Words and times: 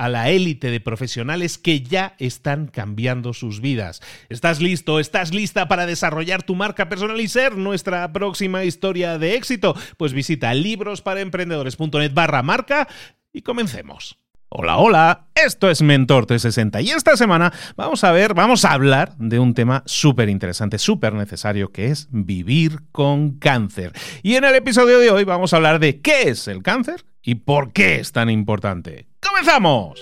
a 0.00 0.08
la 0.08 0.30
élite 0.30 0.70
de 0.70 0.80
profesionales 0.80 1.58
que 1.58 1.82
ya 1.82 2.14
están 2.18 2.68
cambiando 2.68 3.34
sus 3.34 3.60
vidas. 3.60 4.00
¿Estás 4.30 4.62
listo? 4.62 4.98
¿Estás 4.98 5.34
lista 5.34 5.68
para 5.68 5.84
desarrollar 5.84 6.42
tu 6.42 6.54
marca 6.54 6.88
personal 6.88 7.20
y 7.20 7.28
ser 7.28 7.58
nuestra 7.58 8.10
próxima 8.10 8.64
historia 8.64 9.18
de 9.18 9.34
éxito? 9.34 9.76
Pues 9.98 10.14
visita 10.14 10.54
librosparaemprendedores.net 10.54 12.14
barra 12.14 12.42
marca 12.42 12.88
y 13.30 13.42
comencemos. 13.42 14.16
Hola, 14.48 14.78
hola, 14.78 15.26
esto 15.34 15.68
es 15.68 15.82
Mentor 15.82 16.24
360 16.24 16.80
y 16.80 16.90
esta 16.92 17.18
semana 17.18 17.52
vamos 17.76 18.02
a 18.02 18.10
ver, 18.10 18.32
vamos 18.32 18.64
a 18.64 18.72
hablar 18.72 19.14
de 19.18 19.38
un 19.38 19.52
tema 19.52 19.82
súper 19.84 20.30
interesante, 20.30 20.78
súper 20.78 21.12
necesario, 21.12 21.72
que 21.72 21.88
es 21.88 22.08
vivir 22.10 22.78
con 22.90 23.32
cáncer. 23.38 23.92
Y 24.22 24.36
en 24.36 24.44
el 24.44 24.54
episodio 24.54 24.98
de 24.98 25.10
hoy 25.10 25.24
vamos 25.24 25.52
a 25.52 25.56
hablar 25.56 25.78
de 25.78 26.00
qué 26.00 26.30
es 26.30 26.48
el 26.48 26.62
cáncer 26.62 27.04
y 27.22 27.34
por 27.34 27.74
qué 27.74 27.96
es 27.96 28.12
tan 28.12 28.30
importante. 28.30 29.09
¡Comenzamos! 29.20 30.00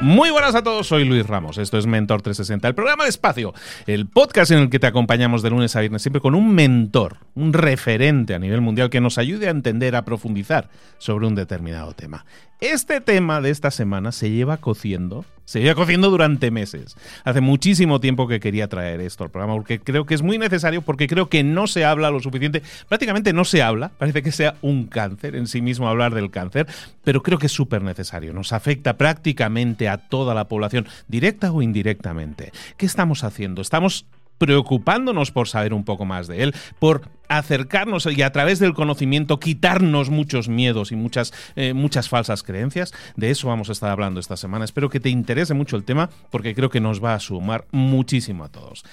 Muy 0.00 0.30
buenas 0.30 0.54
a 0.54 0.62
todos, 0.62 0.86
soy 0.86 1.06
Luis 1.06 1.26
Ramos, 1.26 1.56
esto 1.56 1.78
es 1.78 1.86
Mentor 1.86 2.20
360, 2.20 2.68
el 2.68 2.74
programa 2.74 3.04
de 3.04 3.10
espacio, 3.10 3.54
el 3.86 4.06
podcast 4.06 4.50
en 4.50 4.58
el 4.58 4.68
que 4.68 4.78
te 4.78 4.86
acompañamos 4.86 5.42
de 5.42 5.48
lunes 5.48 5.74
a 5.76 5.80
viernes 5.80 6.02
siempre 6.02 6.20
con 6.20 6.34
un 6.34 6.54
mentor, 6.54 7.16
un 7.34 7.54
referente 7.54 8.34
a 8.34 8.38
nivel 8.38 8.60
mundial 8.60 8.90
que 8.90 9.00
nos 9.00 9.16
ayude 9.16 9.46
a 9.46 9.50
entender, 9.50 9.96
a 9.96 10.04
profundizar 10.04 10.68
sobre 10.98 11.26
un 11.26 11.34
determinado 11.34 11.94
tema. 11.94 12.26
Este 12.64 13.02
tema 13.02 13.42
de 13.42 13.50
esta 13.50 13.70
semana 13.70 14.10
se 14.10 14.30
lleva 14.30 14.56
cociendo, 14.56 15.26
se 15.44 15.60
lleva 15.60 15.74
cociendo 15.74 16.08
durante 16.08 16.50
meses. 16.50 16.96
Hace 17.22 17.42
muchísimo 17.42 18.00
tiempo 18.00 18.26
que 18.26 18.40
quería 18.40 18.68
traer 18.68 19.02
esto 19.02 19.22
al 19.22 19.30
programa 19.30 19.52
porque 19.52 19.80
creo 19.80 20.06
que 20.06 20.14
es 20.14 20.22
muy 20.22 20.38
necesario, 20.38 20.80
porque 20.80 21.06
creo 21.06 21.28
que 21.28 21.44
no 21.44 21.66
se 21.66 21.84
habla 21.84 22.10
lo 22.10 22.20
suficiente, 22.20 22.62
prácticamente 22.88 23.34
no 23.34 23.44
se 23.44 23.62
habla, 23.62 23.90
parece 23.98 24.22
que 24.22 24.32
sea 24.32 24.56
un 24.62 24.86
cáncer 24.86 25.36
en 25.36 25.46
sí 25.46 25.60
mismo 25.60 25.90
hablar 25.90 26.14
del 26.14 26.30
cáncer, 26.30 26.66
pero 27.04 27.22
creo 27.22 27.36
que 27.36 27.48
es 27.48 27.52
súper 27.52 27.82
necesario, 27.82 28.32
nos 28.32 28.54
afecta 28.54 28.96
prácticamente 28.96 29.90
a 29.90 29.98
toda 29.98 30.34
la 30.34 30.48
población, 30.48 30.86
directa 31.06 31.52
o 31.52 31.60
indirectamente. 31.60 32.50
¿Qué 32.78 32.86
estamos 32.86 33.24
haciendo? 33.24 33.60
Estamos 33.60 34.06
preocupándonos 34.38 35.30
por 35.30 35.48
saber 35.48 35.74
un 35.74 35.84
poco 35.84 36.04
más 36.04 36.26
de 36.26 36.42
él, 36.42 36.54
por 36.78 37.08
acercarnos 37.28 38.06
y 38.06 38.22
a 38.22 38.32
través 38.32 38.58
del 38.58 38.74
conocimiento 38.74 39.40
quitarnos 39.40 40.10
muchos 40.10 40.48
miedos 40.48 40.92
y 40.92 40.96
muchas, 40.96 41.32
eh, 41.56 41.72
muchas 41.72 42.08
falsas 42.08 42.42
creencias. 42.42 42.92
De 43.16 43.30
eso 43.30 43.48
vamos 43.48 43.68
a 43.68 43.72
estar 43.72 43.90
hablando 43.90 44.20
esta 44.20 44.36
semana. 44.36 44.64
Espero 44.64 44.90
que 44.90 45.00
te 45.00 45.08
interese 45.08 45.54
mucho 45.54 45.76
el 45.76 45.84
tema 45.84 46.10
porque 46.30 46.54
creo 46.54 46.70
que 46.70 46.80
nos 46.80 47.02
va 47.02 47.14
a 47.14 47.20
sumar 47.20 47.66
muchísimo 47.70 48.44
a 48.44 48.48
todos. 48.48 48.84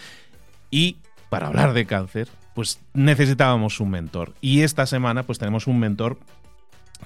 Y 0.69 0.97
para 1.29 1.47
hablar 1.47 1.73
de 1.73 1.85
cáncer, 1.85 2.27
pues 2.53 2.79
necesitábamos 2.93 3.79
un 3.79 3.89
mentor. 3.89 4.33
Y 4.41 4.61
esta 4.61 4.85
semana 4.85 5.23
pues 5.23 5.39
tenemos 5.39 5.67
un 5.67 5.79
mentor 5.79 6.17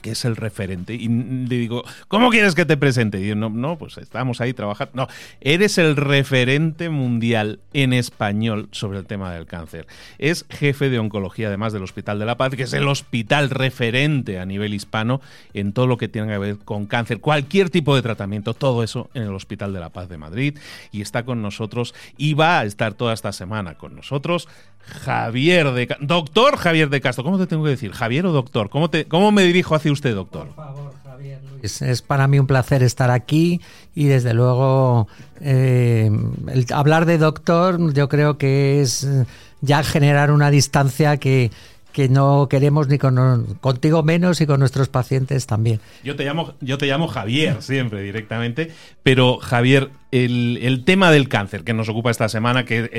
que 0.02 0.12
es 0.12 0.26
el 0.26 0.36
referente. 0.36 0.94
Y 0.94 1.08
le 1.08 1.58
digo, 1.58 1.84
¿cómo 2.08 2.30
quieres 2.30 2.56
que 2.56 2.66
te 2.66 2.78
presente? 2.78 3.20
Y 3.20 3.28
yo, 3.28 3.36
no, 3.36 3.50
no, 3.50 3.78
pues 3.78 3.98
estamos 3.98 4.42
ahí 4.42 4.54
trabajando. 4.54 4.92
No, 4.94 5.08
eres 5.42 5.78
el 5.78 5.96
referente 5.96 6.90
mundial 6.90 7.60
en 7.74 7.94
español 7.94 8.70
sobre 8.72 9.00
el 9.00 9.06
tema 9.06 9.34
del 9.34 9.46
cáncer. 9.46 9.88
Es 10.18 10.46
jefe 10.50 10.90
de 10.90 11.00
oncología, 11.00 11.48
además 11.48 11.74
del 11.74 11.84
Hospital 11.84 12.20
de 12.20 12.26
la 12.26 12.38
Paz, 12.38 12.56
que 12.56 12.64
es 12.64 12.74
el 12.74 12.88
hospital 12.88 13.50
referente 13.50 14.40
a 14.40 14.46
nivel 14.46 14.74
hispano 14.74 15.22
en 15.54 15.74
todo 15.74 15.88
lo 15.88 15.98
que 15.98 16.08
tiene 16.08 16.28
que 16.28 16.38
ver 16.38 16.58
con 16.60 16.86
cáncer, 16.86 17.20
cualquier 17.20 17.70
tipo 17.70 17.96
de 17.96 18.02
tratamiento, 18.02 18.54
todo 18.54 18.84
eso 18.84 19.10
en 19.14 19.24
el 19.24 19.34
Hospital 19.34 19.74
de 19.74 19.80
la 19.80 19.90
Paz 19.90 20.10
de 20.10 20.18
Madrid. 20.18 20.58
Y 20.92 21.02
está 21.02 21.24
con 21.24 21.42
nosotros 21.42 21.94
y 22.18 22.34
va 22.34 22.60
a 22.60 22.66
estar 22.66 22.94
toda 22.94 23.14
esta 23.14 23.32
semana 23.32 23.76
con 23.76 23.96
nosotros 23.96 24.48
Javier 24.88 25.72
de 25.72 25.96
Doctor 26.02 26.58
Javier 26.58 26.90
de 26.90 27.02
Castro. 27.02 27.24
¿Cómo 27.24 27.38
te 27.38 27.48
tengo 27.48 27.64
que 27.64 27.72
decir? 27.72 27.92
¿Javier 27.92 28.26
o 28.26 28.32
doctor? 28.32 28.70
¿Cómo, 28.70 28.90
te, 28.90 29.06
cómo 29.06 29.32
me 29.32 29.44
dirijo 29.44 29.76
hacia 29.76 29.92
usted, 29.92 30.16
doctor? 30.16 30.48
Por 30.48 30.56
favor, 30.56 30.94
Javier 31.04 31.42
Luis. 31.44 31.82
Es 31.82 32.02
para 32.02 32.28
mí 32.28 32.40
un 32.40 32.48
placer 32.48 32.84
estar 32.84 33.12
aquí 33.12 33.62
y 33.94 34.06
desde 34.06 34.34
luego 34.34 35.08
eh, 35.42 36.12
hablar 36.74 37.06
de 37.06 37.18
doctor 37.18 37.94
yo 37.94 38.10
creo 38.10 38.38
que 38.38 38.82
es 38.82 39.08
ya 39.62 39.84
generar 39.84 40.32
una 40.32 40.52
distancia 40.52 41.18
que, 41.18 41.52
que 41.96 42.10
no 42.10 42.48
queremos 42.50 42.90
ni 42.90 42.98
con 42.98 43.58
contigo 43.62 44.04
menos 44.04 44.42
y 44.42 44.46
con 44.46 44.60
nuestros 44.60 44.90
pacientes 44.90 45.48
también. 45.48 45.80
Yo 46.04 46.18
te 46.18 46.26
llamo, 46.26 46.54
yo 46.60 46.78
te 46.78 46.88
llamo 46.88 47.08
Javier 47.08 47.62
siempre 47.62 48.02
directamente, 48.02 48.74
pero 49.02 49.38
Javier, 49.38 49.92
el, 50.24 50.84
tema 50.86 51.12
del 51.12 51.28
cáncer 51.28 51.64
que 51.64 51.74
nos 51.74 51.90
ocupa 51.90 52.12
esta 52.12 52.30
semana, 52.30 52.64
que 52.64 52.90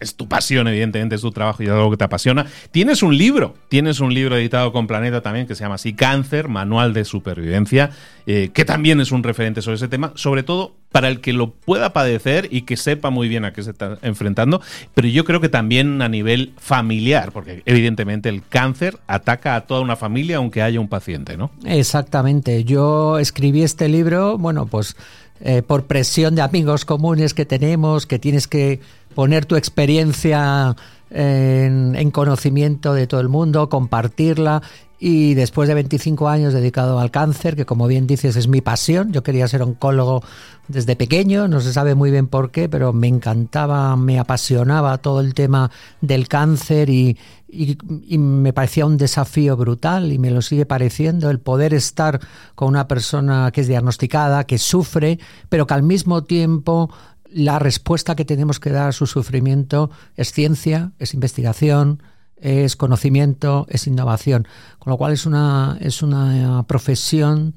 es 0.00 0.16
tu 0.16 0.28
pasión, 0.28 0.68
evidentemente, 0.68 1.14
es 1.14 1.20
tu 1.22 1.30
trabajo 1.30 1.62
y 1.62 1.66
es 1.66 1.72
algo 1.72 1.90
que 1.90 1.96
te 1.96 2.04
apasiona. 2.04 2.46
Tienes 2.70 3.02
un 3.02 3.16
libro, 3.16 3.54
tienes 3.68 4.00
un 4.00 4.12
libro 4.12 4.36
editado 4.36 4.72
con 4.72 4.86
Planeta 4.86 5.20
también 5.20 5.46
que 5.46 5.54
se 5.54 5.64
llama 5.64 5.76
así 5.76 5.94
Cáncer, 5.94 6.48
Manual 6.48 6.92
de 6.92 7.04
Supervivencia, 7.04 7.90
eh, 8.26 8.50
que 8.52 8.64
también 8.64 9.00
es 9.00 9.12
un 9.12 9.22
referente 9.22 9.62
sobre 9.62 9.76
ese 9.76 9.88
tema, 9.88 10.12
sobre 10.14 10.42
todo 10.42 10.74
para 10.90 11.08
el 11.08 11.20
que 11.20 11.32
lo 11.32 11.52
pueda 11.52 11.92
padecer 11.92 12.48
y 12.50 12.62
que 12.62 12.76
sepa 12.76 13.10
muy 13.10 13.28
bien 13.28 13.44
a 13.44 13.52
qué 13.52 13.62
se 13.62 13.70
está 13.70 13.98
enfrentando, 14.02 14.60
pero 14.94 15.08
yo 15.08 15.24
creo 15.24 15.40
que 15.40 15.48
también 15.48 16.00
a 16.02 16.08
nivel 16.08 16.54
familiar, 16.58 17.30
porque 17.32 17.62
evidentemente 17.66 18.28
el 18.28 18.42
cáncer 18.46 18.98
ataca 19.06 19.54
a 19.54 19.62
toda 19.62 19.80
una 19.80 19.96
familia 19.96 20.38
aunque 20.38 20.62
haya 20.62 20.80
un 20.80 20.88
paciente, 20.88 21.36
¿no? 21.36 21.50
Exactamente. 21.64 22.64
Yo 22.64 23.18
escribí 23.18 23.62
este 23.62 23.88
libro, 23.88 24.38
bueno, 24.38 24.66
pues 24.66 24.96
eh, 25.40 25.62
por 25.62 25.86
presión 25.86 26.34
de 26.34 26.42
amigos 26.42 26.84
comunes 26.84 27.34
que 27.34 27.44
tenemos, 27.44 28.06
que 28.06 28.18
tienes 28.18 28.48
que 28.48 28.80
poner 29.14 29.46
tu 29.46 29.56
experiencia 29.56 30.76
en, 31.10 32.10
conocimiento 32.10 32.94
de 32.94 33.06
todo 33.06 33.20
el 33.20 33.28
mundo, 33.28 33.68
compartirla. 33.68 34.62
Y 35.00 35.34
después 35.34 35.68
de 35.68 35.74
25 35.74 36.28
años 36.28 36.52
dedicado 36.52 36.98
al 36.98 37.12
cáncer, 37.12 37.54
que 37.54 37.64
como 37.64 37.86
bien 37.86 38.08
dices 38.08 38.34
es 38.34 38.48
mi 38.48 38.60
pasión, 38.60 39.12
yo 39.12 39.22
quería 39.22 39.46
ser 39.46 39.62
oncólogo 39.62 40.24
desde 40.66 40.96
pequeño, 40.96 41.46
no 41.46 41.60
se 41.60 41.72
sabe 41.72 41.94
muy 41.94 42.10
bien 42.10 42.26
por 42.26 42.50
qué, 42.50 42.68
pero 42.68 42.92
me 42.92 43.06
encantaba, 43.06 43.94
me 43.96 44.18
apasionaba 44.18 44.98
todo 44.98 45.20
el 45.20 45.34
tema 45.34 45.70
del 46.00 46.26
cáncer 46.26 46.90
y, 46.90 47.16
y, 47.48 48.18
me 48.18 48.52
parecía 48.52 48.86
un 48.86 48.96
desafío 48.96 49.56
brutal 49.56 50.12
y 50.12 50.18
me 50.18 50.32
lo 50.32 50.42
sigue 50.42 50.66
pareciendo 50.66 51.30
el 51.30 51.38
poder 51.38 51.74
estar 51.74 52.20
con 52.56 52.68
una 52.68 52.88
persona 52.88 53.52
que 53.52 53.60
es 53.60 53.68
diagnosticada, 53.68 54.44
que 54.44 54.58
sufre, 54.58 55.20
pero 55.48 55.66
que 55.66 55.74
al 55.74 55.84
mismo 55.84 56.24
tiempo 56.24 56.90
la 57.30 57.58
respuesta 57.58 58.16
que 58.16 58.24
tenemos 58.24 58.60
que 58.60 58.70
dar 58.70 58.88
a 58.88 58.92
su 58.92 59.06
sufrimiento 59.06 59.90
es 60.16 60.32
ciencia, 60.32 60.92
es 60.98 61.14
investigación, 61.14 62.02
es 62.36 62.76
conocimiento, 62.76 63.66
es 63.68 63.86
innovación. 63.86 64.46
Con 64.78 64.90
lo 64.90 64.96
cual 64.96 65.12
es 65.12 65.26
una, 65.26 65.76
es 65.80 66.02
una 66.02 66.64
profesión, 66.66 67.54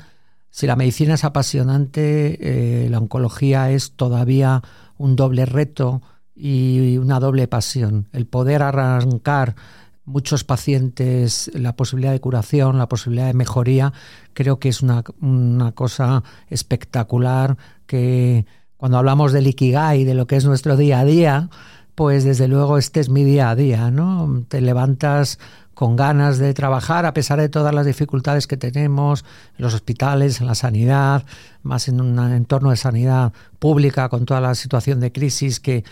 si 0.49 0.67
la 0.67 0.75
medicina 0.75 1.13
es 1.13 1.23
apasionante, 1.23 2.85
eh, 2.85 2.89
la 2.89 2.97
oncología 2.97 3.71
es 3.71 3.93
todavía 3.93 4.61
un 4.97 5.15
doble 5.15 5.45
reto 5.45 6.01
y 6.35 6.97
una 6.97 7.19
doble 7.19 7.47
pasión. 7.47 8.09
El 8.11 8.25
poder 8.25 8.63
arrancar 8.63 9.55
muchos 10.03 10.43
pacientes 10.43 11.51
la 11.53 11.75
posibilidad 11.75 12.11
de 12.11 12.19
curación, 12.19 12.77
la 12.77 12.89
posibilidad 12.89 13.27
de 13.27 13.33
mejoría, 13.33 13.93
creo 14.33 14.59
que 14.59 14.69
es 14.69 14.81
una, 14.81 15.03
una 15.21 15.71
cosa 15.71 16.23
espectacular 16.49 17.57
que 17.85 18.45
cuando 18.81 18.97
hablamos 18.97 19.31
del 19.31 19.45
Ikigai, 19.45 20.05
de 20.05 20.15
lo 20.15 20.25
que 20.25 20.35
es 20.37 20.43
nuestro 20.43 20.75
día 20.75 21.01
a 21.01 21.05
día, 21.05 21.49
pues 21.93 22.23
desde 22.23 22.47
luego 22.47 22.79
este 22.79 22.99
es 22.99 23.09
mi 23.09 23.23
día 23.23 23.51
a 23.51 23.55
día, 23.55 23.91
¿no? 23.91 24.43
Te 24.47 24.59
levantas 24.59 25.37
con 25.75 25.95
ganas 25.95 26.39
de 26.39 26.51
trabajar 26.55 27.05
a 27.05 27.13
pesar 27.13 27.39
de 27.39 27.47
todas 27.47 27.75
las 27.75 27.85
dificultades 27.85 28.47
que 28.47 28.57
tenemos 28.57 29.23
en 29.55 29.65
los 29.65 29.75
hospitales, 29.75 30.41
en 30.41 30.47
la 30.47 30.55
sanidad, 30.55 31.25
más 31.61 31.89
en 31.89 32.01
un 32.01 32.17
entorno 32.33 32.71
de 32.71 32.75
sanidad 32.75 33.33
pública 33.59 34.09
con 34.09 34.25
toda 34.25 34.41
la 34.41 34.55
situación 34.55 34.99
de 34.99 35.11
crisis 35.11 35.59
que, 35.59 35.83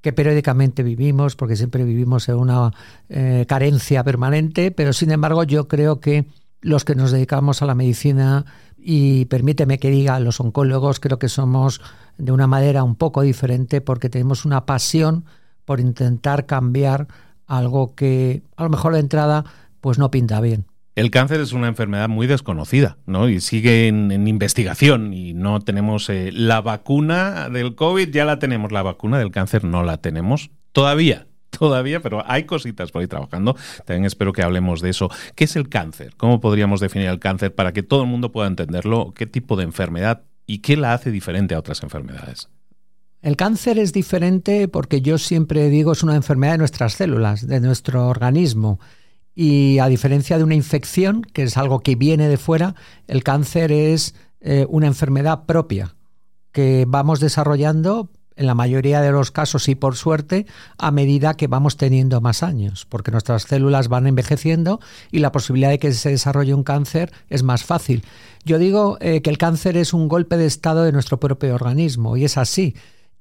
periódicamente 0.00 0.82
vivimos, 0.82 1.36
porque 1.36 1.54
siempre 1.54 1.84
vivimos 1.84 2.30
en 2.30 2.36
una 2.36 2.72
eh, 3.10 3.44
carencia 3.46 4.02
permanente, 4.02 4.70
pero 4.70 4.94
sin 4.94 5.10
embargo 5.10 5.44
yo 5.44 5.68
creo 5.68 6.00
que 6.00 6.24
los 6.62 6.86
que 6.86 6.94
nos 6.94 7.12
dedicamos 7.12 7.60
a 7.60 7.66
la 7.66 7.74
medicina 7.74 8.46
y 8.90 9.26
permíteme 9.26 9.78
que 9.78 9.90
diga, 9.90 10.18
los 10.18 10.40
oncólogos 10.40 10.98
creo 10.98 11.18
que 11.18 11.28
somos 11.28 11.82
de 12.16 12.32
una 12.32 12.46
manera 12.46 12.84
un 12.84 12.94
poco 12.94 13.20
diferente 13.20 13.82
porque 13.82 14.08
tenemos 14.08 14.46
una 14.46 14.64
pasión 14.64 15.26
por 15.66 15.78
intentar 15.78 16.46
cambiar 16.46 17.06
algo 17.46 17.94
que 17.94 18.40
a 18.56 18.62
lo 18.62 18.70
mejor 18.70 18.94
de 18.94 19.00
entrada 19.00 19.44
pues 19.82 19.98
no 19.98 20.10
pinta 20.10 20.40
bien. 20.40 20.64
El 20.94 21.10
cáncer 21.10 21.42
es 21.42 21.52
una 21.52 21.68
enfermedad 21.68 22.08
muy 22.08 22.26
desconocida, 22.26 22.96
¿no? 23.04 23.28
Y 23.28 23.42
sigue 23.42 23.88
en, 23.88 24.26
investigación 24.26 25.12
y 25.12 25.34
no 25.34 25.60
tenemos 25.60 26.08
eh, 26.08 26.30
la 26.32 26.62
vacuna 26.62 27.50
del 27.50 27.74
COVID, 27.74 28.08
ya 28.08 28.24
la 28.24 28.38
tenemos, 28.38 28.72
la 28.72 28.82
vacuna 28.82 29.18
del 29.18 29.30
cáncer 29.30 29.64
no 29.64 29.82
la 29.82 29.98
tenemos 29.98 30.50
todavía 30.72 31.27
todavía, 31.50 32.00
pero 32.00 32.22
hay 32.26 32.44
cositas 32.44 32.90
por 32.90 33.00
ahí 33.00 33.08
trabajando. 33.08 33.56
También 33.84 34.04
espero 34.04 34.32
que 34.32 34.42
hablemos 34.42 34.80
de 34.80 34.90
eso. 34.90 35.10
¿Qué 35.34 35.44
es 35.44 35.56
el 35.56 35.68
cáncer? 35.68 36.14
¿Cómo 36.16 36.40
podríamos 36.40 36.80
definir 36.80 37.08
el 37.08 37.18
cáncer 37.18 37.54
para 37.54 37.72
que 37.72 37.82
todo 37.82 38.02
el 38.02 38.08
mundo 38.08 38.32
pueda 38.32 38.48
entenderlo? 38.48 39.12
¿Qué 39.14 39.26
tipo 39.26 39.56
de 39.56 39.64
enfermedad 39.64 40.22
y 40.46 40.58
qué 40.58 40.76
la 40.76 40.94
hace 40.94 41.10
diferente 41.10 41.54
a 41.54 41.58
otras 41.58 41.82
enfermedades? 41.82 42.48
El 43.20 43.36
cáncer 43.36 43.78
es 43.78 43.92
diferente 43.92 44.68
porque 44.68 45.00
yo 45.00 45.18
siempre 45.18 45.68
digo 45.68 45.92
es 45.92 46.02
una 46.02 46.14
enfermedad 46.14 46.52
de 46.52 46.58
nuestras 46.58 46.92
células, 46.94 47.46
de 47.46 47.60
nuestro 47.60 48.06
organismo. 48.08 48.78
Y 49.34 49.78
a 49.78 49.88
diferencia 49.88 50.36
de 50.36 50.44
una 50.44 50.54
infección, 50.54 51.22
que 51.22 51.44
es 51.44 51.56
algo 51.56 51.80
que 51.80 51.94
viene 51.94 52.28
de 52.28 52.36
fuera, 52.36 52.74
el 53.06 53.22
cáncer 53.22 53.70
es 53.72 54.14
eh, 54.40 54.66
una 54.68 54.86
enfermedad 54.86 55.46
propia 55.46 55.94
que 56.52 56.86
vamos 56.88 57.20
desarrollando 57.20 58.10
en 58.38 58.46
la 58.46 58.54
mayoría 58.54 59.00
de 59.02 59.10
los 59.10 59.30
casos 59.30 59.68
y 59.68 59.74
por 59.74 59.96
suerte 59.96 60.46
a 60.78 60.90
medida 60.90 61.34
que 61.34 61.48
vamos 61.48 61.76
teniendo 61.76 62.20
más 62.20 62.42
años, 62.42 62.86
porque 62.88 63.10
nuestras 63.10 63.42
células 63.42 63.88
van 63.88 64.06
envejeciendo 64.06 64.80
y 65.10 65.18
la 65.18 65.32
posibilidad 65.32 65.70
de 65.70 65.78
que 65.78 65.92
se 65.92 66.10
desarrolle 66.10 66.54
un 66.54 66.62
cáncer 66.62 67.12
es 67.28 67.42
más 67.42 67.64
fácil. 67.64 68.04
Yo 68.44 68.58
digo 68.58 68.96
eh, 69.00 69.20
que 69.20 69.30
el 69.30 69.38
cáncer 69.38 69.76
es 69.76 69.92
un 69.92 70.08
golpe 70.08 70.36
de 70.36 70.46
estado 70.46 70.84
de 70.84 70.92
nuestro 70.92 71.18
propio 71.18 71.54
organismo 71.54 72.16
y 72.16 72.24
es 72.24 72.38
así. 72.38 72.74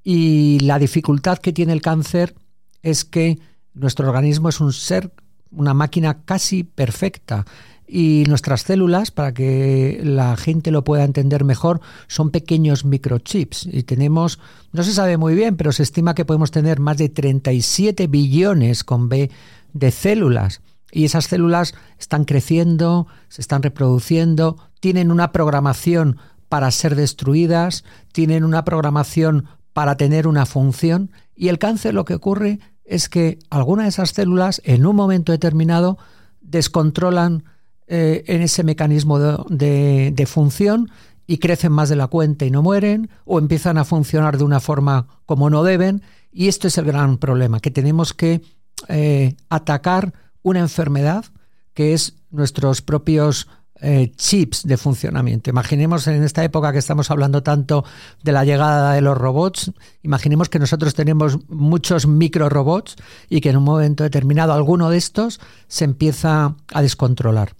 Y 0.03 0.59
la 0.59 0.79
dificultad 0.79 1.39
que 1.39 1.51
tiene 1.51 1.73
el 1.73 1.81
cáncer 1.81 2.35
es 2.83 3.03
que 3.03 3.39
nuestro 3.73 4.07
organismo 4.07 4.49
es 4.49 4.59
un 4.59 4.71
ser, 4.71 5.11
una 5.51 5.73
máquina 5.73 6.23
casi 6.23 6.63
perfecta. 6.63 7.45
Y 7.87 8.25
nuestras 8.27 8.63
células, 8.63 9.11
para 9.11 9.33
que 9.33 10.01
la 10.03 10.35
gente 10.35 10.71
lo 10.71 10.83
pueda 10.83 11.05
entender 11.05 11.45
mejor, 11.45 11.79
son 12.07 12.31
pequeños 12.31 12.83
microchips. 12.83 13.65
Y 13.65 13.83
tenemos, 13.83 14.39
no 14.73 14.83
se 14.83 14.93
sabe 14.93 15.15
muy 15.15 15.35
bien, 15.35 15.55
pero 15.55 15.71
se 15.71 15.83
estima 15.83 16.13
que 16.13 16.25
podemos 16.25 16.51
tener 16.51 16.81
más 16.81 16.97
de 16.97 17.07
37 17.07 18.07
billones 18.07 18.83
con 18.83 19.07
B 19.07 19.31
de 19.71 19.91
células. 19.91 20.61
Y 20.91 21.05
esas 21.05 21.25
células 21.25 21.75
están 21.97 22.25
creciendo, 22.25 23.07
se 23.29 23.41
están 23.41 23.63
reproduciendo, 23.63 24.57
tienen 24.81 25.11
una 25.11 25.31
programación 25.31 26.17
para 26.49 26.71
ser 26.71 26.95
destruidas, 26.95 27.85
tienen 28.11 28.43
una 28.43 28.63
programación 28.63 29.45
para 29.73 29.95
tener 29.95 30.27
una 30.27 30.45
función. 30.45 31.11
Y 31.35 31.49
el 31.49 31.59
cáncer 31.59 31.93
lo 31.93 32.03
que 32.03 32.15
ocurre 32.15 32.59
es 32.83 33.09
que 33.09 33.39
algunas 33.49 33.85
de 33.85 33.89
esas 33.89 34.11
células 34.11 34.61
en 34.65 34.85
un 34.85 34.95
momento 34.95 35.31
determinado 35.31 35.97
descontrolan 36.41 37.43
eh, 37.87 38.23
en 38.27 38.41
ese 38.41 38.63
mecanismo 38.63 39.17
de, 39.17 40.25
función 40.27 40.91
y 41.25 41.37
crecen 41.37 41.71
más 41.71 41.89
de 41.89 41.95
la 41.95 42.07
cuenta 42.07 42.45
y 42.45 42.51
no 42.51 42.61
mueren, 42.61 43.09
o 43.25 43.39
empiezan 43.39 43.77
a 43.77 43.85
funcionar 43.85 44.37
de 44.37 44.43
una 44.43 44.59
forma 44.59 45.07
como 45.25 45.49
no 45.49 45.63
deben, 45.63 46.01
y 46.31 46.47
esto 46.47 46.67
es 46.67 46.77
el 46.77 46.85
gran 46.85 47.17
problema, 47.17 47.59
que 47.59 47.71
tenemos 47.71 48.13
que 48.13 48.41
eh, 48.87 49.35
atacar 49.49 50.13
una 50.41 50.59
enfermedad 50.59 51.25
que 51.73 51.93
es 51.93 52.15
nuestros 52.29 52.81
propios 52.81 53.47
eh, 53.79 54.11
chips 54.15 54.63
de 54.63 54.75
funcionamiento. 54.75 55.49
Imaginemos 55.51 56.07
en 56.07 56.23
esta 56.23 56.43
época 56.43 56.71
que 56.71 56.79
estamos 56.79 57.11
hablando 57.11 57.43
tanto 57.43 57.85
de 58.23 58.31
la 58.31 58.43
llegada 58.43 58.93
de 58.93 59.01
los 59.01 59.17
robots, 59.17 59.71
imaginemos 60.01 60.49
que 60.49 60.57
nosotros 60.57 60.95
tenemos 60.95 61.37
muchos 61.47 62.07
micro 62.07 62.49
robots 62.49 62.95
y 63.29 63.39
que 63.39 63.49
en 63.49 63.57
un 63.57 63.63
momento 63.63 64.03
determinado 64.03 64.53
alguno 64.53 64.89
de 64.89 64.97
estos 64.97 65.39
se 65.67 65.85
empieza 65.85 66.55
a 66.73 66.81
descontrolar. 66.81 67.56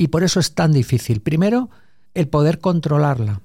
Y 0.00 0.08
por 0.08 0.24
eso 0.24 0.40
es 0.40 0.54
tan 0.54 0.72
difícil. 0.72 1.20
Primero, 1.20 1.68
el 2.14 2.26
poder 2.26 2.58
controlarla. 2.58 3.42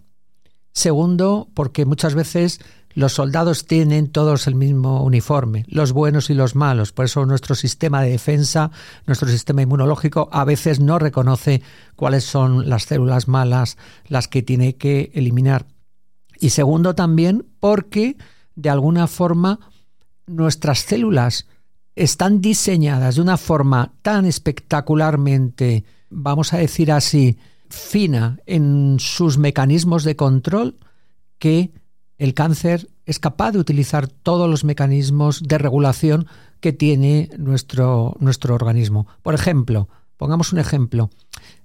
Segundo, 0.71 1.49
porque 1.53 1.83
muchas 1.83 2.15
veces 2.15 2.61
los 2.93 3.11
soldados 3.11 3.65
tienen 3.65 4.07
todos 4.07 4.47
el 4.47 4.55
mismo 4.55 5.03
uniforme, 5.03 5.65
los 5.67 5.91
buenos 5.91 6.29
y 6.29 6.33
los 6.33 6.55
malos. 6.55 6.93
Por 6.93 7.03
eso 7.03 7.25
nuestro 7.25 7.55
sistema 7.55 8.01
de 8.01 8.11
defensa, 8.11 8.71
nuestro 9.05 9.27
sistema 9.27 9.63
inmunológico 9.63 10.29
a 10.31 10.45
veces 10.45 10.79
no 10.79 10.97
reconoce 10.97 11.61
cuáles 11.97 12.23
son 12.23 12.69
las 12.69 12.83
células 12.83 13.27
malas, 13.27 13.77
las 14.07 14.29
que 14.29 14.41
tiene 14.41 14.77
que 14.77 15.11
eliminar. 15.13 15.65
Y 16.39 16.51
segundo 16.51 16.95
también 16.95 17.45
porque 17.59 18.15
de 18.55 18.69
alguna 18.69 19.07
forma 19.07 19.59
nuestras 20.25 20.79
células 20.79 21.47
están 21.97 22.39
diseñadas 22.39 23.15
de 23.15 23.24
una 23.24 23.35
forma 23.35 23.91
tan 24.01 24.25
espectacularmente 24.25 25.83
vamos 26.09 26.53
a 26.53 26.57
decir 26.57 26.91
así, 26.91 27.38
fina 27.69 28.39
en 28.45 28.97
sus 29.00 29.38
mecanismos 29.38 30.03
de 30.03 30.15
control 30.15 30.77
que 31.39 31.71
el 32.17 32.33
cáncer 32.33 32.88
es 33.05 33.19
capaz 33.19 33.51
de 33.51 33.59
utilizar 33.59 34.07
todos 34.07 34.50
los 34.50 34.63
mecanismos 34.63 35.43
de 35.43 35.57
regulación 35.57 36.27
que 36.59 36.74
tiene 36.74 37.29
nuestro, 37.38 38.15
nuestro 38.19 38.55
organismo. 38.55 39.07
Por 39.21 39.33
ejemplo, 39.33 39.89
pongamos 40.17 40.53
un 40.53 40.59
ejemplo, 40.59 41.09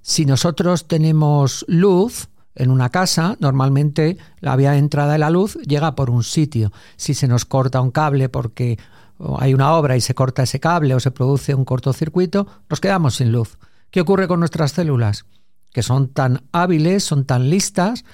si 0.02 0.26
nosotros 0.26 0.88
tenemos 0.88 1.64
luz, 1.68 2.28
en 2.54 2.70
una 2.70 2.90
casa, 2.90 3.36
normalmente 3.40 4.18
la 4.40 4.56
vía 4.56 4.72
de 4.72 4.78
entrada 4.78 5.12
de 5.12 5.18
la 5.18 5.30
luz 5.30 5.56
llega 5.66 5.94
por 5.94 6.10
un 6.10 6.24
sitio. 6.24 6.72
Si 6.96 7.14
se 7.14 7.28
nos 7.28 7.44
corta 7.44 7.80
un 7.80 7.90
cable 7.90 8.28
porque 8.28 8.78
hay 9.38 9.54
una 9.54 9.72
obra 9.74 9.96
y 9.96 10.00
se 10.00 10.14
corta 10.14 10.42
ese 10.42 10.60
cable 10.60 10.94
o 10.94 11.00
se 11.00 11.10
produce 11.10 11.54
un 11.54 11.64
cortocircuito, 11.64 12.46
nos 12.68 12.80
quedamos 12.80 13.16
sin 13.16 13.32
luz. 13.32 13.56
¿Qué 13.90 14.00
ocurre 14.00 14.28
con 14.28 14.40
nuestras 14.40 14.72
células? 14.72 15.26
Que 15.72 15.82
son 15.82 16.08
tan 16.08 16.44
hábiles, 16.52 17.04
son 17.04 17.24
tan 17.24 17.50
listas, 17.50 18.04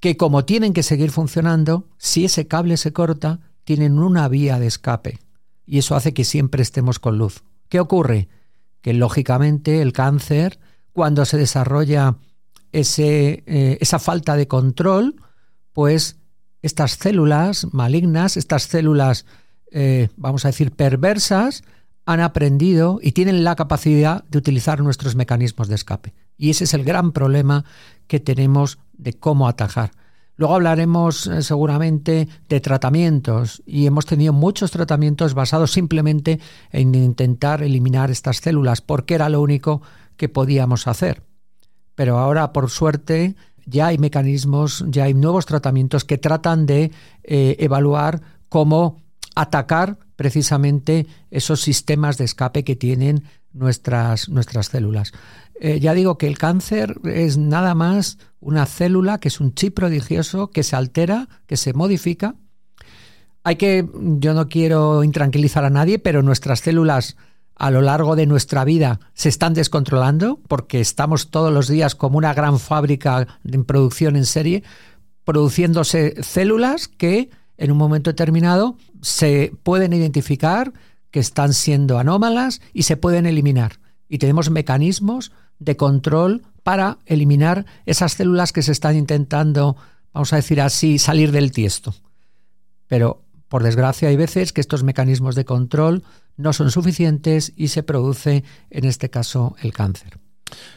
que 0.00 0.16
como 0.16 0.44
tienen 0.44 0.72
que 0.72 0.82
seguir 0.82 1.10
funcionando, 1.10 1.88
si 1.98 2.24
ese 2.24 2.48
cable 2.48 2.76
se 2.76 2.92
corta, 2.92 3.40
tienen 3.64 3.98
una 3.98 4.28
vía 4.28 4.58
de 4.58 4.66
escape. 4.66 5.20
Y 5.64 5.78
eso 5.78 5.94
hace 5.94 6.12
que 6.12 6.24
siempre 6.24 6.62
estemos 6.62 6.98
con 6.98 7.18
luz. 7.18 7.44
¿Qué 7.68 7.78
ocurre? 7.78 8.28
Que 8.80 8.92
lógicamente 8.92 9.80
el 9.80 9.92
cáncer, 9.92 10.58
cuando 10.92 11.24
se 11.24 11.38
desarrolla 11.38 12.16
ese, 12.72 13.44
eh, 13.46 13.78
esa 13.80 13.98
falta 13.98 14.36
de 14.36 14.48
control, 14.48 15.16
pues 15.72 16.18
estas 16.62 16.92
células 16.92 17.72
malignas, 17.72 18.36
estas 18.36 18.64
células, 18.64 19.24
eh, 19.70 20.08
vamos 20.16 20.44
a 20.44 20.48
decir, 20.48 20.72
perversas, 20.72 21.62
han 22.04 22.20
aprendido 22.20 22.98
y 23.02 23.12
tienen 23.12 23.44
la 23.44 23.56
capacidad 23.56 24.24
de 24.24 24.38
utilizar 24.38 24.80
nuestros 24.80 25.14
mecanismos 25.14 25.68
de 25.68 25.74
escape. 25.74 26.14
Y 26.36 26.50
ese 26.50 26.64
es 26.64 26.74
el 26.74 26.84
gran 26.84 27.12
problema 27.12 27.64
que 28.06 28.20
tenemos 28.20 28.78
de 28.92 29.12
cómo 29.12 29.48
atajar. 29.48 29.92
Luego 30.36 30.54
hablaremos 30.54 31.26
eh, 31.26 31.42
seguramente 31.42 32.26
de 32.48 32.60
tratamientos 32.60 33.62
y 33.66 33.86
hemos 33.86 34.06
tenido 34.06 34.32
muchos 34.32 34.70
tratamientos 34.70 35.34
basados 35.34 35.72
simplemente 35.72 36.40
en 36.70 36.94
intentar 36.94 37.62
eliminar 37.62 38.10
estas 38.10 38.38
células 38.38 38.80
porque 38.80 39.14
era 39.14 39.28
lo 39.28 39.40
único 39.40 39.82
que 40.16 40.28
podíamos 40.28 40.86
hacer. 40.86 41.22
Pero 41.94 42.18
ahora, 42.18 42.52
por 42.52 42.70
suerte, 42.70 43.36
ya 43.66 43.88
hay 43.88 43.98
mecanismos, 43.98 44.84
ya 44.88 45.04
hay 45.04 45.14
nuevos 45.14 45.46
tratamientos 45.46 46.04
que 46.04 46.18
tratan 46.18 46.66
de 46.66 46.90
eh, 47.22 47.56
evaluar 47.58 48.22
cómo 48.48 49.02
atacar 49.34 49.98
precisamente 50.22 51.08
esos 51.32 51.62
sistemas 51.62 52.16
de 52.16 52.24
escape 52.26 52.62
que 52.62 52.76
tienen 52.76 53.24
nuestras, 53.52 54.28
nuestras 54.28 54.66
células. 54.66 55.10
Eh, 55.60 55.80
ya 55.80 55.94
digo 55.94 56.16
que 56.16 56.28
el 56.28 56.38
cáncer 56.38 56.94
es 57.02 57.38
nada 57.38 57.74
más 57.74 58.18
una 58.38 58.66
célula 58.66 59.18
que 59.18 59.26
es 59.26 59.40
un 59.40 59.52
chip 59.52 59.74
prodigioso 59.74 60.52
que 60.52 60.62
se 60.62 60.76
altera, 60.76 61.28
que 61.48 61.56
se 61.56 61.72
modifica. 61.72 62.36
Hay 63.42 63.56
que, 63.56 63.84
yo 64.00 64.32
no 64.32 64.48
quiero 64.48 65.02
intranquilizar 65.02 65.64
a 65.64 65.70
nadie, 65.70 65.98
pero 65.98 66.22
nuestras 66.22 66.60
células 66.60 67.16
a 67.56 67.72
lo 67.72 67.80
largo 67.80 68.14
de 68.14 68.26
nuestra 68.26 68.64
vida 68.64 69.00
se 69.14 69.28
están 69.28 69.54
descontrolando 69.54 70.38
porque 70.46 70.80
estamos 70.80 71.30
todos 71.30 71.52
los 71.52 71.66
días 71.66 71.96
como 71.96 72.16
una 72.16 72.32
gran 72.32 72.60
fábrica 72.60 73.26
en 73.44 73.64
producción 73.64 74.14
en 74.14 74.24
serie, 74.24 74.62
produciéndose 75.24 76.14
células 76.22 76.86
que 76.86 77.28
en 77.56 77.70
un 77.70 77.78
momento 77.78 78.10
determinado 78.10 78.76
se 79.00 79.52
pueden 79.62 79.92
identificar 79.92 80.72
que 81.10 81.20
están 81.20 81.52
siendo 81.52 81.98
anómalas 81.98 82.60
y 82.72 82.82
se 82.84 82.96
pueden 82.96 83.26
eliminar. 83.26 83.78
Y 84.08 84.18
tenemos 84.18 84.50
mecanismos 84.50 85.32
de 85.58 85.76
control 85.76 86.42
para 86.62 86.98
eliminar 87.06 87.66
esas 87.86 88.12
células 88.12 88.52
que 88.52 88.62
se 88.62 88.72
están 88.72 88.96
intentando, 88.96 89.76
vamos 90.12 90.32
a 90.32 90.36
decir 90.36 90.60
así, 90.60 90.98
salir 90.98 91.32
del 91.32 91.52
tiesto. 91.52 91.94
Pero, 92.88 93.22
por 93.48 93.62
desgracia, 93.62 94.08
hay 94.08 94.16
veces 94.16 94.52
que 94.52 94.60
estos 94.60 94.82
mecanismos 94.82 95.34
de 95.34 95.44
control 95.44 96.02
no 96.36 96.52
son 96.52 96.70
suficientes 96.70 97.52
y 97.56 97.68
se 97.68 97.82
produce, 97.82 98.44
en 98.70 98.84
este 98.84 99.10
caso, 99.10 99.56
el 99.62 99.72
cáncer. 99.72 100.18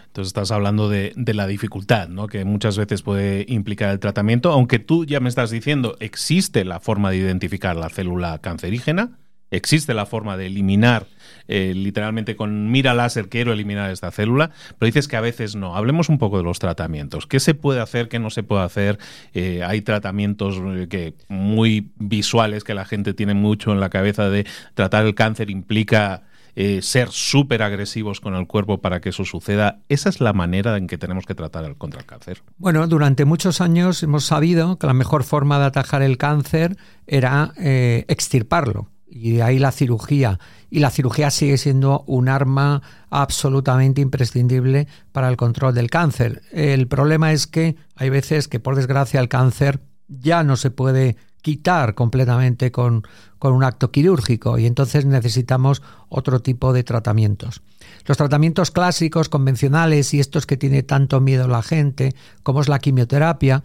Entonces 0.08 0.30
estás 0.30 0.52
hablando 0.52 0.88
de, 0.88 1.14
la 1.16 1.46
dificultad, 1.46 2.08
¿no? 2.08 2.28
Que 2.28 2.46
muchas 2.46 2.78
veces 2.78 3.02
puede 3.02 3.46
implicar 3.50 3.90
el 3.92 4.00
tratamiento, 4.00 4.52
aunque 4.52 4.80
tú 4.80 5.06
ya 5.06 5.20
me 5.20 5.28
estás 5.28 5.52
diciendo, 5.52 5.98
existe 6.00 6.64
la 6.64 6.80
forma 6.80 7.12
de 7.12 7.18
identificar 7.18 7.76
la 7.76 7.90
célula 7.90 8.40
cancerígena, 8.40 9.18
existe 9.52 9.94
la 9.94 10.06
forma 10.06 10.38
de 10.38 10.48
eliminar, 10.48 11.08
eh, 11.48 11.74
literalmente 11.76 12.36
con 12.36 12.72
mira 12.72 12.94
láser 12.94 13.30
quiero 13.30 13.54
eliminar 13.54 13.92
esta 13.92 14.10
célula, 14.12 14.52
pero 14.80 14.88
dices 14.88 15.08
que 15.08 15.18
a 15.18 15.22
veces 15.22 15.56
no. 15.56 15.76
Hablemos 15.76 16.10
un 16.10 16.18
poco 16.18 16.38
de 16.38 16.44
los 16.44 16.60
tratamientos. 16.60 17.28
¿Qué 17.28 17.40
se 17.40 17.54
puede 17.54 17.82
hacer, 17.82 18.08
qué 18.08 18.20
no 18.20 18.30
se 18.30 18.44
puede 18.44 18.64
hacer? 18.64 18.98
Eh, 19.34 19.64
hay 19.64 19.82
tratamientos 19.82 20.62
eh, 20.66 20.88
que 20.90 21.14
muy 21.28 21.92
visuales 21.98 22.64
que 22.64 22.74
la 22.74 22.86
gente 22.86 23.14
tiene 23.14 23.34
mucho 23.34 23.72
en 23.72 23.80
la 23.80 23.90
cabeza 23.90 24.30
de 24.30 24.46
tratar 24.74 25.06
el 25.06 25.14
cáncer 25.14 25.50
implica 25.50 26.24
ser 26.82 27.10
súper 27.12 27.64
agresivos 27.64 28.22
con 28.22 28.36
el 28.36 28.48
cuerpo 28.48 28.80
para 28.80 29.02
que 29.02 29.10
eso 29.10 29.26
suceda. 29.26 29.80
¿Esa 29.90 30.10
es 30.10 30.22
la 30.22 30.34
manera 30.34 30.78
en 30.78 30.88
que 30.88 30.98
tenemos 30.98 31.26
que 31.26 31.36
tratar 31.36 31.66
el, 31.66 31.76
contra 31.76 32.00
el 32.00 32.06
cáncer? 32.06 32.42
Bueno, 32.58 32.88
durante 32.88 33.26
muchos 33.26 33.62
años 33.62 34.04
hemos 34.04 34.26
sabido 34.26 34.78
que 34.78 34.88
la 34.88 34.94
mejor 34.94 35.24
forma 35.24 35.60
de 35.60 35.66
atajar 35.66 36.02
el 36.02 36.18
cáncer 36.18 36.78
era 37.08 37.54
extirparlo 37.58 38.90
y 39.16 39.32
de 39.32 39.44
ahí 39.44 39.60
la 39.60 39.72
cirugía. 39.72 40.40
Y 40.70 40.80
la 40.80 40.90
cirugía 40.90 41.32
sigue 41.32 41.58
siendo 41.58 42.04
un 42.06 42.28
arma 42.28 42.82
absolutamente 43.10 44.02
imprescindible 44.02 44.90
para 45.14 45.30
el 45.30 45.38
control 45.38 45.74
del 45.74 45.90
cáncer. 45.90 46.42
El 46.52 46.88
problema 46.88 47.32
es 47.32 47.48
que 47.48 47.78
hay 47.96 48.10
veces 48.10 48.50
que, 48.50 48.60
por 48.60 48.76
desgracia, 48.76 49.22
el 49.22 49.30
cáncer 49.30 49.80
ya 50.10 50.44
no 50.44 50.58
se 50.58 50.70
puede 50.70 51.16
quitar 51.46 51.94
completamente 51.94 52.72
con, 52.72 53.04
con 53.38 53.54
un 53.54 53.64
acto 53.64 53.92
quirúrgico 53.92 54.58
y 54.58 54.66
entonces 54.66 55.06
necesitamos 55.06 55.84
otro 56.10 56.42
tipo 56.42 56.74
de 56.74 56.84
tratamientos. 56.84 57.62
Los 58.08 58.18
tratamientos 58.18 58.72
clásicos, 58.72 59.30
convencionales 59.30 60.16
y 60.16 60.20
estos 60.20 60.48
que 60.48 60.58
tiene 60.58 60.82
tanto 60.82 61.22
miedo 61.22 61.48
la 61.48 61.62
gente, 61.62 62.16
como 62.42 62.62
es 62.62 62.68
la 62.68 62.80
quimioterapia, 62.80 63.62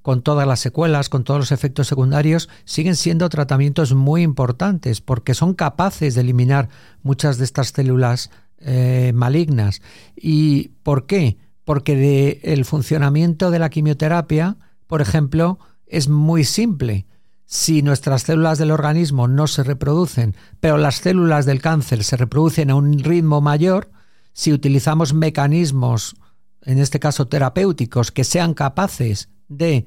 con 0.00 0.22
todas 0.22 0.48
las 0.48 0.60
secuelas, 0.60 1.10
con 1.10 1.22
todos 1.22 1.38
los 1.38 1.52
efectos 1.52 1.86
secundarios, 1.86 2.48
siguen 2.64 2.96
siendo 2.96 3.28
tratamientos 3.28 3.92
muy 3.92 4.22
importantes 4.22 5.02
porque 5.02 5.34
son 5.34 5.52
capaces 5.52 6.14
de 6.14 6.22
eliminar 6.22 6.70
muchas 7.02 7.36
de 7.36 7.44
estas 7.44 7.68
células 7.68 8.30
eh, 8.58 9.12
malignas. 9.14 9.82
¿Y 10.16 10.68
por 10.82 11.04
qué? 11.04 11.36
Porque 11.66 12.40
el 12.42 12.64
funcionamiento 12.64 13.50
de 13.50 13.58
la 13.58 13.68
quimioterapia, 13.68 14.56
por 14.86 15.02
ejemplo, 15.02 15.58
es 15.88 16.08
muy 16.08 16.44
simple. 16.44 17.06
Si 17.50 17.80
nuestras 17.80 18.24
células 18.24 18.58
del 18.58 18.70
organismo 18.70 19.26
no 19.26 19.46
se 19.46 19.62
reproducen, 19.62 20.36
pero 20.60 20.76
las 20.76 20.96
células 20.96 21.46
del 21.46 21.62
cáncer 21.62 22.04
se 22.04 22.18
reproducen 22.18 22.68
a 22.68 22.74
un 22.74 22.98
ritmo 22.98 23.40
mayor, 23.40 23.90
si 24.34 24.52
utilizamos 24.52 25.14
mecanismos, 25.14 26.16
en 26.60 26.78
este 26.78 27.00
caso 27.00 27.26
terapéuticos, 27.26 28.12
que 28.12 28.24
sean 28.24 28.52
capaces 28.52 29.30
de 29.48 29.86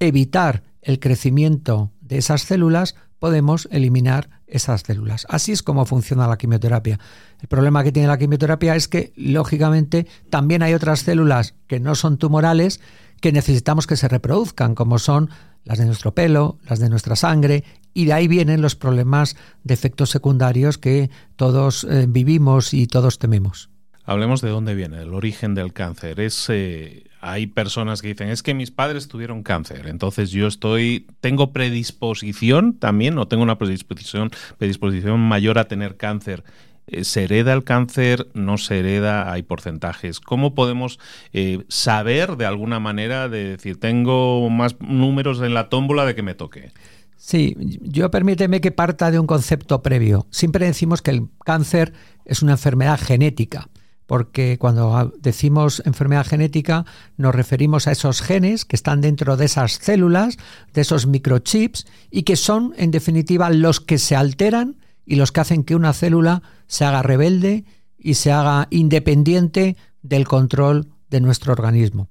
evitar 0.00 0.64
el 0.82 0.98
crecimiento 0.98 1.92
de 2.00 2.18
esas 2.18 2.42
células, 2.42 2.96
podemos 3.20 3.68
eliminar 3.70 4.28
esas 4.48 4.80
células. 4.80 5.28
Así 5.30 5.52
es 5.52 5.62
como 5.62 5.86
funciona 5.86 6.26
la 6.26 6.38
quimioterapia. 6.38 6.98
El 7.40 7.46
problema 7.46 7.84
que 7.84 7.92
tiene 7.92 8.08
la 8.08 8.18
quimioterapia 8.18 8.74
es 8.74 8.88
que, 8.88 9.12
lógicamente, 9.14 10.08
también 10.28 10.64
hay 10.64 10.74
otras 10.74 11.00
células 11.00 11.54
que 11.68 11.78
no 11.78 11.94
son 11.94 12.18
tumorales 12.18 12.80
que 13.20 13.32
necesitamos 13.32 13.86
que 13.86 13.96
se 13.96 14.08
reproduzcan, 14.08 14.74
como 14.74 14.98
son 14.98 15.30
las 15.68 15.78
de 15.78 15.84
nuestro 15.84 16.14
pelo, 16.14 16.58
las 16.66 16.80
de 16.80 16.88
nuestra 16.88 17.14
sangre, 17.14 17.62
y 17.92 18.06
de 18.06 18.14
ahí 18.14 18.26
vienen 18.26 18.62
los 18.62 18.74
problemas 18.74 19.36
de 19.64 19.74
efectos 19.74 20.08
secundarios 20.08 20.78
que 20.78 21.10
todos 21.36 21.84
eh, 21.84 22.06
vivimos 22.08 22.72
y 22.72 22.86
todos 22.86 23.18
tememos. 23.18 23.68
Hablemos 24.04 24.40
de 24.40 24.48
dónde 24.48 24.74
viene, 24.74 25.02
el 25.02 25.12
origen 25.12 25.54
del 25.54 25.74
cáncer. 25.74 26.20
Es 26.20 26.46
eh, 26.48 27.04
hay 27.20 27.48
personas 27.48 28.00
que 28.00 28.08
dicen, 28.08 28.30
es 28.30 28.42
que 28.42 28.54
mis 28.54 28.70
padres 28.70 29.08
tuvieron 29.08 29.42
cáncer, 29.42 29.88
entonces 29.88 30.30
yo 30.30 30.46
estoy, 30.46 31.06
tengo 31.20 31.52
predisposición 31.52 32.72
también, 32.78 33.18
o 33.18 33.28
tengo 33.28 33.42
una 33.42 33.58
predisposición, 33.58 34.30
predisposición 34.56 35.20
mayor 35.20 35.58
a 35.58 35.68
tener 35.68 35.98
cáncer. 35.98 36.44
Eh, 36.88 37.04
¿Se 37.04 37.24
hereda 37.24 37.52
el 37.52 37.64
cáncer? 37.64 38.28
¿No 38.34 38.58
se 38.58 38.80
hereda? 38.80 39.32
Hay 39.32 39.42
porcentajes. 39.42 40.20
¿Cómo 40.20 40.54
podemos 40.54 40.98
eh, 41.32 41.64
saber 41.68 42.36
de 42.36 42.46
alguna 42.46 42.80
manera 42.80 43.28
de 43.28 43.50
decir, 43.50 43.78
tengo 43.78 44.48
más 44.50 44.76
números 44.80 45.40
en 45.40 45.54
la 45.54 45.68
tómbola 45.68 46.04
de 46.04 46.14
que 46.14 46.22
me 46.22 46.34
toque? 46.34 46.72
Sí, 47.16 47.56
yo 47.82 48.10
permíteme 48.10 48.60
que 48.60 48.70
parta 48.70 49.10
de 49.10 49.18
un 49.18 49.26
concepto 49.26 49.82
previo. 49.82 50.26
Siempre 50.30 50.66
decimos 50.66 51.02
que 51.02 51.10
el 51.10 51.28
cáncer 51.44 51.92
es 52.24 52.42
una 52.42 52.52
enfermedad 52.52 52.98
genética 53.00 53.68
porque 54.08 54.56
cuando 54.58 55.12
decimos 55.20 55.82
enfermedad 55.84 56.26
genética 56.26 56.86
nos 57.18 57.34
referimos 57.34 57.86
a 57.86 57.92
esos 57.92 58.22
genes 58.22 58.64
que 58.64 58.74
están 58.74 59.02
dentro 59.02 59.36
de 59.36 59.44
esas 59.44 59.72
células, 59.72 60.38
de 60.72 60.80
esos 60.80 61.06
microchips, 61.06 61.86
y 62.10 62.22
que 62.22 62.36
son, 62.36 62.72
en 62.78 62.90
definitiva, 62.90 63.50
los 63.50 63.80
que 63.80 63.98
se 63.98 64.16
alteran 64.16 64.76
y 65.08 65.16
los 65.16 65.32
que 65.32 65.40
hacen 65.40 65.64
que 65.64 65.74
una 65.74 65.94
célula 65.94 66.42
se 66.66 66.84
haga 66.84 67.02
rebelde 67.02 67.64
y 67.96 68.14
se 68.14 68.30
haga 68.30 68.68
independiente 68.70 69.76
del 70.02 70.28
control 70.28 70.88
de 71.08 71.22
nuestro 71.22 71.54
organismo. 71.54 72.08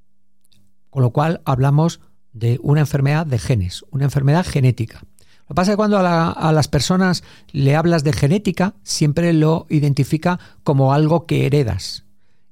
Con 0.89 1.03
lo 1.03 1.11
cual 1.11 1.41
hablamos 1.45 2.01
de 2.33 2.59
una 2.63 2.81
enfermedad 2.81 3.27
de 3.27 3.37
genes, 3.37 3.85
una 3.91 4.05
enfermedad 4.05 4.45
genética. 4.47 5.03
Lo 5.41 5.49
que 5.49 5.53
pasa 5.53 5.71
es 5.71 5.73
que 5.73 5.77
cuando 5.77 5.99
a, 5.99 6.51
las 6.51 6.67
personas 6.67 7.23
le 7.51 7.75
hablas 7.75 8.03
de 8.03 8.13
genética, 8.13 8.73
siempre 8.81 9.31
lo 9.31 9.67
identifica 9.69 10.39
como 10.63 10.91
algo 10.91 11.27
que 11.27 11.45
heredas. 11.45 12.03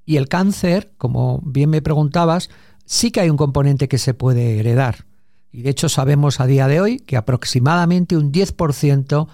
Y 0.06 0.18
el 0.18 0.30
cáncer, 0.30 0.94
como 1.00 1.42
bien 1.44 1.72
me 1.72 1.82
preguntabas, 1.82 2.52
sí 2.86 3.10
que 3.10 3.20
hay 3.20 3.32
un 3.32 3.38
componente 3.38 3.88
que 3.88 3.98
se 3.98 4.14
puede 4.14 4.60
heredar. 4.60 5.06
Y 5.52 5.64
de 5.64 5.72
hecho 5.72 5.90
sabemos 5.90 6.40
a 6.40 6.46
día 6.46 6.68
de 6.68 6.82
hoy 6.82 7.00
que 7.00 7.18
aproximadamente 7.18 8.16
un 8.16 8.32
10% 8.32 9.28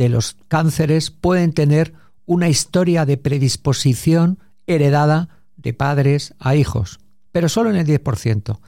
de 0.00 0.08
los 0.08 0.38
cánceres 0.48 1.10
pueden 1.10 1.52
tener 1.52 1.92
una 2.24 2.48
historia 2.48 3.04
de 3.04 3.18
predisposición 3.18 4.38
heredada 4.66 5.28
de 5.58 5.74
padres 5.74 6.32
a 6.38 6.54
hijos, 6.54 7.00
pero 7.32 7.50
solo 7.50 7.68
en 7.68 7.76
el 7.76 7.86
10%. 7.86 8.60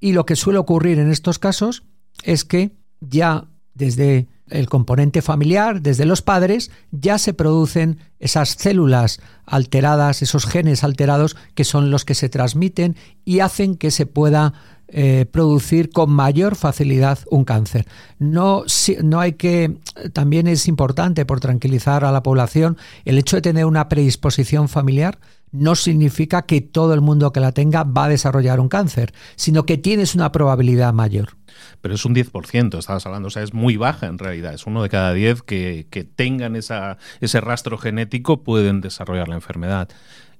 Y 0.00 0.12
lo 0.12 0.24
que 0.24 0.34
suele 0.34 0.58
ocurrir 0.58 0.98
en 0.98 1.10
estos 1.10 1.38
casos 1.38 1.82
es 2.24 2.46
que 2.46 2.70
ya 3.00 3.48
desde 3.74 4.28
el 4.50 4.68
componente 4.68 5.22
familiar, 5.22 5.82
desde 5.82 6.04
los 6.04 6.22
padres, 6.22 6.70
ya 6.90 7.18
se 7.18 7.34
producen 7.34 7.98
esas 8.20 8.50
células 8.50 9.20
alteradas, 9.46 10.22
esos 10.22 10.46
genes 10.46 10.84
alterados 10.84 11.36
que 11.54 11.64
son 11.64 11.90
los 11.90 12.04
que 12.04 12.14
se 12.14 12.28
transmiten 12.28 12.96
y 13.24 13.40
hacen 13.40 13.76
que 13.76 13.90
se 13.90 14.06
pueda 14.06 14.54
eh, 14.90 15.26
producir 15.30 15.90
con 15.90 16.10
mayor 16.10 16.56
facilidad 16.56 17.18
un 17.30 17.44
cáncer. 17.44 17.86
No, 18.18 18.64
no 19.02 19.20
hay 19.20 19.34
que, 19.34 19.76
también 20.14 20.46
es 20.46 20.66
importante 20.66 21.26
por 21.26 21.40
tranquilizar 21.40 22.04
a 22.04 22.12
la 22.12 22.22
población, 22.22 22.78
el 23.04 23.18
hecho 23.18 23.36
de 23.36 23.42
tener 23.42 23.66
una 23.66 23.88
predisposición 23.90 24.68
familiar 24.70 25.18
no 25.52 25.74
significa 25.74 26.42
que 26.42 26.60
todo 26.60 26.94
el 26.94 27.00
mundo 27.00 27.32
que 27.32 27.40
la 27.40 27.52
tenga 27.52 27.84
va 27.84 28.04
a 28.04 28.08
desarrollar 28.08 28.60
un 28.60 28.68
cáncer, 28.68 29.12
sino 29.36 29.64
que 29.66 29.78
tienes 29.78 30.14
una 30.14 30.32
probabilidad 30.32 30.92
mayor 30.92 31.38
pero 31.80 31.94
es 31.94 32.04
un 32.04 32.14
10%, 32.14 32.78
estabas 32.78 33.06
hablando, 33.06 33.28
o 33.28 33.30
sea, 33.30 33.42
es 33.42 33.52
muy 33.52 33.76
baja 33.76 34.06
en 34.06 34.18
realidad, 34.18 34.54
es 34.54 34.66
uno 34.66 34.82
de 34.82 34.88
cada 34.88 35.12
10 35.12 35.42
que, 35.42 35.86
que 35.90 36.04
tengan 36.04 36.56
esa, 36.56 36.98
ese 37.20 37.40
rastro 37.40 37.78
genético 37.78 38.42
pueden 38.42 38.80
desarrollar 38.80 39.28
la 39.28 39.36
enfermedad. 39.36 39.88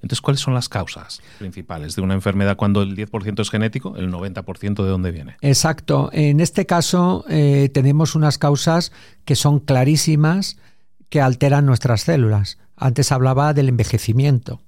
Entonces, 0.01 0.21
¿cuáles 0.21 0.41
son 0.41 0.55
las 0.55 0.69
causas 0.69 1.21
principales 1.39 1.97
de 1.97 2.03
una 2.03 2.15
enfermedad 2.15 2.57
cuando 2.57 2.83
el 2.83 2.97
10% 2.97 3.41
es 3.41 3.51
genético, 3.51 3.97
el 3.97 4.13
90% 4.13 4.85
de 4.85 4.89
dónde 4.89 5.11
viene? 5.11 5.37
Exacto. 5.41 6.11
En 6.13 6.39
este 6.39 6.67
caso 6.67 7.25
eh, 7.29 7.69
tenemos 7.75 8.15
unas 8.15 8.39
causas 8.39 8.93
que 9.25 9.35
son 9.35 9.59
clarísimas 9.59 10.57
que 11.09 11.21
alteran 11.21 11.67
nuestras 11.67 12.03
células. 12.03 12.59
Antes 12.77 13.11
hablaba 13.11 13.55
del 13.55 13.69
envejecimiento. 13.69 14.61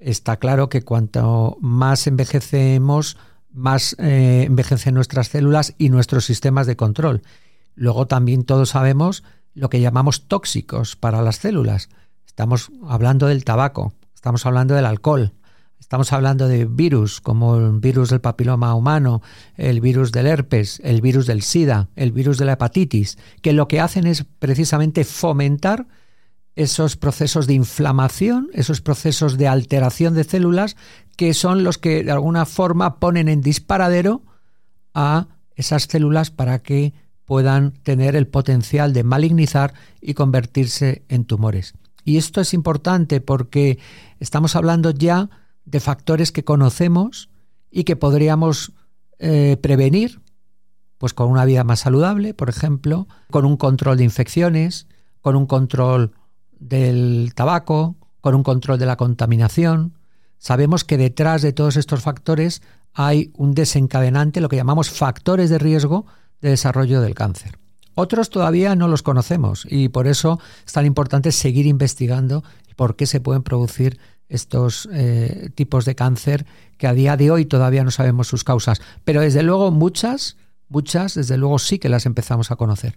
Está 0.00 0.38
claro 0.38 0.70
que 0.70 0.82
cuanto 0.82 1.58
más 1.60 2.06
envejecemos, 2.06 3.18
más 3.52 3.94
eh, 3.98 4.44
envejecen 4.46 4.94
nuestras 4.94 5.28
células 5.28 5.74
y 5.76 5.90
nuestros 5.90 6.24
sistemas 6.24 6.66
de 6.66 6.76
control. 6.76 7.22
Luego 7.74 8.06
también 8.06 8.44
todos 8.44 8.70
sabemos 8.70 9.22
lo 9.54 9.68
que 9.68 9.80
llamamos 9.80 10.26
tóxicos 10.26 10.96
para 10.96 11.20
las 11.20 11.36
células. 11.36 11.90
Estamos 12.26 12.70
hablando 12.88 13.26
del 13.26 13.44
tabaco, 13.44 13.92
estamos 14.14 14.46
hablando 14.46 14.74
del 14.74 14.86
alcohol, 14.86 15.34
estamos 15.78 16.14
hablando 16.14 16.48
de 16.48 16.64
virus 16.64 17.20
como 17.20 17.56
el 17.56 17.80
virus 17.80 18.08
del 18.08 18.22
papiloma 18.22 18.74
humano, 18.74 19.20
el 19.56 19.82
virus 19.82 20.12
del 20.12 20.26
herpes, 20.26 20.80
el 20.82 21.02
virus 21.02 21.26
del 21.26 21.42
SIDA, 21.42 21.90
el 21.94 22.12
virus 22.12 22.38
de 22.38 22.46
la 22.46 22.52
hepatitis, 22.52 23.18
que 23.42 23.52
lo 23.52 23.68
que 23.68 23.80
hacen 23.80 24.06
es 24.06 24.24
precisamente 24.38 25.04
fomentar 25.04 25.86
esos 26.56 26.96
procesos 26.96 27.46
de 27.46 27.54
inflamación, 27.54 28.50
esos 28.52 28.80
procesos 28.80 29.38
de 29.38 29.48
alteración 29.48 30.14
de 30.14 30.24
células, 30.24 30.76
que 31.16 31.34
son 31.34 31.64
los 31.64 31.78
que 31.78 32.02
de 32.02 32.12
alguna 32.12 32.46
forma 32.46 32.98
ponen 32.98 33.28
en 33.28 33.40
disparadero 33.40 34.22
a 34.94 35.28
esas 35.54 35.84
células 35.84 36.30
para 36.30 36.60
que 36.60 36.92
puedan 37.24 37.72
tener 37.82 38.16
el 38.16 38.26
potencial 38.26 38.92
de 38.92 39.04
malignizar 39.04 39.74
y 40.00 40.14
convertirse 40.14 41.04
en 41.08 41.24
tumores. 41.24 41.74
Y 42.04 42.16
esto 42.16 42.40
es 42.40 42.54
importante 42.54 43.20
porque 43.20 43.78
estamos 44.18 44.56
hablando 44.56 44.90
ya 44.90 45.30
de 45.64 45.80
factores 45.80 46.32
que 46.32 46.44
conocemos 46.44 47.30
y 47.70 47.84
que 47.84 47.94
podríamos 47.94 48.72
eh, 49.18 49.56
prevenir, 49.62 50.20
pues 50.98 51.14
con 51.14 51.30
una 51.30 51.44
vida 51.44 51.62
más 51.62 51.80
saludable, 51.80 52.34
por 52.34 52.48
ejemplo, 52.48 53.06
con 53.30 53.44
un 53.44 53.56
control 53.56 53.98
de 53.98 54.04
infecciones, 54.04 54.88
con 55.20 55.36
un 55.36 55.46
control 55.46 56.12
del 56.60 57.32
tabaco, 57.34 57.96
con 58.20 58.34
un 58.34 58.42
control 58.42 58.78
de 58.78 58.86
la 58.86 58.96
contaminación. 58.96 59.94
Sabemos 60.38 60.84
que 60.84 60.96
detrás 60.96 61.42
de 61.42 61.52
todos 61.52 61.76
estos 61.76 62.02
factores 62.02 62.62
hay 62.94 63.32
un 63.36 63.54
desencadenante, 63.54 64.40
lo 64.40 64.48
que 64.48 64.56
llamamos 64.56 64.90
factores 64.90 65.50
de 65.50 65.58
riesgo 65.58 66.06
de 66.40 66.50
desarrollo 66.50 67.00
del 67.00 67.14
cáncer. 67.14 67.58
Otros 67.94 68.30
todavía 68.30 68.76
no 68.76 68.88
los 68.88 69.02
conocemos 69.02 69.66
y 69.68 69.88
por 69.88 70.06
eso 70.06 70.38
es 70.64 70.72
tan 70.72 70.86
importante 70.86 71.32
seguir 71.32 71.66
investigando 71.66 72.44
por 72.76 72.96
qué 72.96 73.06
se 73.06 73.20
pueden 73.20 73.42
producir 73.42 73.98
estos 74.28 74.88
eh, 74.92 75.50
tipos 75.54 75.84
de 75.84 75.94
cáncer 75.94 76.46
que 76.78 76.86
a 76.86 76.94
día 76.94 77.16
de 77.16 77.30
hoy 77.30 77.44
todavía 77.44 77.84
no 77.84 77.90
sabemos 77.90 78.28
sus 78.28 78.44
causas. 78.44 78.80
Pero 79.04 79.20
desde 79.20 79.42
luego 79.42 79.70
muchas, 79.70 80.36
muchas, 80.68 81.14
desde 81.14 81.36
luego 81.36 81.58
sí 81.58 81.78
que 81.78 81.88
las 81.88 82.06
empezamos 82.06 82.50
a 82.50 82.56
conocer. 82.56 82.96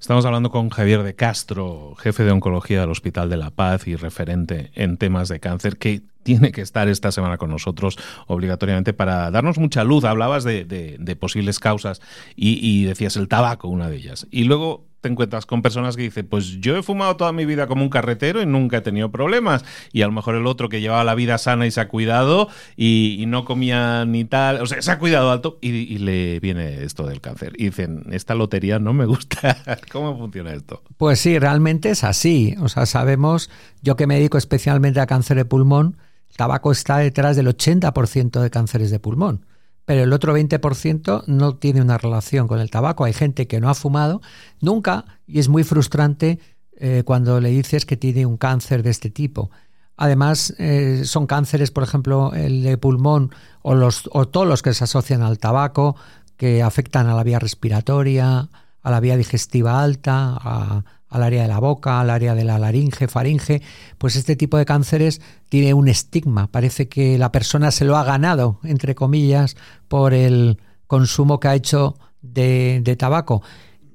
Estamos 0.00 0.24
hablando 0.24 0.50
con 0.50 0.70
Javier 0.70 1.02
de 1.02 1.14
Castro, 1.14 1.94
jefe 1.96 2.24
de 2.24 2.30
oncología 2.30 2.80
del 2.80 2.90
Hospital 2.90 3.28
de 3.30 3.36
la 3.36 3.50
Paz 3.50 3.86
y 3.86 3.96
referente 3.96 4.70
en 4.74 4.96
temas 4.96 5.28
de 5.28 5.40
cáncer, 5.40 5.78
que 5.78 6.02
tiene 6.22 6.50
que 6.50 6.60
estar 6.60 6.88
esta 6.88 7.12
semana 7.12 7.38
con 7.38 7.50
nosotros 7.50 7.96
obligatoriamente 8.26 8.92
para 8.92 9.30
darnos 9.30 9.58
mucha 9.58 9.84
luz. 9.84 10.04
Hablabas 10.04 10.42
de, 10.42 11.16
posibles 11.20 11.60
causas 11.60 12.02
y, 12.34 12.84
decías 12.84 13.16
el 13.16 13.28
tabaco, 13.28 13.68
una 13.68 13.88
de 13.88 13.96
ellas. 13.96 14.26
Y 14.32 14.44
luego 14.44 14.86
te 15.06 15.12
encuentras 15.12 15.46
con 15.46 15.62
personas 15.62 15.96
que 15.96 16.02
dicen, 16.02 16.26
pues 16.26 16.60
yo 16.60 16.76
he 16.76 16.82
fumado 16.82 17.16
toda 17.16 17.30
mi 17.30 17.46
vida 17.46 17.68
como 17.68 17.84
un 17.84 17.90
carretero 17.90 18.42
y 18.42 18.46
nunca 18.46 18.78
he 18.78 18.80
tenido 18.80 19.12
problemas. 19.12 19.64
Y 19.92 20.02
a 20.02 20.06
lo 20.06 20.12
mejor 20.12 20.34
el 20.34 20.48
otro 20.48 20.68
que 20.68 20.80
llevaba 20.80 21.04
la 21.04 21.14
vida 21.14 21.38
sana 21.38 21.64
y 21.64 21.70
se 21.70 21.80
ha 21.80 21.86
cuidado 21.86 22.48
y, 22.76 23.24
no 23.28 23.44
comía 23.44 24.04
ni 24.04 24.24
tal, 24.24 24.60
o 24.62 24.66
sea, 24.66 24.82
se 24.82 24.90
ha 24.90 24.98
cuidado 24.98 25.30
alto 25.30 25.58
y, 25.60 25.98
le 25.98 26.40
viene 26.40 26.82
esto 26.82 27.06
del 27.06 27.20
cáncer. 27.20 27.52
Y 27.56 27.66
dicen, 27.66 28.04
esta 28.10 28.34
lotería 28.34 28.80
no 28.80 28.92
me 28.92 29.06
gusta. 29.06 29.56
¿Cómo 29.92 30.18
funciona 30.18 30.52
esto? 30.52 30.82
Pues 30.96 31.20
sí, 31.20 31.38
realmente 31.38 31.90
es 31.90 32.02
así. 32.02 32.56
O 32.60 32.68
sea, 32.68 32.84
sabemos, 32.86 33.48
yo 33.82 33.94
que 33.94 34.08
me 34.08 34.16
dedico 34.16 34.38
especialmente 34.38 34.98
a 34.98 35.06
cáncer 35.06 35.36
de 35.36 35.44
pulmón, 35.44 35.98
el 36.30 36.36
tabaco 36.36 36.72
está 36.72 36.98
detrás 36.98 37.36
del 37.36 37.46
80% 37.46 38.40
de 38.40 38.50
cánceres 38.50 38.90
de 38.90 38.98
pulmón 38.98 39.46
pero 39.86 40.02
el 40.02 40.12
otro 40.12 40.36
20% 40.36 41.24
no 41.26 41.56
tiene 41.56 41.80
una 41.80 41.96
relación 41.96 42.48
con 42.48 42.58
el 42.58 42.70
tabaco. 42.70 43.04
Hay 43.04 43.14
gente 43.14 43.46
que 43.46 43.60
no 43.60 43.70
ha 43.70 43.74
fumado 43.74 44.20
nunca 44.60 45.06
y 45.26 45.38
es 45.38 45.48
muy 45.48 45.64
frustrante 45.64 46.40
eh, 46.76 47.04
cuando 47.06 47.40
le 47.40 47.48
dices 47.50 47.86
que 47.86 47.96
tiene 47.96 48.26
un 48.26 48.36
cáncer 48.36 48.82
de 48.82 48.90
este 48.90 49.10
tipo. 49.10 49.50
Además, 49.96 50.54
eh, 50.58 51.02
son 51.04 51.26
cánceres, 51.26 51.70
por 51.70 51.84
ejemplo, 51.84 52.34
el 52.34 52.62
de 52.64 52.76
pulmón 52.76 53.30
o, 53.62 53.74
los, 53.74 54.10
o 54.12 54.28
todos 54.28 54.46
los 54.46 54.60
que 54.60 54.74
se 54.74 54.84
asocian 54.84 55.22
al 55.22 55.38
tabaco, 55.38 55.96
que 56.36 56.62
afectan 56.62 57.06
a 57.06 57.14
la 57.14 57.22
vía 57.22 57.38
respiratoria, 57.38 58.50
a 58.82 58.90
la 58.90 59.00
vía 59.00 59.16
digestiva 59.16 59.82
alta, 59.82 60.36
a, 60.38 60.84
al 61.08 61.22
área 61.22 61.42
de 61.42 61.48
la 61.48 61.58
boca, 61.60 62.00
al 62.00 62.10
área 62.10 62.34
de 62.34 62.44
la 62.44 62.58
laringe, 62.58 63.08
faringe, 63.08 63.62
pues 63.98 64.16
este 64.16 64.36
tipo 64.36 64.56
de 64.56 64.64
cánceres 64.64 65.20
tiene 65.48 65.74
un 65.74 65.88
estigma. 65.88 66.50
Parece 66.50 66.88
que 66.88 67.18
la 67.18 67.32
persona 67.32 67.70
se 67.70 67.84
lo 67.84 67.96
ha 67.96 68.04
ganado, 68.04 68.60
entre 68.64 68.94
comillas, 68.94 69.56
por 69.88 70.14
el 70.14 70.58
consumo 70.86 71.40
que 71.40 71.48
ha 71.48 71.54
hecho 71.54 71.96
de, 72.22 72.96
tabaco. 72.98 73.42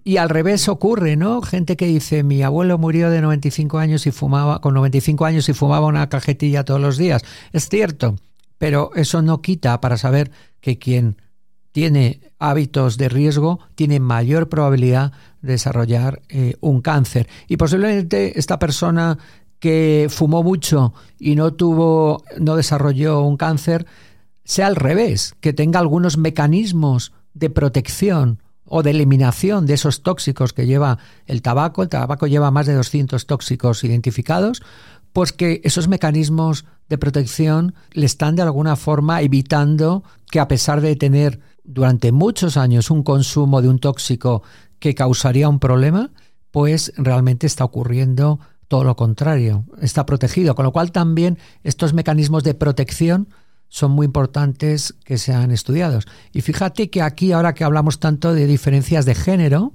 Y 0.03 0.17
al 0.17 0.29
revés 0.29 0.67
ocurre, 0.67 1.15
¿no? 1.15 1.41
Gente 1.41 1.75
que 1.75 1.85
dice, 1.85 2.23
mi 2.23 2.41
abuelo 2.41 2.77
murió 2.77 3.09
de 3.09 3.21
95 3.21 3.77
años 3.77 4.07
y 4.07 4.11
fumaba, 4.11 4.59
con 4.59 4.73
95 4.73 5.25
años 5.25 5.47
y 5.49 5.53
fumaba 5.53 5.85
una 5.85 6.09
cajetilla 6.09 6.63
todos 6.63 6.81
los 6.81 6.97
días. 6.97 7.21
Es 7.51 7.69
cierto, 7.69 8.15
pero 8.57 8.91
eso 8.95 9.21
no 9.21 9.41
quita 9.41 9.79
para 9.79 9.97
saber 9.97 10.31
que 10.59 10.79
quien 10.79 11.17
tiene 11.71 12.21
hábitos 12.39 12.97
de 12.97 13.07
riesgo 13.07 13.59
tiene 13.75 13.99
mayor 13.99 14.49
probabilidad 14.49 15.11
de 15.41 15.53
desarrollar 15.53 16.21
eh, 16.29 16.55
un 16.59 16.81
cáncer. 16.81 17.27
Y 17.47 17.57
posiblemente 17.57 18.37
esta 18.39 18.59
persona 18.59 19.17
que 19.59 20.07
fumó 20.09 20.41
mucho 20.41 20.93
y 21.19 21.35
no 21.35 21.53
tuvo, 21.53 22.23
no 22.39 22.55
desarrolló 22.55 23.21
un 23.21 23.37
cáncer, 23.37 23.85
sea 24.43 24.67
al 24.67 24.75
revés, 24.75 25.35
que 25.39 25.53
tenga 25.53 25.79
algunos 25.79 26.17
mecanismos 26.17 27.13
de 27.35 27.51
protección 27.51 28.39
o 28.65 28.81
de 28.81 28.89
eliminación 28.89 29.67
de 29.67 29.75
esos 29.75 30.01
tóxicos 30.01 30.53
que 30.53 30.65
lleva 30.65 30.97
el 31.27 31.43
tabaco. 31.43 31.83
El 31.83 31.89
tabaco 31.89 32.25
lleva 32.25 32.49
más 32.51 32.65
de 32.65 32.73
200 32.73 33.27
tóxicos 33.27 33.83
identificados, 33.83 34.63
pues 35.13 35.31
que 35.31 35.61
esos 35.63 35.87
mecanismos 35.87 36.65
de 36.89 36.97
protección 36.97 37.75
le 37.91 38.05
están 38.05 38.35
de 38.35 38.41
alguna 38.41 38.75
forma 38.75 39.21
evitando 39.21 40.03
que 40.31 40.39
a 40.39 40.47
pesar 40.47 40.81
de 40.81 40.95
tener 40.95 41.39
durante 41.63 42.11
muchos 42.11 42.57
años 42.57 42.91
un 42.91 43.03
consumo 43.03 43.61
de 43.61 43.69
un 43.69 43.79
tóxico 43.79 44.43
que 44.79 44.95
causaría 44.95 45.49
un 45.49 45.59
problema, 45.59 46.11
pues 46.51 46.93
realmente 46.97 47.47
está 47.47 47.63
ocurriendo 47.63 48.39
todo 48.67 48.83
lo 48.83 48.95
contrario, 48.95 49.65
está 49.81 50.05
protegido, 50.05 50.55
con 50.55 50.65
lo 50.65 50.71
cual 50.71 50.91
también 50.91 51.37
estos 51.63 51.93
mecanismos 51.93 52.43
de 52.43 52.53
protección 52.53 53.27
son 53.67 53.91
muy 53.91 54.05
importantes 54.05 54.95
que 55.05 55.17
sean 55.17 55.51
estudiados. 55.51 56.05
Y 56.31 56.41
fíjate 56.41 56.89
que 56.89 57.01
aquí, 57.01 57.31
ahora 57.31 57.53
que 57.53 57.63
hablamos 57.63 57.99
tanto 57.99 58.33
de 58.33 58.47
diferencias 58.47 59.05
de 59.05 59.15
género, 59.15 59.73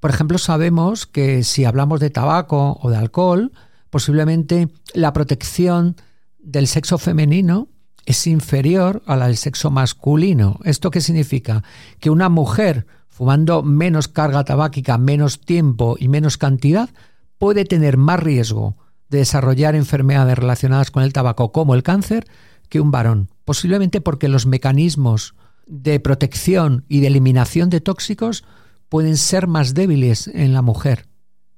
por 0.00 0.10
ejemplo, 0.10 0.38
sabemos 0.38 1.06
que 1.06 1.42
si 1.42 1.64
hablamos 1.64 2.00
de 2.00 2.10
tabaco 2.10 2.78
o 2.80 2.90
de 2.90 2.96
alcohol, 2.96 3.52
posiblemente 3.90 4.68
la 4.94 5.12
protección 5.12 5.96
del 6.38 6.66
sexo 6.66 6.98
femenino 6.98 7.68
es 8.08 8.26
inferior 8.26 9.02
a 9.04 9.16
la 9.16 9.26
del 9.26 9.36
sexo 9.36 9.70
masculino. 9.70 10.58
¿Esto 10.64 10.90
qué 10.90 11.02
significa? 11.02 11.62
Que 12.00 12.08
una 12.08 12.30
mujer 12.30 12.86
fumando 13.06 13.62
menos 13.62 14.08
carga 14.08 14.44
tabáquica, 14.44 14.96
menos 14.96 15.42
tiempo 15.42 15.94
y 15.98 16.08
menos 16.08 16.38
cantidad, 16.38 16.88
puede 17.36 17.66
tener 17.66 17.98
más 17.98 18.18
riesgo 18.18 18.78
de 19.10 19.18
desarrollar 19.18 19.74
enfermedades 19.74 20.38
relacionadas 20.38 20.90
con 20.90 21.02
el 21.02 21.12
tabaco 21.12 21.52
como 21.52 21.74
el 21.74 21.82
cáncer 21.82 22.26
que 22.70 22.80
un 22.80 22.90
varón. 22.90 23.28
Posiblemente 23.44 24.00
porque 24.00 24.28
los 24.28 24.46
mecanismos 24.46 25.34
de 25.66 26.00
protección 26.00 26.86
y 26.88 27.00
de 27.00 27.08
eliminación 27.08 27.68
de 27.68 27.82
tóxicos 27.82 28.42
pueden 28.88 29.18
ser 29.18 29.48
más 29.48 29.74
débiles 29.74 30.28
en 30.28 30.54
la 30.54 30.62
mujer. 30.62 31.08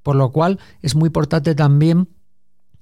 Por 0.03 0.17
lo 0.17 0.33
cual 0.33 0.59
es 0.83 0.97
muy 0.97 1.07
importante 1.07 1.55
también, 1.55 2.09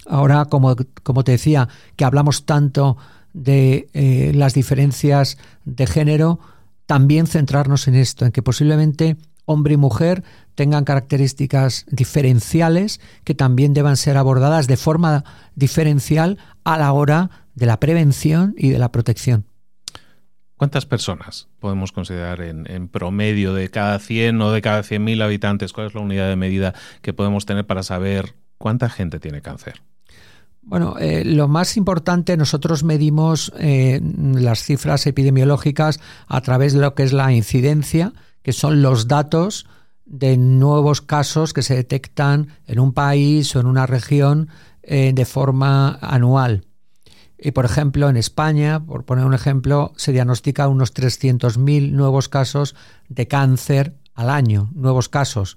ahora 0.07 0.47
como, 0.47 0.75
como 1.03 1.23
te 1.23 1.33
decía, 1.33 1.69
que 1.97 2.07
hablamos 2.07 2.47
tanto 2.47 2.97
de 3.39 3.89
eh, 3.95 4.33
las 4.35 4.53
diferencias 4.55 5.39
de 5.65 5.87
género, 5.87 6.41
también 6.87 7.27
centrarnos 7.27 7.87
en 7.89 7.95
esto, 7.95 8.25
en 8.25 8.33
que 8.33 8.43
posiblemente 8.43 9.17
hombre 9.45 9.75
y 9.75 9.77
mujer 9.77 10.25
tengan 10.55 10.85
características 10.85 11.87
diferenciales 11.89 13.01
que 13.25 13.35
también 13.35 13.75
deban 13.75 13.97
ser 13.97 14.17
abordadas 14.17 14.67
de 14.67 14.77
forma 14.77 15.25
diferencial 15.55 16.39
a 16.65 16.77
la 16.77 16.93
hora 16.93 17.31
de 17.55 17.67
la 17.67 17.81
prevención 17.81 18.55
y 18.59 18.71
de 18.71 18.79
la 18.79 18.91
protección. 18.91 19.47
¿Cuántas 20.57 20.87
personas 20.87 21.49
podemos 21.61 21.93
considerar 21.93 22.41
en, 22.41 22.69
en, 22.69 22.89
promedio 22.89 23.55
de 23.55 23.71
cada 23.71 24.01
100 24.01 24.43
o 24.43 24.51
de 24.51 24.61
cada 24.61 24.81
100.000 24.81 25.23
habitantes? 25.23 25.73
¿Cuál 25.73 25.87
es 25.87 25.95
la 25.95 26.01
unidad 26.01 26.29
de 26.29 26.35
medida 26.35 26.75
que 27.01 27.13
podemos 27.13 27.47
tener 27.47 27.65
para 27.65 27.85
saber 27.85 28.35
cuánta 28.59 28.91
gente 28.91 29.21
tiene 29.21 29.41
cáncer? 29.41 29.81
Bueno, 30.69 30.97
eh, 30.99 31.25
lo 31.25 31.49
más 31.49 31.79
importante, 31.79 32.37
nosotros 32.37 32.85
medimos 32.85 33.51
eh, 33.59 34.03
las 34.03 34.63
cifras 34.63 35.07
epidemiológicas 35.07 35.99
a 36.27 36.43
través 36.43 36.75
de 36.75 36.81
lo 36.81 36.95
que 36.95 37.05
es 37.05 37.15
la 37.15 37.33
incidencia, 37.33 38.13
que 38.43 38.53
son 38.53 38.83
los 38.83 39.09
datos 39.09 39.67
de 40.05 40.37
nuevos 40.37 41.01
casos 41.01 41.55
que 41.55 41.63
se 41.63 41.75
detectan 41.75 42.49
en 42.67 42.81
un 42.81 42.93
país 42.93 43.57
o 43.57 43.61
en 43.61 43.67
una 43.67 43.87
región 43.87 44.51
eh, 44.83 45.13
de 45.15 45.25
forma 45.25 45.99
anual. 46.03 46.67
Y 47.39 47.53
por 47.53 47.65
ejemplo, 47.65 48.11
en 48.11 48.19
España, 48.19 48.85
por 48.85 49.07
poner 49.07 49.25
un 49.25 49.33
ejemplo, 49.33 49.95
se 49.97 50.13
diagnostica 50.13 50.69
unos 50.69 50.93
300.000 50.93 51.93
nuevos 51.93 52.29
casos 52.29 52.77
de 53.09 53.27
cáncer 53.27 53.97
al 54.15 54.29
año, 54.29 54.69
nuevos 54.75 55.09
casos. 55.09 55.57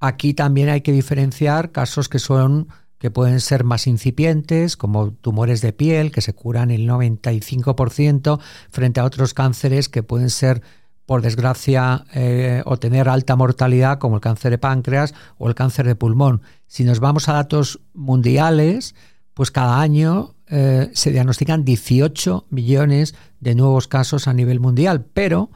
Aquí 0.00 0.34
también 0.34 0.70
hay 0.70 0.80
que 0.80 0.90
diferenciar 0.90 1.70
casos 1.70 2.08
que 2.08 2.18
son 2.18 2.66
que 3.04 3.10
pueden 3.10 3.40
ser 3.40 3.64
más 3.64 3.86
incipientes, 3.86 4.78
como 4.78 5.10
tumores 5.10 5.60
de 5.60 5.74
piel, 5.74 6.10
que 6.10 6.22
se 6.22 6.32
curan 6.32 6.70
el 6.70 6.88
95%, 6.88 8.40
frente 8.70 8.98
a 8.98 9.04
otros 9.04 9.34
cánceres 9.34 9.90
que 9.90 10.02
pueden 10.02 10.30
ser, 10.30 10.62
por 11.04 11.20
desgracia, 11.20 12.06
eh, 12.14 12.62
o 12.64 12.78
tener 12.78 13.10
alta 13.10 13.36
mortalidad, 13.36 13.98
como 13.98 14.14
el 14.14 14.22
cáncer 14.22 14.52
de 14.52 14.56
páncreas 14.56 15.12
o 15.36 15.50
el 15.50 15.54
cáncer 15.54 15.86
de 15.86 15.96
pulmón. 15.96 16.40
Si 16.66 16.84
nos 16.84 16.98
vamos 16.98 17.28
a 17.28 17.34
datos 17.34 17.78
mundiales, 17.92 18.94
pues 19.34 19.50
cada 19.50 19.82
año 19.82 20.34
eh, 20.46 20.90
se 20.94 21.10
diagnostican 21.10 21.62
18 21.62 22.46
millones 22.48 23.14
de 23.38 23.54
nuevos 23.54 23.86
casos 23.86 24.28
a 24.28 24.32
nivel 24.32 24.60
mundial, 24.60 25.04
pero 25.12 25.50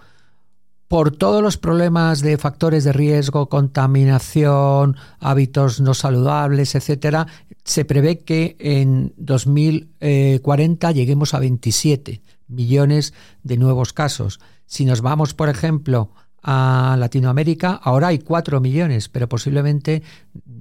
por 0.88 1.14
todos 1.14 1.42
los 1.42 1.58
problemas 1.58 2.22
de 2.22 2.38
factores 2.38 2.82
de 2.84 2.94
riesgo, 2.94 3.50
contaminación, 3.50 4.96
hábitos 5.20 5.80
no 5.80 5.92
saludables, 5.92 6.74
etcétera, 6.74 7.26
se 7.62 7.84
prevé 7.84 8.20
que 8.20 8.56
en 8.58 9.12
2040 9.18 10.90
lleguemos 10.92 11.34
a 11.34 11.40
27 11.40 12.22
millones 12.48 13.12
de 13.42 13.58
nuevos 13.58 13.92
casos. 13.92 14.40
Si 14.64 14.86
nos 14.86 15.02
vamos, 15.02 15.34
por 15.34 15.50
ejemplo, 15.50 16.10
a 16.42 16.96
Latinoamérica, 16.98 17.72
ahora 17.72 18.08
hay 18.08 18.20
4 18.20 18.60
millones, 18.60 19.10
pero 19.10 19.28
posiblemente 19.28 20.02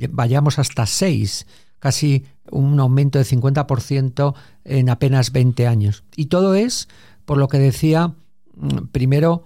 vayamos 0.09 0.59
hasta 0.59 0.85
6, 0.85 1.47
casi 1.79 2.25
un 2.51 2.77
aumento 2.81 3.19
de 3.19 3.25
50% 3.25 4.33
en 4.65 4.89
apenas 4.89 5.31
20 5.31 5.67
años. 5.67 6.03
Y 6.17 6.25
todo 6.25 6.55
es, 6.55 6.89
por 7.23 7.37
lo 7.37 7.47
que 7.47 7.59
decía, 7.59 8.15
mm, 8.55 8.87
primero, 8.91 9.45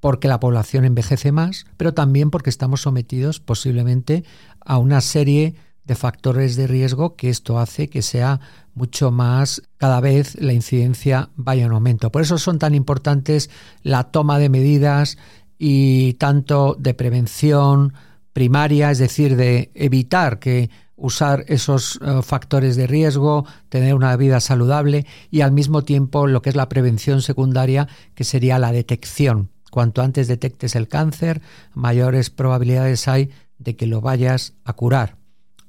porque 0.00 0.28
la 0.28 0.40
población 0.40 0.84
envejece 0.84 1.30
más, 1.30 1.66
pero 1.76 1.94
también 1.94 2.30
porque 2.30 2.50
estamos 2.50 2.82
sometidos 2.82 3.38
posiblemente 3.38 4.24
a 4.64 4.78
una 4.78 5.00
serie 5.00 5.54
de 5.84 5.94
factores 5.94 6.56
de 6.56 6.66
riesgo 6.66 7.16
que 7.16 7.28
esto 7.28 7.58
hace 7.58 7.88
que 7.88 8.02
sea 8.02 8.40
mucho 8.74 9.10
más, 9.10 9.62
cada 9.76 10.00
vez 10.00 10.40
la 10.40 10.52
incidencia 10.52 11.30
vaya 11.36 11.66
en 11.66 11.72
aumento. 11.72 12.10
Por 12.12 12.22
eso 12.22 12.38
son 12.38 12.58
tan 12.58 12.74
importantes 12.74 13.50
la 13.82 14.04
toma 14.04 14.38
de 14.38 14.48
medidas 14.48 15.18
y 15.58 16.14
tanto 16.14 16.76
de 16.78 16.94
prevención 16.94 17.92
primaria, 18.32 18.90
es 18.90 18.98
decir, 18.98 19.36
de 19.36 19.70
evitar 19.74 20.38
que 20.38 20.70
usar 20.96 21.44
esos 21.48 21.98
eh, 22.02 22.20
factores 22.22 22.76
de 22.76 22.86
riesgo, 22.86 23.44
tener 23.68 23.94
una 23.94 24.14
vida 24.16 24.38
saludable 24.40 25.06
y 25.30 25.40
al 25.40 25.52
mismo 25.52 25.82
tiempo 25.82 26.26
lo 26.26 26.40
que 26.40 26.50
es 26.50 26.56
la 26.56 26.68
prevención 26.68 27.22
secundaria, 27.22 27.88
que 28.14 28.24
sería 28.24 28.58
la 28.58 28.70
detección 28.70 29.50
Cuanto 29.70 30.02
antes 30.02 30.28
detectes 30.28 30.74
el 30.74 30.88
cáncer, 30.88 31.40
mayores 31.74 32.30
probabilidades 32.30 33.08
hay 33.08 33.30
de 33.58 33.76
que 33.76 33.86
lo 33.86 34.00
vayas 34.00 34.54
a 34.64 34.72
curar. 34.72 35.16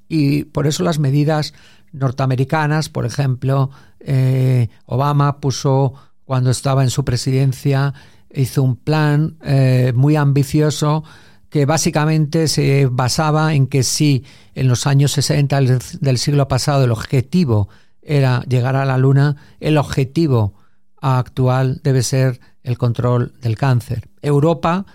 Y 0.08 0.46
por 0.46 0.68
eso 0.68 0.84
las 0.84 1.00
medidas 1.00 1.54
norteamericanas, 1.92 2.90
por 2.90 3.06
ejemplo, 3.06 3.70
eh, 4.00 4.70
Obama 4.86 5.40
puso, 5.40 5.94
cuando 6.26 6.50
estaba 6.50 6.84
en 6.84 6.90
su 6.90 7.06
presidencia, 7.06 7.94
hizo 8.34 8.64
un 8.64 8.76
plan 8.76 9.38
eh, 9.44 9.94
muy 9.96 10.16
ambicioso 10.16 11.04
que 11.50 11.66
básicamente 11.66 12.48
se 12.48 12.88
basaba 12.90 13.54
en 13.54 13.68
que 13.68 13.84
si 13.84 14.24
en 14.56 14.70
los 14.70 14.88
años 14.88 15.12
60 15.12 15.60
del 16.00 16.18
siglo 16.18 16.48
pasado 16.48 16.86
el 16.86 16.92
objetivo 16.92 17.68
era 18.02 18.42
llegar 18.44 18.78
a 18.78 18.86
la 18.86 18.98
Luna, 18.98 19.36
el 19.60 19.78
objetivo 19.78 20.54
actual 21.02 21.82
debe 21.84 22.04
ser 22.04 22.40
el 22.64 22.78
control 22.78 23.34
del 23.42 23.58
cáncer. 23.58 24.10
Europa 24.22 24.86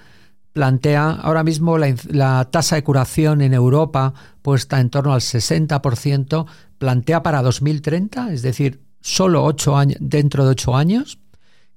plantea 0.53 1.11
ahora 1.11 1.45
mismo 1.45 1.77
la, 1.77 2.49
tasa 2.51 2.77
de 2.77 2.83
curación 2.83 3.43
en 3.43 3.53
Europa 3.53 4.15
puesta 4.41 4.81
en 4.81 4.89
torno 4.89 5.13
al 5.13 5.21
60%, 5.21 6.47
plantea 6.79 7.23
para 7.23 7.43
2030, 7.43 8.33
es 8.33 8.41
decir, 8.41 8.81
solo 9.03 9.47
años, 9.77 9.99
dentro 10.01 10.45
de 10.45 10.51
ocho 10.53 10.75
años, 10.75 11.19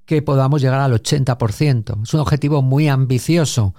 que 0.06 0.22
podamos 0.22 0.62
llegar 0.62 0.80
al 0.80 0.94
80%. 0.94 2.02
Es 2.02 2.14
un 2.14 2.20
objetivo 2.20 2.62
muy 2.62 2.88
ambicioso, 2.88 3.74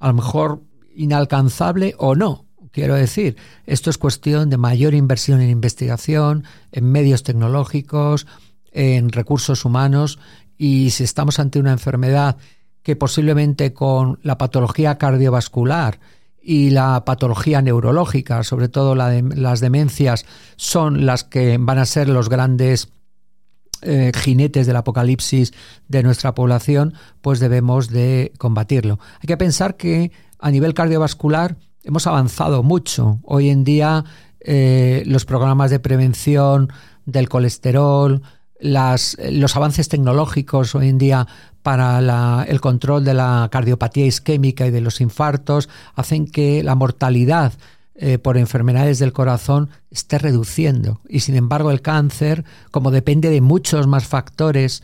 a 0.00 0.08
lo 0.08 0.14
mejor 0.14 0.62
inalcanzable 0.96 1.94
o 1.98 2.16
no. 2.16 2.46
Quiero 2.72 2.94
decir, 2.94 3.36
esto 3.66 3.88
es 3.88 3.98
cuestión 3.98 4.50
de 4.50 4.56
mayor 4.56 4.94
inversión 4.94 5.40
en 5.40 5.50
investigación, 5.50 6.44
en 6.72 6.90
medios 6.90 7.22
tecnológicos, 7.22 8.26
en 8.72 9.10
recursos 9.10 9.64
humanos 9.64 10.18
y 10.60 10.90
si 10.90 11.04
estamos 11.04 11.38
ante 11.38 11.58
una 11.58 11.72
enfermedad 11.72 12.36
que 12.82 12.94
posiblemente 12.94 13.72
con 13.72 14.18
la 14.22 14.36
patología 14.36 14.98
cardiovascular 14.98 16.00
y 16.42 16.68
la 16.68 17.02
patología 17.06 17.62
neurológica, 17.62 18.44
sobre 18.44 18.68
todo 18.68 18.94
las 18.94 19.60
demencias, 19.60 20.26
son 20.56 21.06
las 21.06 21.24
que 21.24 21.56
van 21.58 21.78
a 21.78 21.86
ser 21.86 22.10
los 22.10 22.28
grandes 22.28 22.92
eh, 23.80 24.12
jinetes 24.14 24.66
del 24.66 24.76
apocalipsis 24.76 25.54
de 25.88 26.02
nuestra 26.02 26.34
población, 26.34 26.92
pues 27.22 27.40
debemos 27.40 27.88
de 27.88 28.34
combatirlo. 28.36 28.98
Hay 29.22 29.28
que 29.28 29.38
pensar 29.38 29.78
que 29.78 30.12
a 30.38 30.50
nivel 30.50 30.74
cardiovascular 30.74 31.56
hemos 31.84 32.06
avanzado 32.06 32.62
mucho. 32.62 33.18
Hoy 33.22 33.48
en 33.48 33.64
día 33.64 34.04
eh, 34.40 35.04
los 35.06 35.24
programas 35.24 35.70
de 35.70 35.80
prevención 35.80 36.68
del 37.06 37.30
colesterol, 37.30 38.20
los 38.60 39.56
avances 39.56 39.88
tecnológicos 39.88 40.74
hoy 40.74 40.88
en 40.88 40.98
día 40.98 41.26
para 41.62 42.44
el 42.44 42.60
control 42.60 43.04
de 43.04 43.14
la 43.14 43.48
cardiopatía 43.50 44.06
isquémica 44.06 44.66
y 44.66 44.70
de 44.70 44.80
los 44.80 45.00
infartos 45.00 45.68
hacen 45.94 46.26
que 46.26 46.62
la 46.62 46.74
mortalidad 46.74 47.52
eh, 47.94 48.18
por 48.18 48.38
enfermedades 48.38 48.98
del 48.98 49.12
corazón 49.12 49.68
esté 49.90 50.18
reduciendo. 50.18 51.00
Y 51.08 51.20
sin 51.20 51.36
embargo 51.36 51.70
el 51.70 51.82
cáncer, 51.82 52.44
como 52.70 52.90
depende 52.90 53.28
de 53.28 53.42
muchos 53.42 53.86
más 53.86 54.06
factores 54.06 54.82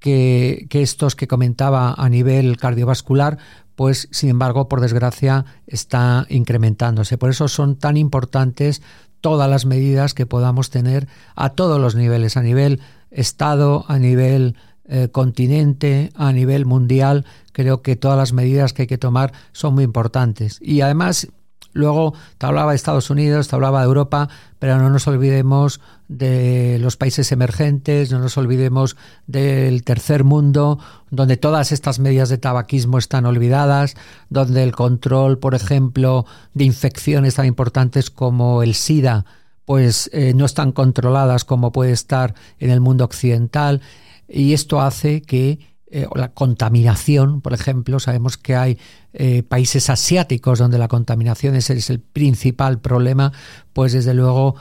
que, 0.00 0.66
que 0.68 0.82
estos 0.82 1.14
que 1.14 1.28
comentaba 1.28 1.94
a 1.96 2.08
nivel 2.08 2.56
cardiovascular, 2.56 3.38
pues 3.76 4.08
sin 4.10 4.30
embargo, 4.30 4.68
por 4.68 4.80
desgracia, 4.80 5.44
está 5.66 6.26
incrementándose. 6.28 7.18
Por 7.18 7.30
eso 7.30 7.46
son 7.46 7.76
tan 7.76 7.96
importantes 7.96 8.82
todas 9.20 9.48
las 9.48 9.66
medidas 9.66 10.14
que 10.14 10.26
podamos 10.26 10.70
tener 10.70 11.08
a 11.34 11.50
todos 11.50 11.80
los 11.80 11.94
niveles, 11.94 12.36
a 12.36 12.42
nivel 12.42 12.80
Estado, 13.16 13.84
a 13.88 13.98
nivel 13.98 14.56
eh, 14.88 15.08
continente, 15.10 16.12
a 16.14 16.32
nivel 16.32 16.66
mundial. 16.66 17.24
Creo 17.52 17.82
que 17.82 17.96
todas 17.96 18.16
las 18.16 18.32
medidas 18.32 18.72
que 18.72 18.82
hay 18.82 18.88
que 18.88 18.98
tomar 18.98 19.32
son 19.52 19.74
muy 19.74 19.84
importantes. 19.84 20.58
Y 20.60 20.82
además, 20.82 21.28
luego 21.72 22.14
te 22.38 22.46
hablaba 22.46 22.70
de 22.70 22.76
Estados 22.76 23.10
Unidos, 23.10 23.48
te 23.48 23.56
hablaba 23.56 23.80
de 23.80 23.86
Europa, 23.86 24.28
pero 24.58 24.78
no 24.78 24.90
nos 24.90 25.08
olvidemos 25.08 25.80
de 26.08 26.78
los 26.80 26.96
países 26.96 27.32
emergentes, 27.32 28.12
no 28.12 28.18
nos 28.18 28.36
olvidemos 28.36 28.96
del 29.26 29.82
tercer 29.82 30.22
mundo, 30.22 30.78
donde 31.10 31.36
todas 31.36 31.72
estas 31.72 31.98
medidas 31.98 32.28
de 32.28 32.38
tabaquismo 32.38 32.98
están 32.98 33.26
olvidadas, 33.26 33.96
donde 34.28 34.62
el 34.62 34.72
control, 34.72 35.38
por 35.38 35.54
ejemplo, 35.54 36.26
de 36.54 36.64
infecciones 36.64 37.34
tan 37.34 37.46
importantes 37.46 38.10
como 38.10 38.62
el 38.62 38.74
SIDA, 38.74 39.24
pues 39.66 40.08
eh, 40.12 40.32
no 40.34 40.46
están 40.46 40.72
controladas 40.72 41.44
como 41.44 41.72
puede 41.72 41.92
estar 41.92 42.34
en 42.58 42.70
el 42.70 42.80
mundo 42.80 43.04
occidental 43.04 43.82
y 44.28 44.54
esto 44.54 44.80
hace 44.80 45.20
que 45.20 45.58
eh, 45.88 46.06
la 46.14 46.32
contaminación, 46.32 47.40
por 47.42 47.52
ejemplo, 47.52 48.00
sabemos 48.00 48.38
que 48.38 48.56
hay 48.56 48.78
eh, 49.12 49.42
países 49.42 49.90
asiáticos 49.90 50.58
donde 50.58 50.78
la 50.78 50.88
contaminación 50.88 51.54
es, 51.56 51.68
el 51.90 52.00
principal 52.00 52.80
problema, 52.80 53.32
pues 53.72 53.92
desde 53.92 54.14
luego 54.14 54.54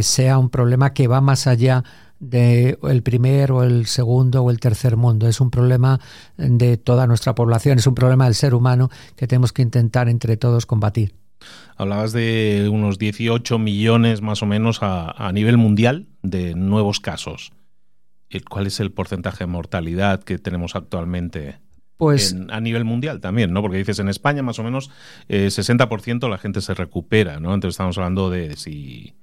sea 0.00 0.38
un 0.38 0.48
problema 0.48 0.94
que 0.94 1.08
va 1.08 1.20
más 1.20 1.46
allá 1.46 1.84
del 2.20 2.78
el 2.84 3.02
primer 3.02 3.52
o 3.52 3.62
el 3.62 3.84
segundo 3.84 4.42
o 4.42 4.50
el 4.50 4.60
tercer 4.60 4.96
mundo. 4.96 5.28
Es 5.28 5.42
un 5.42 5.50
problema 5.50 6.00
de 6.38 6.78
toda 6.78 7.06
nuestra 7.06 7.34
población, 7.34 7.78
es 7.78 7.86
un 7.86 7.94
problema 7.94 8.24
del 8.24 8.34
ser 8.34 8.54
humano 8.54 8.88
que 9.14 9.26
tenemos 9.26 9.52
que 9.52 9.60
intentar 9.60 10.08
entre 10.08 10.38
todos 10.38 10.64
combatir. 10.64 11.27
Hablabas 11.76 12.12
de 12.12 12.68
unos 12.72 12.98
18 12.98 13.58
millones 13.58 14.20
más 14.20 14.42
o 14.42 14.46
menos 14.46 14.78
a, 14.82 15.30
nivel 15.32 15.56
mundial 15.56 16.06
de 16.22 16.54
nuevos 16.54 17.00
casos. 17.00 17.52
¿Cuál 18.48 18.66
es 18.66 18.80
el 18.80 18.92
porcentaje 18.92 19.44
de 19.44 19.46
mortalidad 19.46 20.22
que 20.22 20.38
tenemos 20.38 20.76
actualmente? 20.76 21.60
Pues, 21.96 22.36
a 22.50 22.60
nivel 22.60 22.84
mundial 22.84 23.20
también, 23.20 23.52
¿no? 23.52 23.60
Porque 23.60 23.78
dices 23.78 23.98
en 23.98 24.08
España 24.08 24.42
más 24.42 24.58
o 24.58 24.62
menos 24.62 24.90
eh, 25.28 25.48
60% 25.48 26.28
la 26.28 26.38
gente 26.38 26.60
se 26.60 26.74
recupera, 26.74 27.40
¿no? 27.40 27.54
Entonces 27.54 27.74
estamos 27.74 27.98
hablando 27.98 28.30
de 28.30 28.56
si 28.56 29.14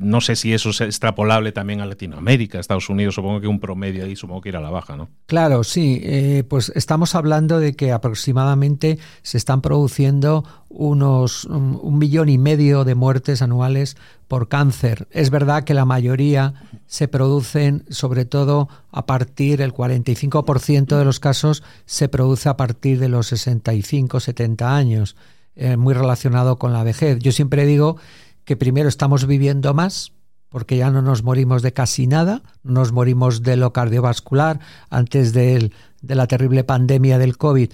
no 0.00 0.20
sé 0.20 0.36
si 0.36 0.52
eso 0.52 0.70
es 0.70 0.80
extrapolable 0.80 1.52
también 1.52 1.80
a 1.80 1.86
Latinoamérica, 1.86 2.58
Estados 2.58 2.88
Unidos, 2.88 3.14
supongo 3.14 3.40
que 3.40 3.46
un 3.46 3.60
promedio 3.60 4.04
ahí 4.04 4.16
supongo 4.16 4.40
que 4.40 4.50
irá 4.50 4.58
a 4.58 4.62
la 4.62 4.70
baja, 4.70 4.96
¿no? 4.96 5.08
Claro, 5.26 5.64
sí, 5.64 6.00
eh, 6.02 6.44
pues 6.48 6.72
estamos 6.74 7.14
hablando 7.14 7.60
de 7.60 7.74
que 7.74 7.92
aproximadamente 7.92 8.98
se 9.22 9.38
están 9.38 9.60
produciendo 9.60 10.44
unos 10.68 11.44
un, 11.44 11.98
millón 11.98 12.28
y 12.28 12.38
medio 12.38 12.84
de 12.84 12.94
muertes 12.94 13.42
anuales 13.42 13.96
por 14.28 14.48
cáncer. 14.48 15.06
Es 15.10 15.30
verdad 15.30 15.64
que 15.64 15.74
la 15.74 15.84
mayoría 15.84 16.54
se 16.86 17.08
producen 17.08 17.84
sobre 17.88 18.24
todo 18.24 18.68
a 18.90 19.06
partir, 19.06 19.60
el 19.62 19.72
45% 19.72 20.98
de 20.98 21.04
los 21.04 21.20
casos 21.20 21.62
se 21.86 22.08
produce 22.08 22.48
a 22.48 22.56
partir 22.56 22.98
de 22.98 23.08
los 23.08 23.28
65, 23.28 24.20
70 24.20 24.76
años, 24.76 25.16
eh, 25.56 25.76
muy 25.76 25.94
relacionado 25.94 26.58
con 26.58 26.72
la 26.72 26.82
vejez. 26.82 27.18
Yo 27.20 27.30
siempre 27.30 27.64
digo 27.66 27.96
que 28.44 28.56
primero 28.56 28.88
estamos 28.88 29.26
viviendo 29.26 29.74
más, 29.74 30.12
porque 30.54 30.76
ya 30.76 30.90
no 30.90 31.02
nos 31.02 31.24
morimos 31.24 31.62
de 31.62 31.72
casi 31.72 32.06
nada, 32.06 32.42
nos 32.62 32.92
morimos 32.92 33.42
de 33.42 33.56
lo 33.56 33.72
cardiovascular. 33.72 34.60
Antes 34.88 35.32
de, 35.32 35.72
la 36.00 36.28
terrible 36.28 36.62
pandemia 36.62 37.18
del 37.18 37.36
COVID, 37.36 37.72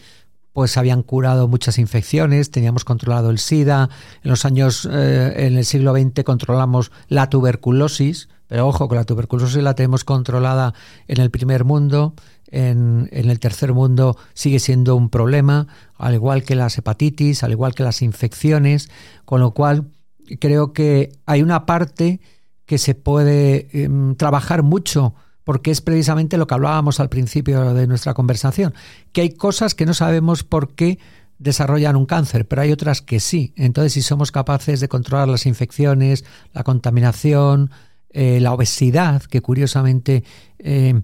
pues 0.55 0.79
habían 0.79 1.03
curado 1.03 1.47
muchas 1.47 1.79
infecciones, 1.79 2.51
teníamos 2.51 2.87
controlado 2.87 3.29
el 3.29 3.39
SIDA, 3.39 3.91
en 4.23 4.31
los 4.31 4.47
años, 4.47 4.89
eh, 4.91 5.47
en 5.47 5.59
el 5.59 5.67
siglo 5.67 5.93
XX 5.93 6.25
controlamos 6.25 6.91
la 7.09 7.29
tuberculosis, 7.29 8.31
pero 8.47 8.67
ojo, 8.67 8.89
que 8.89 8.95
la 8.95 9.05
tuberculosis 9.05 9.63
la 9.63 9.75
tenemos 9.75 10.05
controlada 10.05 10.73
en 11.07 11.21
el 11.21 11.31
primer 11.31 11.65
mundo, 11.65 12.15
en, 12.47 13.11
en, 13.13 13.31
el 13.31 13.41
tercer 13.41 13.75
mundo 13.75 14.17
sigue 14.33 14.59
siendo 14.59 14.97
un 14.97 15.11
problema, 15.11 15.69
al 15.99 16.15
igual 16.15 16.45
que 16.45 16.55
las 16.55 16.79
hepatitis, 16.79 17.45
al 17.45 17.53
igual 17.53 17.75
que 17.75 17.85
las 17.85 18.01
infecciones, 18.01 18.89
con 19.27 19.41
lo 19.41 19.53
cual 19.53 19.91
creo 20.39 20.73
que 20.73 21.13
hay 21.27 21.43
una 21.43 21.67
parte 21.67 22.21
que 22.67 22.79
se 22.79 22.95
puede 22.95 23.69
em, 23.73 24.15
trabajar 24.15 24.63
mucho 24.63 25.15
porque 25.45 25.71
es 25.71 25.81
precisamente 25.81 26.37
lo 26.37 26.47
que 26.47 26.55
hablábamos 26.55 27.01
al 27.01 27.09
principio 27.09 27.75
de 27.75 27.87
nuestra 27.87 28.15
conversación, 28.15 28.75
que 29.13 29.23
hay 29.23 29.31
cosas 29.31 29.75
que 29.75 29.87
no 29.87 29.95
sabemos 29.95 30.45
por 30.45 30.75
qué 30.75 30.99
desarrollan 31.39 31.97
un 31.97 32.07
cáncer, 32.07 32.47
pero 32.47 32.63
hay 32.63 32.71
otras 32.71 33.03
que 33.03 33.19
sí. 33.19 33.53
Entonces, 33.57 33.95
si 33.95 34.03
somos 34.03 34.31
capaces 34.31 34.79
de 34.79 34.89
controlar 34.89 35.27
las 35.27 35.47
infecciones, 35.47 36.25
la 36.53 36.63
contaminación, 36.63 37.71
eh, 38.11 38.39
la 38.41 38.53
obesidad, 38.53 39.23
que 39.23 39.41
curiosamente 39.41 40.23
em, 40.59 41.03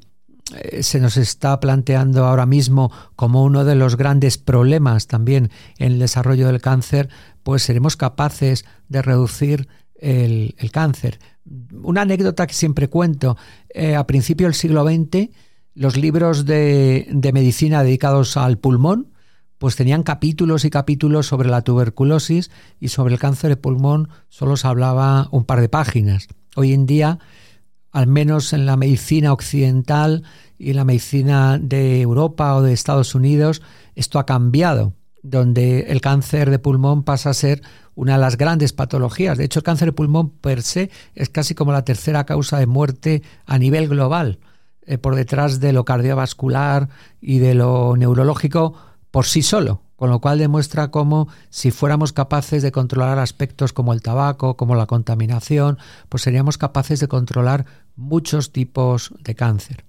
eh, 0.54 0.82
se 0.82 1.00
nos 1.00 1.16
está 1.16 1.58
planteando 1.58 2.24
ahora 2.24 2.46
mismo 2.46 2.92
como 3.16 3.42
uno 3.42 3.64
de 3.64 3.74
los 3.74 3.96
grandes 3.96 4.38
problemas 4.38 5.06
también 5.06 5.50
en 5.78 5.94
el 5.94 5.98
desarrollo 5.98 6.46
del 6.46 6.60
cáncer, 6.60 7.08
pues 7.46 7.62
seremos 7.62 7.96
capaces 7.96 8.64
de 8.88 9.02
reducir 9.02 9.68
el, 9.94 10.56
cáncer. 10.72 11.20
Una 11.80 12.00
anécdota 12.00 12.44
que 12.44 12.54
siempre 12.54 12.88
cuento, 12.88 13.36
eh, 13.72 13.94
a 13.94 14.04
principios 14.04 14.48
del 14.48 14.54
siglo 14.54 14.84
XX, 14.84 15.30
los 15.72 15.96
libros 15.96 16.44
de, 16.44 17.06
de 17.08 17.32
medicina 17.32 17.84
dedicados 17.84 18.36
al 18.36 18.58
pulmón, 18.58 19.12
pues 19.58 19.76
tenían 19.76 20.02
capítulos 20.02 20.64
y 20.64 20.70
capítulos 20.70 21.28
sobre 21.28 21.48
la 21.48 21.62
tuberculosis 21.62 22.50
y 22.80 22.88
sobre 22.88 23.14
el 23.14 23.20
cáncer 23.20 23.50
de 23.50 23.56
pulmón 23.56 24.08
solo 24.28 24.56
se 24.56 24.66
hablaba 24.66 25.28
un 25.30 25.44
par 25.44 25.60
de 25.60 25.68
páginas. 25.68 26.26
Hoy 26.56 26.72
en 26.72 26.84
día 26.84 27.20
al 27.92 28.08
menos 28.08 28.52
en 28.54 28.66
la 28.66 28.76
medicina 28.76 29.32
occidental 29.32 30.24
y 30.58 30.70
en 30.70 30.76
la 30.76 30.84
medicina 30.84 31.60
de 31.62 32.00
Europa 32.00 32.56
o 32.56 32.62
de 32.62 32.72
Estados 32.72 33.14
Unidos, 33.14 33.62
esto 33.94 34.18
ha 34.18 34.26
cambiado, 34.26 34.94
donde 35.30 35.80
el 35.88 36.00
cáncer 36.00 36.50
de 36.50 36.58
pulmón 36.58 37.02
pasa 37.02 37.30
a 37.30 37.34
ser 37.34 37.62
una 37.94 38.12
de 38.12 38.18
las 38.18 38.36
grandes 38.36 38.72
patologías. 38.72 39.38
De 39.38 39.44
hecho, 39.44 39.60
el 39.60 39.64
cáncer 39.64 39.88
de 39.88 39.92
pulmón 39.92 40.30
per 40.30 40.62
se 40.62 40.90
es 41.14 41.28
casi 41.28 41.54
como 41.54 41.72
la 41.72 41.84
tercera 41.84 42.24
causa 42.24 42.58
de 42.58 42.66
muerte 42.66 43.22
a 43.46 43.58
nivel 43.58 43.88
global, 43.88 44.38
eh, 44.82 44.98
por 44.98 45.14
detrás 45.14 45.60
de 45.60 45.72
lo 45.72 45.84
cardiovascular 45.84 46.88
y 47.20 47.38
de 47.38 47.54
lo 47.54 47.96
neurológico 47.96 48.74
por 49.10 49.26
sí 49.26 49.42
solo 49.42 49.82
con 49.96 50.10
lo 50.10 50.20
cual 50.20 50.38
demuestra 50.38 50.90
cómo 50.90 51.28
si 51.48 51.70
fuéramos 51.70 52.12
capaces 52.12 52.62
de 52.62 52.70
controlar 52.70 53.18
aspectos 53.18 53.72
como 53.72 53.94
el 53.94 54.02
tabaco, 54.02 54.54
como 54.54 54.74
la 54.74 54.84
contaminación, 54.84 55.78
pues 56.10 56.22
seríamos 56.22 56.58
capaces 56.58 57.00
de 57.00 57.08
controlar 57.08 57.64
muchos 57.96 58.52
tipos 58.52 59.14
de 59.20 59.34
cáncer 59.34 59.86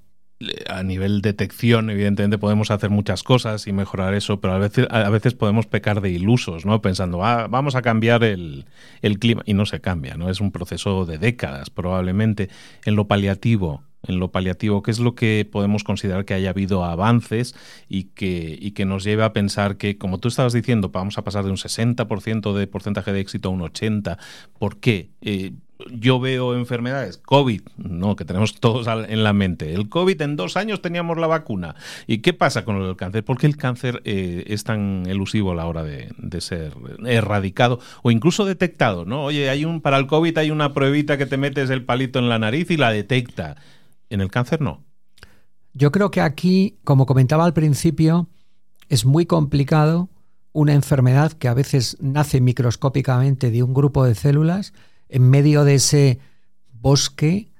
a 0.70 0.84
nivel 0.84 1.22
detección, 1.22 1.90
evidentemente 1.90 2.38
podemos 2.38 2.70
hacer 2.70 2.90
muchas 2.90 3.24
cosas 3.24 3.66
y 3.66 3.72
mejorar 3.72 4.14
eso, 4.14 4.40
pero 4.40 4.54
a 4.54 4.60
veces, 4.60 4.88
a 4.90 5.10
veces 5.10 5.34
podemos 5.34 5.66
pecar 5.66 6.02
de 6.02 6.12
ilusos, 6.12 6.66
¿no? 6.66 6.82
Pensando, 6.82 7.24
ah, 7.24 7.48
vamos 7.50 7.76
a 7.76 7.82
cambiar 7.82 8.24
el, 8.24 8.66
el, 9.02 9.18
clima, 9.18 9.42
y 9.46 9.54
no 9.54 9.66
se 9.66 9.82
cambia, 9.82 10.16
¿no? 10.16 10.30
Es 10.30 10.40
un 10.40 10.52
proceso 10.52 11.06
de 11.06 11.18
décadas, 11.18 11.70
probablemente. 11.70 12.50
En 12.86 12.96
lo 12.96 13.08
paliativo, 13.08 13.84
en 14.04 14.20
lo 14.20 14.32
paliativo, 14.32 14.84
¿qué 14.84 14.92
es 14.92 15.00
lo 15.00 15.16
que 15.16 15.48
podemos 15.52 15.84
considerar 15.84 16.26
que 16.26 16.36
haya 16.36 16.52
habido 16.52 16.84
avances 16.84 17.56
y 17.90 18.06
que, 18.06 18.58
y 18.60 18.72
que 18.72 18.86
nos 18.86 19.04
lleve 19.04 19.24
a 19.24 19.34
pensar 19.34 19.78
que, 19.78 19.98
como 19.98 20.20
tú 20.20 20.28
estabas 20.28 20.54
diciendo, 20.54 20.90
vamos 20.90 21.18
a 21.18 21.24
pasar 21.24 21.46
de 21.46 21.50
un 21.50 21.58
60% 21.58 22.54
de 22.54 22.68
porcentaje 22.68 23.12
de 23.12 23.20
éxito 23.22 23.50
a 23.50 23.52
un 23.52 23.62
80%? 23.62 24.18
¿Por 24.60 24.80
qué? 24.80 25.10
Eh, 25.22 25.54
yo 25.92 26.20
veo 26.20 26.56
enfermedades, 26.56 27.18
COVID, 27.18 27.62
no, 27.78 28.16
que 28.16 28.26
tenemos 28.26 28.60
todos 28.60 28.88
en 28.88 29.24
la 29.24 29.34
mente. 29.34 29.74
El 29.74 29.90
COVID 29.90 30.22
en 30.22 30.36
dos 30.36 30.58
años 30.58 30.82
teníamos 30.82 31.18
la 31.18 31.28
vacuna. 31.28 31.76
¿Y 32.08 32.20
qué 32.20 32.34
pasa 32.34 32.66
con 32.66 32.82
el 32.82 32.96
cáncer? 32.96 33.24
¿Por 33.24 33.38
qué 33.38 33.48
el 33.48 33.58
cáncer 33.58 34.02
eh, 34.06 34.46
es 34.48 34.64
tan 34.64 35.06
elusivo 35.08 35.52
a 35.52 35.56
la 35.56 35.68
hora 35.68 35.84
de, 35.84 36.12
de, 36.18 36.42
ser 36.42 36.74
erradicado 37.06 37.80
o 38.02 38.12
incluso 38.12 38.46
detectado? 38.46 39.06
¿no? 39.06 39.26
Oye, 39.26 39.50
hay 39.50 39.66
un, 39.66 39.82
para 39.82 39.98
el 39.98 40.08
COVID 40.08 40.38
hay 40.38 40.52
una 40.52 40.74
pruebita 40.74 41.18
que 41.18 41.26
te 41.26 41.38
metes 41.38 41.70
el 41.70 41.86
palito 41.86 42.20
en 42.20 42.30
la 42.30 42.40
nariz 42.40 42.72
y 42.72 42.78
la 42.78 42.92
detecta. 42.92 43.56
En 44.10 44.22
el 44.22 44.32
cáncer 44.32 44.62
no. 44.62 44.84
Yo 45.74 45.92
creo 45.92 46.10
que 46.10 46.22
aquí, 46.22 46.80
como 46.84 47.06
comentaba 47.06 47.46
al 47.46 47.54
principio, 47.54 48.30
es 48.90 49.06
muy 49.06 49.26
complicado 49.26 50.10
una 50.54 50.74
enfermedad 50.74 51.34
que 51.34 51.48
a 51.48 51.54
veces 51.54 51.98
nace 52.00 52.42
microscópicamente 52.42 53.52
de 53.52 53.62
un 53.62 53.76
grupo 53.76 54.06
de 54.06 54.16
células 54.16 54.74
en 55.10 55.30
medio 55.30 55.64
de 55.64 55.76
ese 55.76 56.20
bosque 56.72 57.52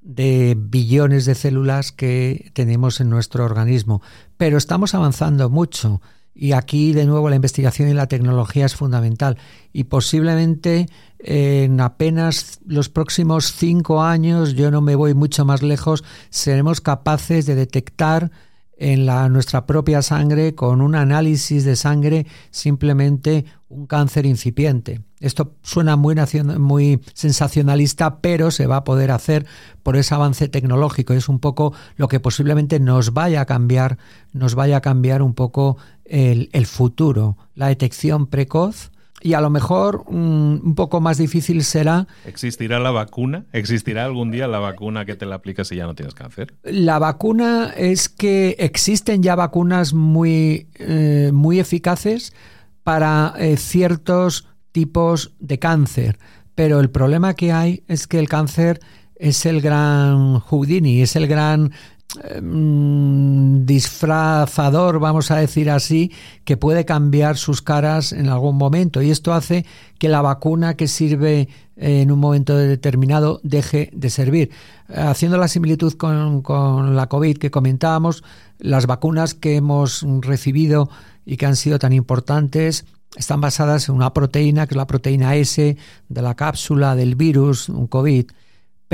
de 0.00 0.54
billones 0.58 1.24
de 1.24 1.34
células 1.34 1.90
que 1.90 2.50
tenemos 2.52 3.00
en 3.00 3.08
nuestro 3.08 3.44
organismo. 3.44 4.02
Pero 4.36 4.58
estamos 4.58 4.94
avanzando 4.94 5.48
mucho 5.48 6.00
y 6.34 6.52
aquí 6.52 6.92
de 6.92 7.06
nuevo 7.06 7.30
la 7.30 7.36
investigación 7.36 7.88
y 7.88 7.94
la 7.94 8.08
tecnología 8.08 8.66
es 8.66 8.74
fundamental 8.74 9.38
y 9.72 9.84
posiblemente 9.84 10.88
en 11.18 11.80
apenas 11.80 12.58
los 12.66 12.88
próximos 12.88 13.52
cinco 13.52 14.02
años, 14.02 14.54
yo 14.54 14.70
no 14.70 14.82
me 14.82 14.96
voy 14.96 15.14
mucho 15.14 15.44
más 15.44 15.62
lejos, 15.62 16.04
seremos 16.28 16.80
capaces 16.80 17.46
de 17.46 17.54
detectar 17.54 18.30
en 18.76 19.06
nuestra 19.32 19.66
propia 19.66 20.02
sangre 20.02 20.54
con 20.54 20.80
un 20.80 20.96
análisis 20.96 21.64
de 21.64 21.76
sangre 21.76 22.26
simplemente 22.50 23.44
un 23.68 23.86
cáncer 23.86 24.26
incipiente. 24.26 25.00
Esto 25.24 25.54
suena 25.62 25.96
muy, 25.96 26.14
muy 26.58 27.00
sensacionalista, 27.14 28.18
pero 28.18 28.50
se 28.50 28.66
va 28.66 28.78
a 28.78 28.84
poder 28.84 29.10
hacer 29.10 29.46
por 29.82 29.96
ese 29.96 30.14
avance 30.14 30.48
tecnológico. 30.48 31.14
Es 31.14 31.28
un 31.28 31.38
poco 31.38 31.72
lo 31.96 32.08
que 32.08 32.20
posiblemente 32.20 32.78
nos 32.78 33.14
vaya 33.14 33.40
a 33.40 33.46
cambiar, 33.46 33.98
nos 34.32 34.54
vaya 34.54 34.78
a 34.78 34.80
cambiar 34.80 35.22
un 35.22 35.34
poco 35.34 35.78
el, 36.04 36.50
el 36.52 36.66
futuro. 36.66 37.38
La 37.54 37.68
detección 37.68 38.26
precoz 38.26 38.90
y 39.24 39.32
a 39.32 39.40
lo 39.40 39.48
mejor 39.48 40.04
mm, 40.10 40.60
un 40.62 40.74
poco 40.74 41.00
más 41.00 41.16
difícil 41.16 41.64
será... 41.64 42.06
¿Existirá 42.26 42.78
la 42.78 42.90
vacuna? 42.90 43.46
¿Existirá 43.52 44.04
algún 44.04 44.30
día 44.30 44.46
la 44.46 44.58
vacuna 44.58 45.06
que 45.06 45.16
te 45.16 45.24
la 45.24 45.36
aplicas 45.36 45.68
si 45.68 45.76
ya 45.76 45.86
no 45.86 45.94
tienes 45.94 46.14
cáncer? 46.14 46.52
La 46.62 46.98
vacuna 46.98 47.72
es 47.74 48.10
que 48.10 48.56
existen 48.58 49.22
ya 49.22 49.34
vacunas 49.34 49.94
muy, 49.94 50.68
eh, 50.74 51.30
muy 51.32 51.58
eficaces 51.58 52.34
para 52.82 53.32
eh, 53.38 53.56
ciertos 53.56 54.46
tipos 54.74 55.32
de 55.38 55.60
cáncer, 55.60 56.18
pero 56.56 56.80
el 56.80 56.90
problema 56.90 57.34
que 57.34 57.52
hay 57.52 57.84
es 57.86 58.08
que 58.08 58.18
el 58.18 58.28
cáncer 58.28 58.80
es 59.14 59.46
el 59.46 59.60
gran 59.60 60.40
Houdini, 60.40 61.00
es 61.00 61.14
el 61.14 61.28
gran 61.28 61.70
Em, 62.22 63.66
disfrazador, 63.66 65.00
vamos 65.00 65.32
a 65.32 65.36
decir 65.36 65.68
así, 65.68 66.12
que 66.44 66.56
puede 66.56 66.84
cambiar 66.84 67.36
sus 67.36 67.60
caras 67.60 68.12
en 68.12 68.28
algún 68.28 68.56
momento. 68.56 69.02
Y 69.02 69.10
esto 69.10 69.32
hace 69.32 69.66
que 69.98 70.08
la 70.08 70.22
vacuna 70.22 70.74
que 70.74 70.86
sirve 70.86 71.48
en 71.76 72.12
un 72.12 72.20
momento 72.20 72.56
determinado 72.56 73.40
deje 73.42 73.90
de 73.92 74.10
servir. 74.10 74.50
Haciendo 74.94 75.38
la 75.38 75.48
similitud 75.48 75.94
con, 75.94 76.42
con 76.42 76.94
la 76.94 77.08
COVID 77.08 77.38
que 77.38 77.50
comentábamos, 77.50 78.22
las 78.58 78.86
vacunas 78.86 79.34
que 79.34 79.56
hemos 79.56 80.06
recibido 80.20 80.88
y 81.26 81.36
que 81.36 81.46
han 81.46 81.56
sido 81.56 81.80
tan 81.80 81.92
importantes 81.92 82.84
están 83.16 83.40
basadas 83.40 83.88
en 83.88 83.94
una 83.94 84.12
proteína, 84.12 84.66
que 84.66 84.74
es 84.74 84.76
la 84.76 84.86
proteína 84.86 85.36
S 85.36 85.76
de 86.08 86.22
la 86.22 86.34
cápsula 86.34 86.96
del 86.96 87.14
virus, 87.14 87.68
un 87.68 87.86
COVID 87.86 88.26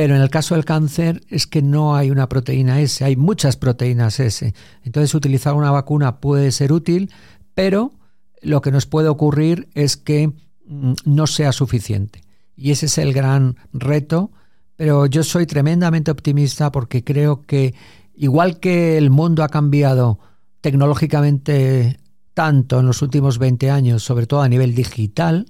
pero 0.00 0.16
en 0.16 0.22
el 0.22 0.30
caso 0.30 0.54
del 0.54 0.64
cáncer 0.64 1.20
es 1.28 1.46
que 1.46 1.60
no 1.60 1.94
hay 1.94 2.10
una 2.10 2.26
proteína 2.26 2.80
S, 2.80 3.04
hay 3.04 3.16
muchas 3.16 3.56
proteínas 3.56 4.18
S. 4.18 4.54
Entonces 4.82 5.14
utilizar 5.14 5.52
una 5.52 5.70
vacuna 5.70 6.20
puede 6.20 6.52
ser 6.52 6.72
útil, 6.72 7.10
pero 7.52 7.92
lo 8.40 8.62
que 8.62 8.70
nos 8.70 8.86
puede 8.86 9.08
ocurrir 9.08 9.68
es 9.74 9.98
que 9.98 10.32
mm, 10.66 10.94
no 11.04 11.26
sea 11.26 11.52
suficiente. 11.52 12.22
y 12.56 12.70
ese 12.70 12.86
es 12.86 12.96
el 12.96 13.12
gran 13.12 13.56
reto, 13.74 14.30
pero 14.76 15.04
yo 15.04 15.22
soy 15.22 15.44
tremendamente 15.44 16.10
optimista 16.10 16.72
porque 16.72 17.04
creo 17.04 17.42
que 17.42 17.74
igual 18.14 18.58
que 18.58 18.96
el 18.96 19.10
mundo 19.10 19.42
ha 19.42 19.50
cambiado 19.50 20.18
tecnológicamente 20.62 21.99
tanto 22.34 22.80
en 22.80 22.86
los 22.86 23.02
últimos 23.02 23.38
20 23.38 23.70
años, 23.70 24.02
sobre 24.02 24.26
todo 24.26 24.42
a 24.42 24.48
nivel 24.48 24.74
digital, 24.74 25.46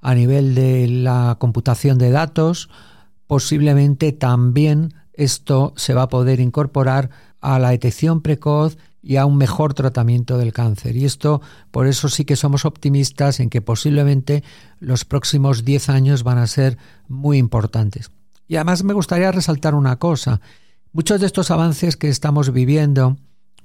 a 0.00 0.14
nivel 0.14 0.54
de 0.54 0.86
la 0.88 1.36
computación 1.38 1.98
de 1.98 2.10
datos, 2.10 2.68
posiblemente 3.26 4.12
también 4.12 4.94
esto 5.12 5.72
se 5.76 5.94
va 5.94 6.02
a 6.02 6.08
poder 6.08 6.40
incorporar 6.40 7.10
a 7.40 7.58
la 7.58 7.70
detección 7.70 8.20
precoz 8.20 8.76
y 9.02 9.16
a 9.16 9.26
un 9.26 9.36
mejor 9.36 9.72
tratamiento 9.72 10.36
del 10.36 10.52
cáncer. 10.52 10.96
Y 10.96 11.04
esto, 11.04 11.40
por 11.70 11.86
eso 11.86 12.08
sí 12.08 12.24
que 12.24 12.34
somos 12.34 12.64
optimistas 12.64 13.38
en 13.40 13.50
que 13.50 13.62
posiblemente 13.62 14.42
los 14.80 15.04
próximos 15.04 15.64
10 15.64 15.88
años 15.90 16.22
van 16.24 16.38
a 16.38 16.46
ser 16.46 16.76
muy 17.08 17.38
importantes. 17.38 18.10
Y 18.48 18.56
además 18.56 18.82
me 18.84 18.94
gustaría 18.94 19.30
resaltar 19.32 19.74
una 19.74 19.96
cosa. 19.98 20.40
Muchos 20.92 21.20
de 21.20 21.26
estos 21.26 21.50
avances 21.50 21.96
que 21.96 22.08
estamos 22.08 22.52
viviendo, 22.52 23.16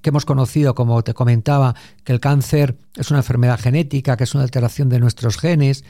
que 0.01 0.09
hemos 0.09 0.25
conocido, 0.25 0.75
como 0.75 1.03
te 1.03 1.13
comentaba, 1.13 1.75
que 2.03 2.13
el 2.13 2.19
cáncer 2.19 2.77
es 2.95 3.11
una 3.11 3.19
enfermedad 3.19 3.59
genética, 3.59 4.17
que 4.17 4.23
es 4.23 4.33
una 4.33 4.43
alteración 4.43 4.89
de 4.89 4.99
nuestros 4.99 5.37
genes, 5.37 5.83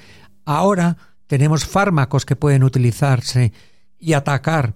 ahora 0.45 0.97
tenemos 1.27 1.65
fármacos 1.65 2.25
que 2.25 2.35
pueden 2.35 2.63
utilizarse 2.63 3.53
y 3.97 4.13
atacar 4.13 4.73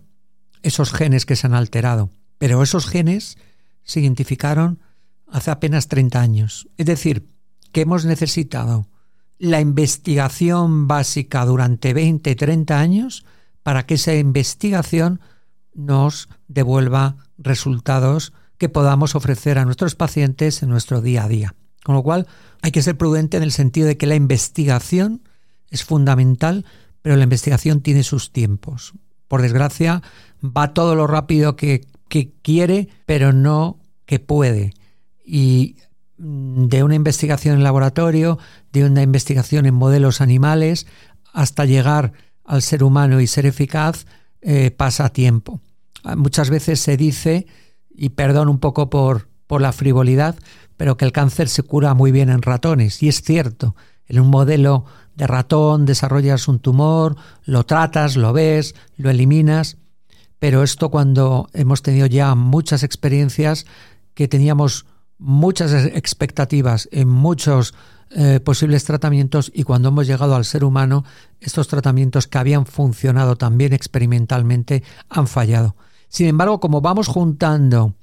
esos 0.64 0.94
genes 0.94 1.26
que 1.26 1.36
se 1.36 1.48
han 1.48 1.54
alterado. 1.54 2.10
Pero 2.38 2.64
esos 2.64 2.88
genes 2.88 3.38
se 3.84 4.00
identificaron 4.00 4.80
hace 5.28 5.52
apenas 5.52 5.88
30 5.88 6.22
años. 6.22 6.68
Es 6.78 6.86
decir, 6.86 7.28
que 7.72 7.82
hemos 7.82 8.06
necesitado 8.06 8.88
la 9.38 9.60
investigación 9.60 10.88
básica 10.88 11.46
durante 11.46 11.94
20, 11.94 12.36
30 12.36 12.80
años 12.80 13.26
para 13.64 13.86
que 13.86 13.96
esa 13.96 14.16
investigación 14.16 15.20
nos 15.74 16.30
devuelva 16.48 17.18
resultados 17.38 18.34
que 18.58 18.70
podamos 18.70 19.16
ofrecer 19.16 19.58
a 19.58 19.66
nuestros 19.66 19.96
pacientes 19.96 20.64
en 20.64 20.70
nuestro 20.70 21.02
día 21.02 21.26
a 21.26 21.28
día. 21.28 21.56
Con 21.84 21.96
lo 21.96 22.04
cual 22.04 22.28
hay 22.62 22.72
que 22.72 22.82
ser 22.82 22.98
prudente 22.98 23.38
en 23.38 23.44
el 23.44 23.52
sentido 23.52 23.88
de 23.88 23.98
que 23.98 24.08
la 24.08 24.16
investigación 24.16 25.22
es 25.70 25.84
fundamental, 25.84 26.66
pero 27.02 27.16
la 27.16 27.24
investigación 27.24 27.82
tiene 27.82 28.04
sus 28.04 28.32
tiempos. 28.32 28.94
Por 29.28 29.42
desgracia, 29.42 30.02
va 30.44 30.74
todo 30.74 30.96
lo 30.96 31.08
rápido 31.08 31.56
que 31.56 31.86
que 32.08 32.34
quiere, 32.42 32.90
pero 33.06 33.34
no 33.34 33.80
que 34.06 34.20
puede. 34.20 34.74
Y 35.26 35.78
mm, 36.18 36.68
de 36.68 36.84
una 36.84 36.96
investigación 36.96 37.56
en 37.56 37.64
laboratorio, 37.64 38.38
de 38.72 38.86
una 38.86 39.02
investigación 39.02 39.66
en 39.66 39.74
modelos 39.74 40.22
animales, 40.22 40.88
hasta 41.34 41.66
llegar 41.66 42.14
al 42.44 42.62
ser 42.62 42.84
humano 42.84 43.20
y 43.22 43.28
ser 43.28 43.46
eficaz, 43.46 44.06
eh, 44.42 44.72
pasa 44.72 45.10
tiempo. 45.10 45.62
Ah, 46.04 46.16
muchas 46.16 46.50
veces 46.50 46.80
se 46.80 46.98
dice, 46.98 47.48
y 47.98 48.10
perdón 48.10 48.50
un 48.50 48.60
poco 48.60 48.90
por, 48.90 49.28
por 49.48 49.62
la 49.62 49.72
frivolidad, 49.72 50.36
pero 50.78 50.98
que 50.98 51.06
el 51.06 51.12
cáncer 51.12 51.50
se 51.50 51.64
cura 51.64 51.94
muy 51.94 52.12
bien 52.12 52.30
en 52.30 52.42
ratones. 52.42 53.02
Y 53.02 53.08
es 53.08 53.22
cierto, 53.22 53.76
en 54.08 54.20
un 54.20 54.30
modelo 54.30 54.86
de 55.16 55.28
ratón 55.28 55.86
desarrollas 55.86 56.48
un 56.48 56.60
tumor, 56.60 57.16
lo 57.46 57.66
tratas, 57.66 58.18
lo 58.18 58.34
ves, 58.34 58.76
lo 58.98 59.10
eliminas, 59.10 59.78
pero 60.40 60.64
esto 60.64 60.90
cuando 60.90 61.50
hemos 61.54 61.82
tenido 61.82 62.06
ya 62.06 62.36
muchas 62.36 62.84
experiencias, 62.84 63.66
que 64.14 64.28
teníamos 64.28 64.86
muchas 65.18 65.72
expectativas 65.74 66.90
en 66.92 67.08
muchos 67.08 67.74
eh, 68.12 68.40
posibles 68.40 68.84
tratamientos 68.86 69.52
y 69.54 69.64
cuando 69.64 69.90
hemos 69.90 70.08
llegado 70.08 70.36
al 70.36 70.46
ser 70.46 70.64
humano, 70.64 71.04
estos 71.40 71.68
tratamientos 71.68 72.28
que 72.28 72.38
habían 72.38 72.66
funcionado 72.66 73.36
también 73.36 73.74
experimentalmente 73.74 74.84
han 75.10 75.28
fallado. 75.28 75.76
Sin 76.08 76.28
embargo, 76.28 76.60
como 76.60 76.82
vamos 76.82 77.08
juntando, 77.08 77.96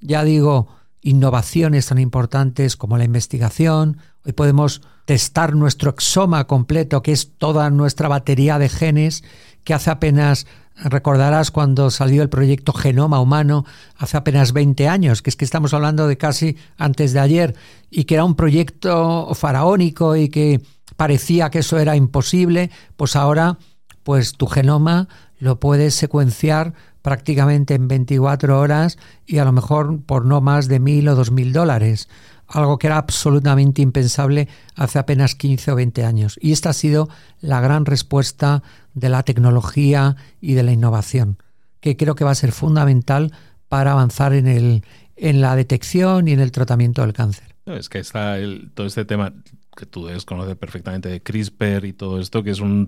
ya 0.00 0.24
digo, 0.24 0.68
innovaciones 1.00 1.86
tan 1.86 1.98
importantes 1.98 2.76
como 2.76 2.96
la 2.96 3.04
investigación, 3.04 3.98
hoy 4.24 4.32
podemos 4.32 4.82
testar 5.04 5.54
nuestro 5.54 5.90
exoma 5.90 6.46
completo, 6.46 7.02
que 7.02 7.12
es 7.12 7.36
toda 7.38 7.70
nuestra 7.70 8.08
batería 8.08 8.58
de 8.58 8.68
genes, 8.68 9.24
que 9.64 9.74
hace 9.74 9.90
apenas 9.90 10.46
Recordarás 10.76 11.50
cuando 11.50 11.90
salió 11.90 12.22
el 12.22 12.28
proyecto 12.28 12.72
Genoma 12.72 13.20
Humano 13.20 13.64
hace 13.96 14.16
apenas 14.16 14.52
20 14.52 14.88
años, 14.88 15.22
que 15.22 15.30
es 15.30 15.36
que 15.36 15.44
estamos 15.44 15.74
hablando 15.74 16.08
de 16.08 16.16
casi 16.16 16.56
antes 16.78 17.12
de 17.12 17.20
ayer, 17.20 17.54
y 17.90 18.04
que 18.04 18.14
era 18.14 18.24
un 18.24 18.34
proyecto 18.34 19.32
faraónico 19.34 20.16
y 20.16 20.28
que 20.28 20.62
parecía 20.96 21.50
que 21.50 21.60
eso 21.60 21.78
era 21.78 21.94
imposible, 21.94 22.70
pues 22.96 23.16
ahora 23.16 23.58
pues 24.02 24.32
tu 24.32 24.46
genoma 24.46 25.08
lo 25.38 25.60
puedes 25.60 25.94
secuenciar 25.94 26.74
prácticamente 27.02 27.74
en 27.74 27.88
24 27.88 28.58
horas 28.58 28.98
y 29.26 29.38
a 29.38 29.44
lo 29.44 29.52
mejor 29.52 30.00
por 30.02 30.24
no 30.24 30.40
más 30.40 30.68
de 30.68 30.80
mil 30.80 31.08
o 31.08 31.14
dos 31.14 31.30
mil 31.30 31.52
dólares 31.52 32.08
algo 32.52 32.78
que 32.78 32.86
era 32.86 32.98
absolutamente 32.98 33.82
impensable 33.82 34.48
hace 34.74 34.98
apenas 34.98 35.34
15 35.34 35.72
o 35.72 35.76
20 35.76 36.04
años. 36.04 36.38
Y 36.40 36.52
esta 36.52 36.70
ha 36.70 36.74
sido 36.74 37.08
la 37.40 37.60
gran 37.60 37.86
respuesta 37.86 38.62
de 38.94 39.08
la 39.08 39.22
tecnología 39.22 40.16
y 40.40 40.54
de 40.54 40.62
la 40.62 40.72
innovación, 40.72 41.38
que 41.80 41.96
creo 41.96 42.14
que 42.14 42.24
va 42.24 42.32
a 42.32 42.36
ser 42.36 42.52
fundamental 42.52 43.32
para 43.68 43.92
avanzar 43.92 44.34
en, 44.34 44.46
el, 44.46 44.84
en 45.16 45.40
la 45.40 45.56
detección 45.56 46.28
y 46.28 46.32
en 46.32 46.40
el 46.40 46.52
tratamiento 46.52 47.02
del 47.02 47.14
cáncer. 47.14 47.54
Es 47.66 47.88
que 47.88 47.98
está 47.98 48.36
todo 48.74 48.86
este 48.86 49.04
tema 49.04 49.32
que 49.76 49.86
tú 49.86 50.04
debes 50.04 50.26
conocer 50.26 50.58
perfectamente 50.58 51.08
de 51.08 51.22
CRISPR 51.22 51.86
y 51.86 51.92
todo 51.94 52.20
esto, 52.20 52.42
que 52.42 52.50
es 52.50 52.60
un 52.60 52.84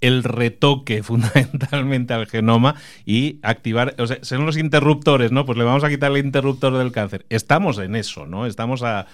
el 0.00 0.24
retoque 0.24 1.02
fundamentalmente 1.02 2.14
al 2.14 2.26
genoma 2.26 2.76
y 3.04 3.38
activar, 3.42 3.94
o 3.98 4.06
sea, 4.06 4.18
son 4.22 4.46
los 4.46 4.56
interruptores, 4.56 5.32
¿no? 5.32 5.44
Pues 5.46 5.58
le 5.58 5.64
vamos 5.64 5.84
a 5.84 5.88
quitar 5.88 6.10
el 6.12 6.24
interruptor 6.24 6.76
del 6.76 6.92
cáncer. 6.92 7.26
Estamos 7.28 7.78
en 7.78 7.96
eso, 7.96 8.26
¿no? 8.26 8.46
Estamos 8.46 8.82
a, 8.82 9.06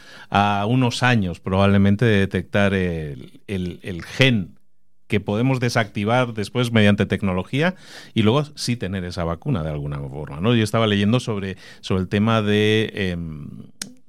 unos 0.67 1.03
años 1.03 1.41
probablemente 1.41 2.05
de 2.05 2.19
detectar 2.19 2.75
el, 2.75 3.41
el, 3.47 4.03
gen 4.05 4.59
que 5.07 5.21
podemos 5.21 5.61
desactivar 5.61 6.33
después 6.33 6.73
mediante 6.73 7.07
tecnología 7.07 7.75
y 8.15 8.23
luego 8.23 8.45
sí 8.55 8.77
tener 8.77 9.05
esa 9.05 9.25
vacuna 9.25 9.63
de 9.63 9.71
alguna 9.71 9.99
forma. 9.99 10.41
¿no? 10.41 10.55
Yo 10.55 10.65
estaba 10.65 10.87
leyendo 10.87 11.21
sobre, 11.21 11.57
sobre 11.81 12.03
el 12.03 12.09
tema 12.09 12.41
de, 12.41 12.91
em, 12.95 13.49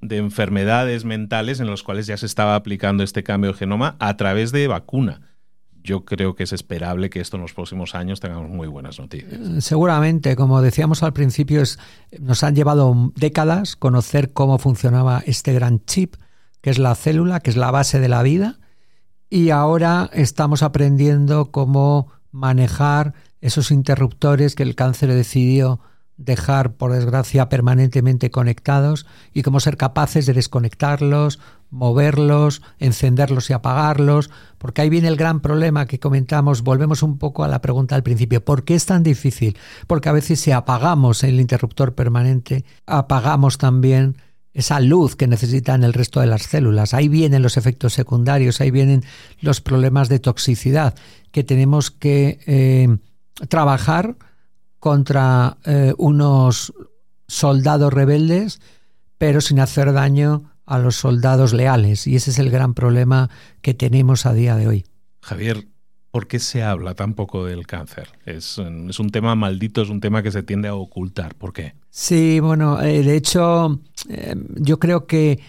de 0.02 0.18
enfermedades 0.18 1.04
mentales 1.04 1.60
en 1.60 1.68
los 1.68 1.84
cuales 1.84 2.08
ya 2.08 2.18
se 2.18 2.26
estaba 2.26 2.56
aplicando 2.56 3.04
este 3.04 3.24
cambio 3.24 3.52
de 3.52 3.58
genoma 3.58 3.96
a 4.00 4.16
través 4.16 4.52
de 4.52 4.68
vacuna 4.68 5.33
yo 5.84 6.06
creo 6.06 6.36
que 6.36 6.44
es 6.44 6.54
esperable 6.54 7.10
que 7.10 7.20
esto 7.20 7.38
en 7.38 7.42
los 7.42 7.54
próximos 7.54 7.94
años 7.96 8.20
tengamos 8.20 8.50
muy 8.50 8.68
buenas 8.68 9.00
noticias. 9.00 9.34
Eh, 9.34 9.62
seguramente, 9.62 10.36
como 10.36 10.62
decíamos 10.62 11.04
al 11.04 11.14
principio, 11.14 11.62
es, 11.62 11.78
nos 12.20 12.44
han 12.44 12.56
llevado 12.56 13.12
décadas 13.16 13.76
conocer 13.76 14.32
cómo 14.32 14.58
funcionaba 14.58 15.22
este 15.26 15.54
gran 15.54 15.84
chip, 15.86 16.16
que 16.62 16.70
es 16.70 16.80
la 16.80 16.96
célula, 16.96 17.42
que 17.42 17.50
es 17.50 17.58
la 17.58 17.72
base 17.72 18.00
de 18.00 18.10
la 18.10 18.24
vida, 18.24 18.60
y 19.30 19.50
ahora 19.50 20.10
estamos 20.14 20.64
aprendiendo 20.64 21.52
cómo 21.52 22.12
manejar 22.32 23.14
esos 23.42 23.72
interruptores 23.72 24.56
que 24.56 24.64
el 24.64 24.76
cáncer 24.76 25.14
decidió 25.14 25.82
dejar, 26.26 26.74
por 26.74 26.92
desgracia, 26.92 27.50
permanentemente 27.50 28.32
conectados 28.32 29.06
y 29.34 29.42
cómo 29.44 29.60
ser 29.60 29.78
capaces 29.78 30.26
de 30.26 30.34
desconectarlos, 30.34 31.40
moverlos, 31.70 32.62
encenderlos 32.80 33.50
y 33.50 33.54
apagarlos, 33.54 34.30
porque 34.58 34.82
ahí 34.82 34.90
viene 34.90 35.08
el 35.08 35.16
gran 35.16 35.40
problema 35.40 35.88
que 35.88 36.00
comentamos, 36.00 36.62
volvemos 36.62 37.04
un 37.04 37.18
poco 37.18 37.44
a 37.44 37.48
la 37.48 37.62
pregunta 37.62 37.96
al 37.96 38.04
principio, 38.04 38.46
¿por 38.46 38.64
qué 38.64 38.76
es 38.76 38.86
tan 38.86 39.04
difícil? 39.04 39.58
Porque 39.88 40.10
a 40.10 40.14
veces 40.14 40.40
si 40.40 40.52
apagamos 40.52 41.24
el 41.24 41.40
interruptor 41.40 41.96
permanente, 41.96 42.64
apagamos 42.86 43.58
también 43.58 44.18
esa 44.54 44.80
luz 44.80 45.16
que 45.16 45.28
necesitan 45.28 45.84
el 45.84 45.94
resto 45.94 46.20
de 46.20 46.28
las 46.28 46.44
células. 46.44 46.94
Ahí 46.94 47.08
vienen 47.08 47.42
los 47.42 47.58
efectos 47.58 47.94
secundarios, 47.94 48.62
ahí 48.62 48.70
vienen 48.72 49.04
los 49.42 49.62
problemas 49.62 50.10
de 50.10 50.20
toxicidad 50.20 50.94
que 51.32 51.44
tenemos 51.44 51.90
que 51.90 52.40
eh, 52.46 52.98
trabajar 53.50 54.16
contra 54.84 55.56
eh, 55.64 55.94
unos 55.98 56.74
soldados 57.26 57.94
rebeldes, 57.94 58.60
pero 59.18 59.40
sin 59.40 59.62
hacer 59.62 59.94
daño 59.94 60.52
a 60.66 60.78
los 60.78 60.98
soldados 60.98 61.54
leales. 61.54 62.06
Y 62.06 62.18
ese 62.18 62.32
es 62.32 62.38
el 62.38 62.50
gran 62.50 62.74
problema 62.74 63.30
que 63.62 63.74
tenemos 63.74 64.26
a 64.26 64.34
día 64.34 64.58
de 64.58 64.68
hoy. 64.68 64.86
Javier, 65.22 65.70
¿por 66.12 66.28
qué 66.28 66.38
se 66.40 66.64
habla 66.64 66.96
tan 66.96 67.14
poco 67.14 67.46
del 67.46 67.66
cáncer? 67.66 68.10
Es, 68.26 68.58
un 68.58 69.10
tema 69.10 69.36
maldito, 69.36 69.84
es 69.84 69.90
un 69.90 70.02
tema 70.02 70.22
que 70.22 70.34
se 70.34 70.44
tiende 70.44 70.68
a 70.68 70.76
ocultar. 70.76 71.34
¿Por 71.36 71.54
qué? 71.54 71.76
Sí, 71.90 72.42
bueno, 72.42 72.82
eh, 72.82 73.04
de 73.04 73.16
hecho, 73.16 73.80
eh, 74.10 74.36
yo 74.56 74.80
creo 74.80 75.08
que 75.08 75.40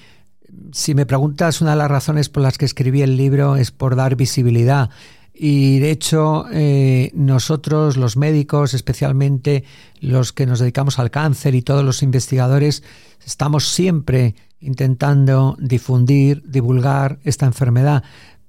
si 0.70 0.94
me 0.94 1.06
preguntas 1.06 1.60
una 1.60 1.72
de 1.72 1.78
las 1.78 1.90
razones 1.90 2.28
por 2.28 2.44
las 2.44 2.56
que 2.56 2.66
escribí 2.66 3.02
el 3.02 3.16
libro 3.16 3.56
es 3.56 3.72
por 3.72 3.96
dar 3.96 4.14
visibilidad. 4.14 4.90
Y 5.36 5.80
de 5.80 5.90
hecho, 5.90 6.46
eh, 6.52 7.10
nosotros, 7.12 7.96
los 7.96 8.16
médicos, 8.16 8.72
especialmente 8.72 9.64
los 10.00 10.32
que 10.32 10.46
nos 10.46 10.60
dedicamos 10.60 11.00
al 11.00 11.10
cáncer 11.10 11.56
y 11.56 11.62
todos 11.62 11.84
los 11.84 12.04
investigadores, 12.04 12.84
estamos 13.26 13.68
siempre 13.68 14.36
intentando 14.60 15.56
difundir, 15.58 16.42
divulgar 16.48 17.18
esta 17.24 17.46
enfermedad. 17.46 18.04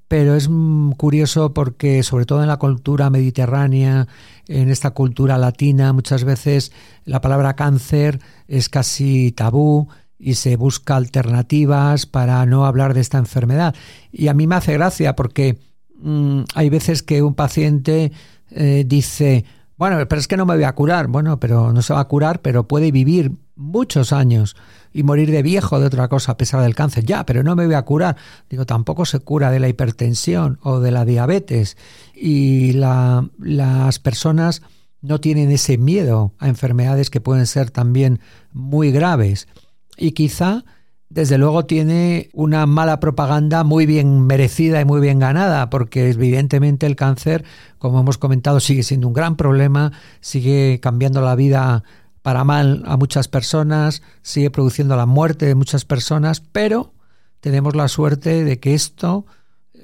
pero 0.07 0.35
es 0.35 0.47
mm, 0.47 0.91
curioso 0.91 1.53
porque 1.55 2.03
sobre 2.03 2.25
todo 2.25 2.43
en 2.43 2.47
la 2.47 2.57
cultura 2.57 3.09
mediterránea, 3.09 4.07
en 4.47 4.69
esta 4.69 4.91
cultura 4.91 5.39
latina, 5.39 5.93
muchas 5.93 6.23
veces 6.23 6.71
la 7.05 7.21
palabra 7.21 7.55
cáncer 7.55 8.19
es 8.47 8.69
casi 8.69 9.31
tabú 9.31 9.87
y 10.19 10.35
se 10.35 10.55
busca 10.57 10.95
alternativas 10.95 12.05
para 12.05 12.45
no 12.45 12.65
hablar 12.67 12.93
de 12.93 13.01
esta 13.01 13.17
enfermedad. 13.17 13.75
Y 14.11 14.27
a 14.27 14.35
mí 14.35 14.45
me 14.45 14.55
hace 14.55 14.73
gracia 14.73 15.15
porque 15.15 15.57
mm, 15.99 16.41
hay 16.53 16.69
veces 16.69 17.03
que 17.03 17.21
un 17.21 17.35
paciente 17.35 18.11
eh, 18.51 18.83
dice, 18.87 19.45
bueno, 19.77 19.97
pero 20.07 20.19
es 20.19 20.27
que 20.27 20.37
no 20.37 20.45
me 20.45 20.55
voy 20.55 20.63
a 20.63 20.73
curar. 20.73 21.07
Bueno, 21.07 21.39
pero 21.39 21.73
no 21.73 21.81
se 21.81 21.93
va 21.93 21.99
a 21.99 22.07
curar, 22.07 22.41
pero 22.41 22.67
puede 22.67 22.91
vivir 22.91 23.33
muchos 23.55 24.13
años 24.13 24.55
y 24.93 25.03
morir 25.03 25.31
de 25.31 25.41
viejo 25.41 25.79
de 25.79 25.87
otra 25.87 26.07
cosa 26.07 26.33
a 26.33 26.37
pesar 26.37 26.61
del 26.61 26.75
cáncer. 26.75 27.05
Ya, 27.05 27.25
pero 27.25 27.43
no 27.43 27.55
me 27.55 27.65
voy 27.65 27.75
a 27.75 27.81
curar. 27.81 28.15
Digo, 28.49 28.65
tampoco 28.65 29.05
se 29.05 29.19
cura 29.19 29.51
de 29.51 29.59
la 29.59 29.67
hipertensión 29.67 30.59
o 30.61 30.79
de 30.79 30.91
la 30.91 31.03
diabetes. 31.03 31.77
Y 32.13 32.73
las 32.73 33.99
personas 33.99 34.61
no 35.01 35.19
tienen 35.19 35.51
ese 35.51 35.77
miedo 35.77 36.33
a 36.39 36.47
enfermedades 36.47 37.09
que 37.09 37.21
pueden 37.21 37.45
ser 37.45 37.71
también 37.71 38.21
muy 38.53 38.91
graves. 38.91 39.47
Y 39.97 40.11
quizá 40.11 40.63
desde 41.15 41.37
luego 41.37 41.65
tiene 41.65 42.29
una 42.33 42.65
mala 42.65 42.99
propaganda 42.99 43.63
muy 43.63 43.85
bien 43.85 44.27
merecida 44.27 44.81
y 44.81 44.85
muy 44.85 44.99
bien 44.99 45.17
ganada, 45.17 45.69
porque 45.69 46.09
evidentemente 46.09 46.85
el 46.85 46.97
cáncer, 46.97 47.45
como 47.77 48.01
hemos 48.01 48.17
comentado, 48.17 48.59
sigue 48.59 48.83
siendo 48.83 49.07
un 49.07 49.13
gran 49.13 49.37
problema, 49.37 49.93
sigue 50.19 50.81
cambiando 50.81 51.21
la 51.21 51.35
vida 51.35 51.85
para 52.21 52.43
mal 52.43 52.83
a 52.85 52.97
muchas 52.97 53.29
personas, 53.29 54.01
sigue 54.23 54.51
produciendo 54.51 54.97
la 54.97 55.05
muerte 55.05 55.45
de 55.45 55.55
muchas 55.55 55.85
personas, 55.85 56.41
pero 56.41 56.93
tenemos 57.39 57.77
la 57.77 57.87
suerte 57.87 58.43
de 58.43 58.59
que 58.59 58.73
esto, 58.73 59.25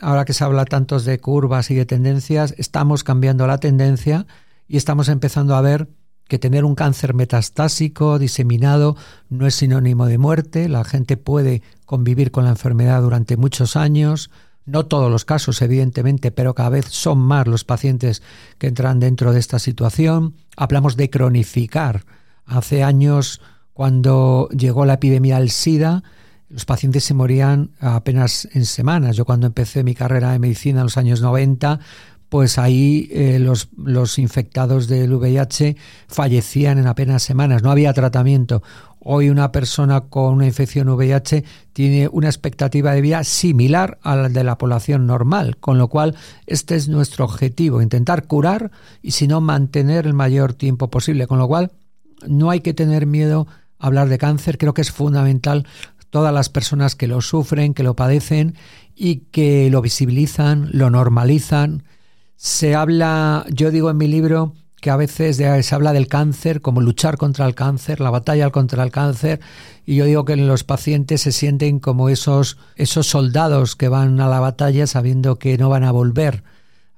ahora 0.01 0.25
que 0.25 0.33
se 0.33 0.43
habla 0.43 0.65
tantos 0.65 1.05
de 1.05 1.17
curvas 1.21 1.71
y 1.71 1.75
de 1.75 1.85
tendencias, 1.85 2.53
estamos 2.57 3.05
cambiando 3.05 3.47
la 3.47 3.57
tendencia 3.57 4.27
y 4.67 4.75
estamos 4.75 5.07
empezando 5.07 5.55
a 5.55 5.61
ver 5.61 5.87
que 6.31 6.39
tener 6.39 6.63
un 6.63 6.75
cáncer 6.75 7.13
metastásico, 7.13 8.17
diseminado, 8.17 8.95
no 9.27 9.47
es 9.47 9.55
sinónimo 9.55 10.05
de 10.05 10.17
muerte. 10.17 10.69
La 10.69 10.85
gente 10.85 11.17
puede 11.17 11.61
convivir 11.85 12.31
con 12.31 12.45
la 12.45 12.51
enfermedad 12.51 13.01
durante 13.01 13.35
muchos 13.35 13.75
años. 13.75 14.31
No 14.65 14.85
todos 14.85 15.11
los 15.11 15.25
casos, 15.25 15.61
evidentemente, 15.61 16.31
pero 16.31 16.55
cada 16.55 16.69
vez 16.69 16.85
son 16.85 17.17
más 17.17 17.47
los 17.47 17.65
pacientes 17.65 18.23
que 18.59 18.67
entran 18.67 19.01
dentro 19.01 19.33
de 19.33 19.41
esta 19.41 19.59
situación. 19.59 20.35
Hablamos 20.55 20.95
de 20.95 21.09
cronificar. 21.09 22.05
Hace 22.45 22.81
años, 22.81 23.41
cuando 23.73 24.47
llegó 24.57 24.85
la 24.85 24.93
epidemia 24.93 25.37
del 25.37 25.49
SIDA, 25.49 26.01
los 26.47 26.63
pacientes 26.63 27.03
se 27.03 27.13
morían 27.13 27.71
apenas 27.81 28.47
en 28.53 28.65
semanas. 28.65 29.17
Yo 29.17 29.25
cuando 29.25 29.47
empecé 29.47 29.83
mi 29.83 29.95
carrera 29.95 30.31
de 30.31 30.39
medicina 30.39 30.79
en 30.79 30.85
los 30.85 30.97
años 30.97 31.19
90, 31.19 31.81
pues 32.31 32.57
ahí 32.57 33.09
eh, 33.11 33.39
los, 33.39 33.67
los, 33.75 34.17
infectados 34.17 34.87
del 34.87 35.13
VIH 35.13 35.75
fallecían 36.07 36.77
en 36.77 36.87
apenas 36.87 37.23
semanas, 37.23 37.61
no 37.61 37.69
había 37.69 37.91
tratamiento. 37.91 38.63
Hoy 39.01 39.29
una 39.29 39.51
persona 39.51 39.99
con 39.99 40.35
una 40.35 40.45
infección 40.45 40.87
VIH 40.87 41.43
tiene 41.73 42.07
una 42.07 42.29
expectativa 42.29 42.93
de 42.93 43.01
vida 43.01 43.25
similar 43.25 43.99
a 44.01 44.15
la 44.15 44.29
de 44.29 44.45
la 44.45 44.57
población 44.57 45.07
normal, 45.07 45.57
con 45.57 45.77
lo 45.77 45.89
cual 45.89 46.15
este 46.47 46.77
es 46.77 46.87
nuestro 46.87 47.25
objetivo, 47.25 47.81
intentar 47.81 48.27
curar 48.27 48.71
y 49.01 49.11
si 49.11 49.27
no 49.27 49.41
mantener 49.41 50.07
el 50.07 50.13
mayor 50.13 50.53
tiempo 50.53 50.89
posible, 50.89 51.27
con 51.27 51.37
lo 51.37 51.49
cual 51.49 51.73
no 52.25 52.49
hay 52.49 52.61
que 52.61 52.73
tener 52.73 53.07
miedo 53.07 53.45
a 53.77 53.87
hablar 53.87 54.07
de 54.07 54.17
cáncer, 54.17 54.57
creo 54.57 54.73
que 54.73 54.83
es 54.83 54.91
fundamental 54.93 55.67
todas 56.09 56.33
las 56.33 56.47
personas 56.47 56.95
que 56.95 57.07
lo 57.07 57.19
sufren, 57.19 57.73
que 57.73 57.83
lo 57.83 57.97
padecen 57.97 58.55
y 58.95 59.17
que 59.31 59.69
lo 59.69 59.81
visibilizan, 59.81 60.69
lo 60.71 60.89
normalizan, 60.89 61.83
se 62.41 62.73
habla, 62.73 63.45
yo 63.51 63.69
digo 63.69 63.91
en 63.91 63.97
mi 63.97 64.07
libro, 64.07 64.55
que 64.81 64.89
a 64.89 64.95
veces 64.95 65.37
se 65.37 65.75
habla 65.75 65.93
del 65.93 66.07
cáncer 66.07 66.59
como 66.59 66.81
luchar 66.81 67.17
contra 67.17 67.45
el 67.45 67.53
cáncer, 67.53 67.99
la 67.99 68.09
batalla 68.09 68.49
contra 68.49 68.83
el 68.83 68.89
cáncer, 68.89 69.39
y 69.85 69.97
yo 69.97 70.05
digo 70.05 70.25
que 70.25 70.35
los 70.35 70.63
pacientes 70.63 71.21
se 71.21 71.33
sienten 71.33 71.79
como 71.79 72.09
esos, 72.09 72.57
esos 72.77 73.05
soldados 73.05 73.75
que 73.75 73.89
van 73.89 74.19
a 74.19 74.27
la 74.27 74.39
batalla 74.39 74.87
sabiendo 74.87 75.37
que 75.37 75.55
no 75.59 75.69
van 75.69 75.83
a 75.83 75.91
volver 75.91 76.43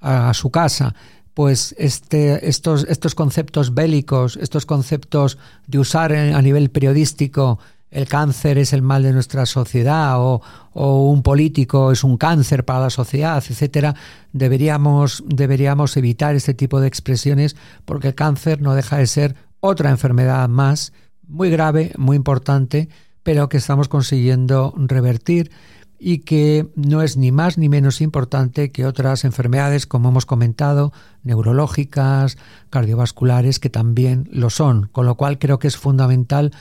a, 0.00 0.32
su 0.32 0.50
casa. 0.50 0.94
Pues 1.34 1.74
este, 1.76 2.48
estos, 2.48 2.86
estos 2.88 3.14
conceptos 3.14 3.74
bélicos, 3.74 4.38
estos 4.38 4.64
conceptos 4.64 5.36
de 5.66 5.78
usar 5.78 6.14
a 6.14 6.40
nivel 6.40 6.70
periodístico 6.70 7.58
el 7.94 8.08
cáncer 8.08 8.58
es 8.58 8.72
el 8.72 8.82
mal 8.82 9.04
de 9.04 9.12
nuestra 9.12 9.46
sociedad 9.46 10.16
o, 10.18 10.42
un 10.74 11.22
político 11.22 11.92
es 11.92 12.02
un 12.02 12.16
cáncer 12.16 12.64
para 12.64 12.80
la 12.80 12.90
sociedad, 12.90 13.42
etcétera, 13.48 13.94
deberíamos, 14.32 15.22
deberíamos 15.26 15.96
evitar 15.96 16.34
este 16.34 16.52
tipo 16.52 16.80
de 16.80 16.88
expresiones 16.88 17.54
porque 17.84 18.08
el 18.08 18.14
cáncer 18.16 18.60
no 18.60 18.74
deja 18.74 18.98
de 18.98 19.06
ser 19.06 19.36
otra 19.60 19.90
enfermedad 19.90 20.48
más, 20.48 20.92
muy 21.28 21.48
grave, 21.48 21.92
muy 21.96 22.16
importante, 22.16 22.88
pero 23.22 23.48
que 23.48 23.58
estamos 23.58 23.88
consiguiendo 23.88 24.74
revertir 24.76 25.52
y 25.98 26.18
que 26.18 26.66
no 26.74 27.00
es 27.00 27.16
ni 27.16 27.30
más 27.30 27.56
ni 27.56 27.68
menos 27.68 28.00
importante 28.00 28.72
que 28.72 28.84
otras 28.84 29.24
enfermedades, 29.24 29.86
como 29.86 30.08
hemos 30.08 30.26
comentado, 30.26 30.92
neurológicas, 31.22 32.36
cardiovasculares, 32.68 33.60
que 33.60 33.70
también 33.70 34.28
lo 34.30 34.50
son. 34.50 34.88
Con 34.92 35.06
lo 35.06 35.14
cual 35.14 35.38
creo 35.38 35.58
que 35.58 35.68
es 35.68 35.76
fundamental 35.76 36.52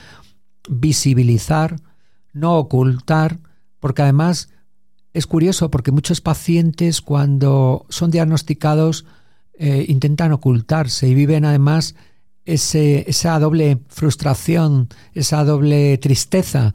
visibilizar, 0.69 1.77
no 2.33 2.57
ocultar, 2.57 3.39
porque 3.79 4.01
además 4.01 4.49
es 5.13 5.27
curioso 5.27 5.69
porque 5.69 5.91
muchos 5.91 6.21
pacientes 6.21 7.01
cuando 7.01 7.85
son 7.89 8.11
diagnosticados 8.11 9.05
eh, 9.53 9.85
intentan 9.87 10.31
ocultarse 10.31 11.07
y 11.07 11.13
viven 11.13 11.45
además 11.45 11.95
esa 12.45 13.39
doble 13.39 13.79
frustración, 13.87 14.89
esa 15.13 15.43
doble 15.45 15.97
tristeza 15.99 16.73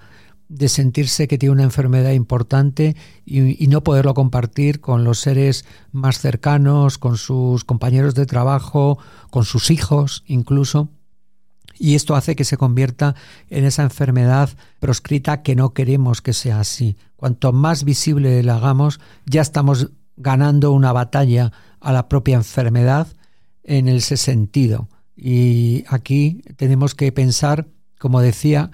de 0.48 0.68
sentirse 0.68 1.28
que 1.28 1.36
tiene 1.36 1.52
una 1.52 1.64
enfermedad 1.64 2.12
importante 2.12 2.96
y, 3.26 3.66
no 3.66 3.82
poderlo 3.82 4.14
compartir 4.14 4.80
con 4.80 5.04
los 5.04 5.18
seres 5.18 5.66
más 5.92 6.20
cercanos, 6.20 6.96
con 6.96 7.18
sus 7.18 7.64
compañeros 7.64 8.14
de 8.14 8.24
trabajo, 8.24 8.98
con 9.30 9.44
sus 9.44 9.70
hijos 9.70 10.24
incluso 10.26 10.88
y 11.78 11.94
esto 11.94 12.14
hace 12.14 12.36
que 12.36 12.44
se 12.44 12.56
convierta 12.56 13.14
en 13.48 13.64
esa 13.64 13.82
enfermedad 13.82 14.50
proscrita 14.80 15.42
que 15.42 15.56
no 15.56 15.72
queremos 15.72 16.22
que 16.22 16.32
sea 16.32 16.60
así. 16.60 16.96
Cuanto 17.16 17.52
más 17.52 17.84
visible 17.84 18.42
la 18.42 18.56
hagamos, 18.56 19.00
ya 19.26 19.42
estamos 19.42 19.90
ganando 20.16 20.72
una 20.72 20.92
batalla 20.92 21.52
a 21.80 21.92
la 21.92 22.08
propia 22.08 22.36
enfermedad 22.36 23.08
en 23.62 23.88
ese 23.88 24.16
sentido. 24.16 24.88
Y 25.16 25.84
aquí 25.88 26.42
tenemos 26.56 26.94
que 26.94 27.10
pensar, 27.12 27.68
como 27.98 28.20
decía, 28.20 28.70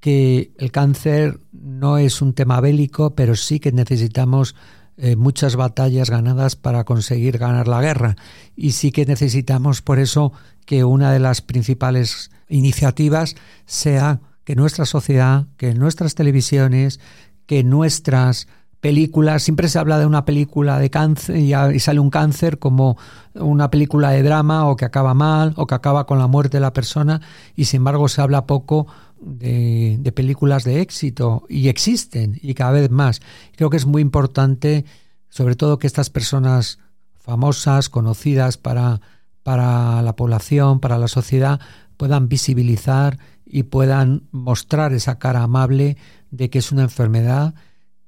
que 0.00 0.52
el 0.58 0.72
cáncer 0.72 1.38
no 1.52 1.98
es 1.98 2.22
un 2.22 2.34
tema 2.34 2.60
bélico, 2.60 3.14
pero 3.14 3.36
sí 3.36 3.60
que 3.60 3.72
necesitamos 3.72 4.56
eh, 4.96 5.16
muchas 5.16 5.56
batallas 5.56 6.10
ganadas 6.10 6.56
para 6.56 6.84
conseguir 6.84 7.38
ganar 7.38 7.68
la 7.68 7.80
guerra. 7.80 8.16
Y 8.56 8.72
sí 8.72 8.92
que 8.92 9.06
necesitamos 9.06 9.82
por 9.82 9.98
eso 9.98 10.32
que 10.66 10.84
una 10.84 11.12
de 11.12 11.18
las 11.18 11.40
principales 11.40 12.30
iniciativas 12.48 13.34
sea 13.64 14.20
que 14.44 14.56
nuestra 14.56 14.86
sociedad, 14.86 15.46
que 15.56 15.74
nuestras 15.74 16.14
televisiones, 16.14 17.00
que 17.46 17.64
nuestras 17.64 18.48
películas, 18.80 19.44
siempre 19.44 19.68
se 19.68 19.78
habla 19.78 19.98
de 19.98 20.06
una 20.06 20.24
película 20.24 20.80
de 20.80 20.90
cáncer 20.90 21.36
y, 21.36 21.78
sale 21.78 22.00
un 22.00 22.10
cáncer 22.10 22.58
como 22.58 22.96
una 23.34 23.70
película 23.70 24.10
de 24.10 24.24
drama 24.24 24.66
o 24.66 24.76
que 24.76 24.84
acaba 24.84 25.14
mal 25.14 25.54
o 25.56 25.68
que 25.68 25.76
acaba 25.76 26.04
con 26.04 26.18
la 26.18 26.26
muerte 26.26 26.56
de 26.56 26.62
la 26.62 26.72
persona 26.72 27.20
y 27.54 27.66
sin 27.66 27.78
embargo 27.78 28.08
se 28.08 28.20
habla 28.20 28.44
poco 28.44 28.88
de, 29.22 29.96
de 29.98 30.12
películas 30.12 30.64
de 30.64 30.80
éxito 30.80 31.44
y 31.48 31.68
existen 31.68 32.38
y 32.42 32.54
cada 32.54 32.72
vez 32.72 32.90
más. 32.90 33.20
Creo 33.56 33.70
que 33.70 33.76
es 33.76 33.86
muy 33.86 34.02
importante 34.02 34.84
sobre 35.32 35.56
todo 35.56 35.78
que 35.78 35.86
estas 35.86 36.10
personas 36.10 36.78
famosas, 37.14 37.88
conocidas 37.88 38.58
para, 38.58 39.00
para 39.42 40.02
la 40.02 40.14
población, 40.14 40.78
para 40.78 40.98
la 40.98 41.08
sociedad, 41.08 41.58
puedan 41.96 42.28
visibilizar 42.28 43.18
y 43.46 43.62
puedan 43.62 44.28
mostrar 44.30 44.92
esa 44.92 45.18
cara 45.18 45.42
amable 45.42 45.96
de 46.30 46.50
que 46.50 46.58
es 46.58 46.70
una 46.70 46.82
enfermedad 46.82 47.54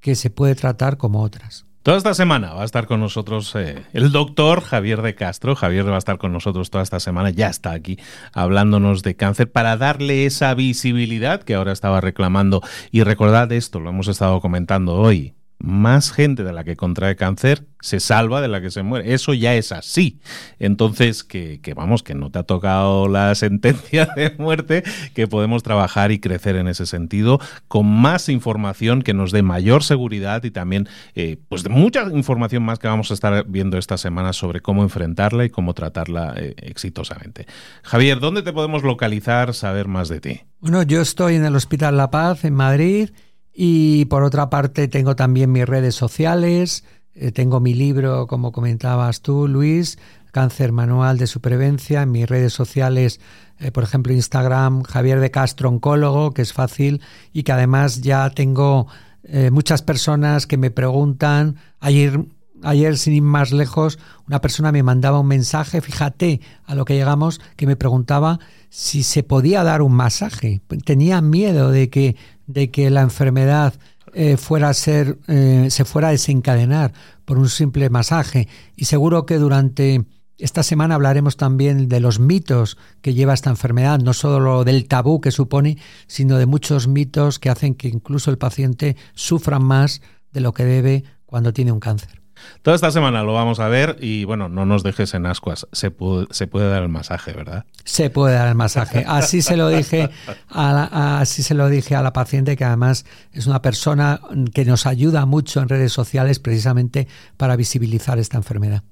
que 0.01 0.17
se 0.17 0.29
puede 0.29 0.55
tratar 0.55 0.99
como 0.99 1.23
otras. 1.23 1.65
Toda 1.85 1.99
esta 1.99 2.15
semana 2.15 2.55
va 2.55 2.63
a 2.63 2.65
estar 2.65 2.87
con 2.87 3.01
nosotros 3.01 3.55
eh, 3.57 3.85
el 3.93 4.11
doctor 4.11 4.63
Javier 4.63 5.03
de 5.03 5.15
Castro. 5.15 5.55
Javier 5.55 5.87
va 5.87 5.97
a 5.97 5.99
estar 5.99 6.17
con 6.17 6.33
nosotros 6.33 6.71
toda 6.71 6.83
esta 6.83 6.99
semana, 6.99 7.29
ya 7.29 7.49
está 7.49 7.73
aquí 7.73 7.99
hablándonos 8.33 9.03
de 9.03 9.17
cáncer 9.17 9.53
para 9.53 9.77
darle 9.77 10.25
esa 10.25 10.55
visibilidad 10.55 11.43
que 11.43 11.55
ahora 11.55 11.73
estaba 11.73 12.01
reclamando. 12.01 12.63
Y 12.91 13.03
recordad 13.03 13.53
esto, 13.53 13.81
lo 13.81 13.91
hemos 13.91 14.09
estado 14.09 14.41
comentando 14.41 14.95
hoy 14.95 15.35
más 15.65 16.13
gente 16.13 16.45
de 16.45 16.53
la 16.53 16.63
que 16.63 16.77
contrae 16.77 17.17
cáncer 17.17 17.65
se 17.81 17.99
salva 17.99 18.41
de 18.43 18.49
la 18.49 18.61
que 18.61 18.71
se 18.71 18.83
muere. 18.83 19.15
Eso 19.15 19.35
ya 19.35 19.55
es 19.55 19.73
así. 19.73 20.21
Entonces, 20.59 21.25
que, 21.25 21.61
vamos, 21.75 22.03
que 22.03 22.15
no 22.15 22.31
te 22.31 22.39
ha 22.39 22.43
tocado 22.43 23.09
la 23.09 23.35
sentencia 23.35 24.07
de 24.15 24.35
muerte, 24.39 24.83
que 25.15 25.27
podemos 25.27 25.63
trabajar 25.63 26.13
y 26.13 26.19
crecer 26.19 26.57
en 26.57 26.69
ese 26.69 26.85
sentido 26.85 27.41
con 27.67 27.87
más 27.87 28.29
información 28.29 29.03
que 29.03 29.15
nos 29.15 29.33
dé 29.33 29.43
mayor 29.43 29.83
seguridad 29.83 30.45
y 30.45 30.51
también, 30.51 30.89
eh, 31.15 31.39
pues, 31.49 31.63
de 31.63 31.71
mucha 31.71 32.05
información 32.13 32.63
más 32.63 32.79
que 32.79 32.89
vamos 32.89 33.11
a 33.11 33.15
estar 33.15 33.47
viendo 33.47 33.79
esta 33.79 33.97
semana 33.97 34.35
sobre 34.35 34.61
cómo 34.61 34.83
enfrentarla 34.83 35.47
y 35.47 35.51
cómo 35.51 35.73
tratarla 35.73 36.35
eh, 36.37 36.55
exitosamente. 36.59 37.47
Javier, 37.83 38.21
¿dónde 38.21 38.43
te 38.43 38.53
podemos 38.53 38.83
localizar, 38.83 39.55
saber 39.55 39.89
más 39.89 40.09
de 40.09 40.21
ti? 40.21 40.41
Bueno, 40.61 40.83
yo 40.83 41.01
estoy 41.01 41.37
en 41.37 41.45
el 41.45 41.57
Hospital 41.57 41.97
La 41.97 42.11
Paz, 42.11 42.45
en 42.45 42.55
Madrid. 42.55 43.11
Y 43.55 44.07
por 44.07 44.25
otra 44.25 44.51
parte 44.51 44.89
tengo 44.89 45.15
también 45.15 45.53
mis 45.53 45.67
redes 45.67 45.95
sociales, 45.95 46.85
eh, 47.15 47.31
tengo 47.31 47.61
mi 47.61 47.73
libro, 47.73 48.27
como 48.27 48.51
comentabas 48.51 49.21
tú, 49.21 49.47
Luis, 49.47 49.99
Cáncer 50.33 50.73
Manual 50.73 51.17
de 51.17 51.29
Supervivencia, 51.29 52.03
en 52.03 52.11
mis 52.11 52.29
redes 52.29 52.53
sociales, 52.53 53.21
eh, 53.61 53.71
por 53.71 53.85
ejemplo, 53.85 54.13
Instagram, 54.13 54.83
Javier 54.83 55.21
de 55.21 55.31
Castro, 55.31 55.69
oncólogo, 55.69 56.35
que 56.35 56.43
es 56.43 56.53
fácil 56.53 57.01
y 57.33 57.45
que 57.45 57.53
además 57.53 58.03
ya 58.03 58.29
tengo 58.31 58.89
eh, 59.23 59.53
muchas 59.53 59.83
personas 59.83 60.49
que 60.49 60.57
me 60.57 60.73
preguntan, 60.73 61.57
ayer, 61.79 62.25
ayer 62.65 62.99
sin 62.99 63.15
ir 63.15 63.23
más 63.23 63.53
lejos, 63.53 64.01
una 64.27 64.41
persona 64.41 64.73
me 64.73 64.83
mandaba 64.83 65.21
un 65.21 65.29
mensaje, 65.29 65.81
fíjate 65.81 66.41
a 66.65 66.75
lo 66.75 66.85
que 66.85 66.95
llegamos, 66.95 67.41
que 67.55 67.69
me 67.69 67.77
preguntaba 67.77 68.41
si 68.71 69.05
se 69.05 69.23
podía 69.23 69.63
dar 69.63 69.83
un 69.83 69.93
masaje. 69.93 70.61
Tenía 70.85 71.21
miedo 71.21 71.71
de 71.71 71.91
que 71.91 72.17
de 72.47 72.71
que 72.71 72.91
la 72.91 73.03
enfermedad 73.03 73.75
eh, 74.13 74.37
fuera 74.37 74.69
a 74.69 74.75
ser, 74.75 75.19
eh, 75.29 75.69
se 75.71 75.85
fuera 75.85 76.09
a 76.09 76.13
desencadenar 76.13 76.93
por 77.25 77.39
un 77.39 77.49
simple 77.49 77.91
masaje. 77.91 78.49
Y 78.77 78.85
seguro 78.85 79.27
que 79.27 79.39
durante 79.39 80.05
esta 80.39 80.63
semana 80.63 80.97
hablaremos 80.97 81.37
también 81.37 81.89
de 81.89 82.01
los 82.01 82.19
mitos 82.19 82.77
que 83.03 83.15
lleva 83.15 83.35
esta 83.35 83.51
enfermedad, 83.51 84.01
no 84.01 84.13
solo 84.13 84.65
del 84.65 84.87
tabú 84.87 85.21
que 85.21 85.31
supone, 85.31 85.79
sino 86.07 86.39
de 86.39 86.47
muchos 86.47 86.89
mitos 86.89 87.39
que 87.39 87.51
hacen 87.51 87.75
que 87.75 87.89
incluso 87.89 88.31
el 88.31 88.39
paciente 88.39 88.97
sufra 89.15 89.59
más 89.59 90.03
de 90.33 90.41
lo 90.41 90.53
que 90.53 90.65
debe 90.65 91.05
cuando 91.27 91.53
tiene 91.53 91.73
un 91.73 91.81
cáncer. 91.81 92.24
Toda 92.63 92.75
esta 92.75 92.91
semana 92.91 93.23
lo 93.23 93.33
vamos 93.33 93.61
a 93.61 93.69
ver 93.69 93.97
y 94.01 94.25
bueno, 94.25 94.49
no 94.49 94.67
nos 94.67 94.83
dejes 94.83 95.15
en 95.15 95.27
ascuas. 95.27 95.67
Se 95.73 95.91
puede, 95.91 96.27
se 96.31 96.47
puede 96.47 96.69
dar 96.69 96.83
el 96.83 96.89
masaje, 96.89 97.33
¿verdad? 97.33 97.65
Se 97.85 98.11
puede 98.11 98.35
dar 98.35 98.49
el 98.49 98.55
masaje. 98.55 99.05
Así 99.07 99.43
se 99.43 99.57
lo 99.57 99.69
dije 99.69 100.11
a 100.49 100.73
la, 100.73 101.19
así 101.21 101.43
se 101.43 101.55
lo 101.55 101.69
dije 101.69 101.95
a 101.95 102.03
la 102.03 102.13
paciente 102.13 102.57
que 102.57 102.65
además 102.65 103.05
es 103.33 103.47
una 103.47 103.63
persona 103.63 104.21
que 104.53 104.65
nos 104.65 104.87
ayuda 104.87 105.27
mucho 105.27 105.61
en 105.61 105.69
redes 105.69 105.93
sociales 105.93 106.39
precisamente 106.39 107.09
para 107.37 107.57
visibilizar 107.57 108.19
esta 108.19 108.37
enfermedad. 108.37 108.83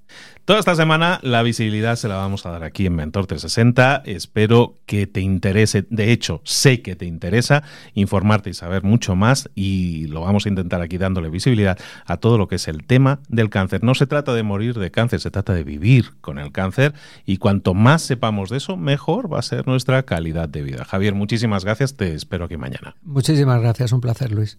Toda 0.44 0.58
esta 0.58 0.74
semana 0.74 1.20
la 1.22 1.44
visibilidad 1.44 1.94
se 1.94 2.08
la 2.08 2.16
vamos 2.16 2.46
a 2.46 2.50
dar 2.50 2.64
aquí 2.64 2.86
en 2.86 2.96
Mentor 2.96 3.26
360. 3.26 4.02
Espero 4.06 4.76
que 4.86 5.06
te 5.06 5.20
interese, 5.20 5.86
de 5.88 6.10
hecho 6.10 6.40
sé 6.42 6.82
que 6.82 6.96
te 6.96 7.06
interesa 7.06 7.62
informarte 7.94 8.50
y 8.50 8.54
saber 8.54 8.82
mucho 8.82 9.14
más 9.14 9.48
y 9.54 10.08
lo 10.08 10.22
vamos 10.22 10.46
a 10.46 10.48
intentar 10.48 10.82
aquí 10.82 10.98
dándole 10.98 11.30
visibilidad 11.30 11.78
a 12.06 12.16
todo 12.16 12.38
lo 12.38 12.48
que 12.48 12.56
es 12.56 12.66
el 12.66 12.84
tema 12.84 13.20
del 13.28 13.50
cáncer. 13.50 13.84
No 13.84 13.94
se 13.94 14.08
trata 14.08 14.34
de 14.34 14.42
morir 14.42 14.74
de 14.74 14.90
cáncer, 14.90 15.20
se 15.20 15.30
trata 15.30 15.54
de 15.54 15.62
vivir 15.62 16.10
con 16.20 16.40
el 16.40 16.50
cáncer 16.50 16.92
y 17.24 17.36
cuanto 17.36 17.72
más 17.72 18.02
sepamos 18.02 18.50
de 18.50 18.56
eso, 18.56 18.76
mejor 18.76 19.32
va 19.32 19.38
a 19.38 19.42
ser 19.42 19.68
nuestra 19.68 20.02
calidad 20.02 20.48
de 20.48 20.62
vida. 20.62 20.84
Javier, 20.84 21.14
muchísimas 21.14 21.64
gracias, 21.64 21.96
te 21.96 22.14
espero 22.16 22.46
aquí 22.46 22.56
mañana. 22.56 22.96
Muchísimas 23.02 23.60
gracias, 23.60 23.92
un 23.92 24.00
placer 24.00 24.32
Luis. 24.32 24.58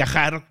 viajar 0.01 0.50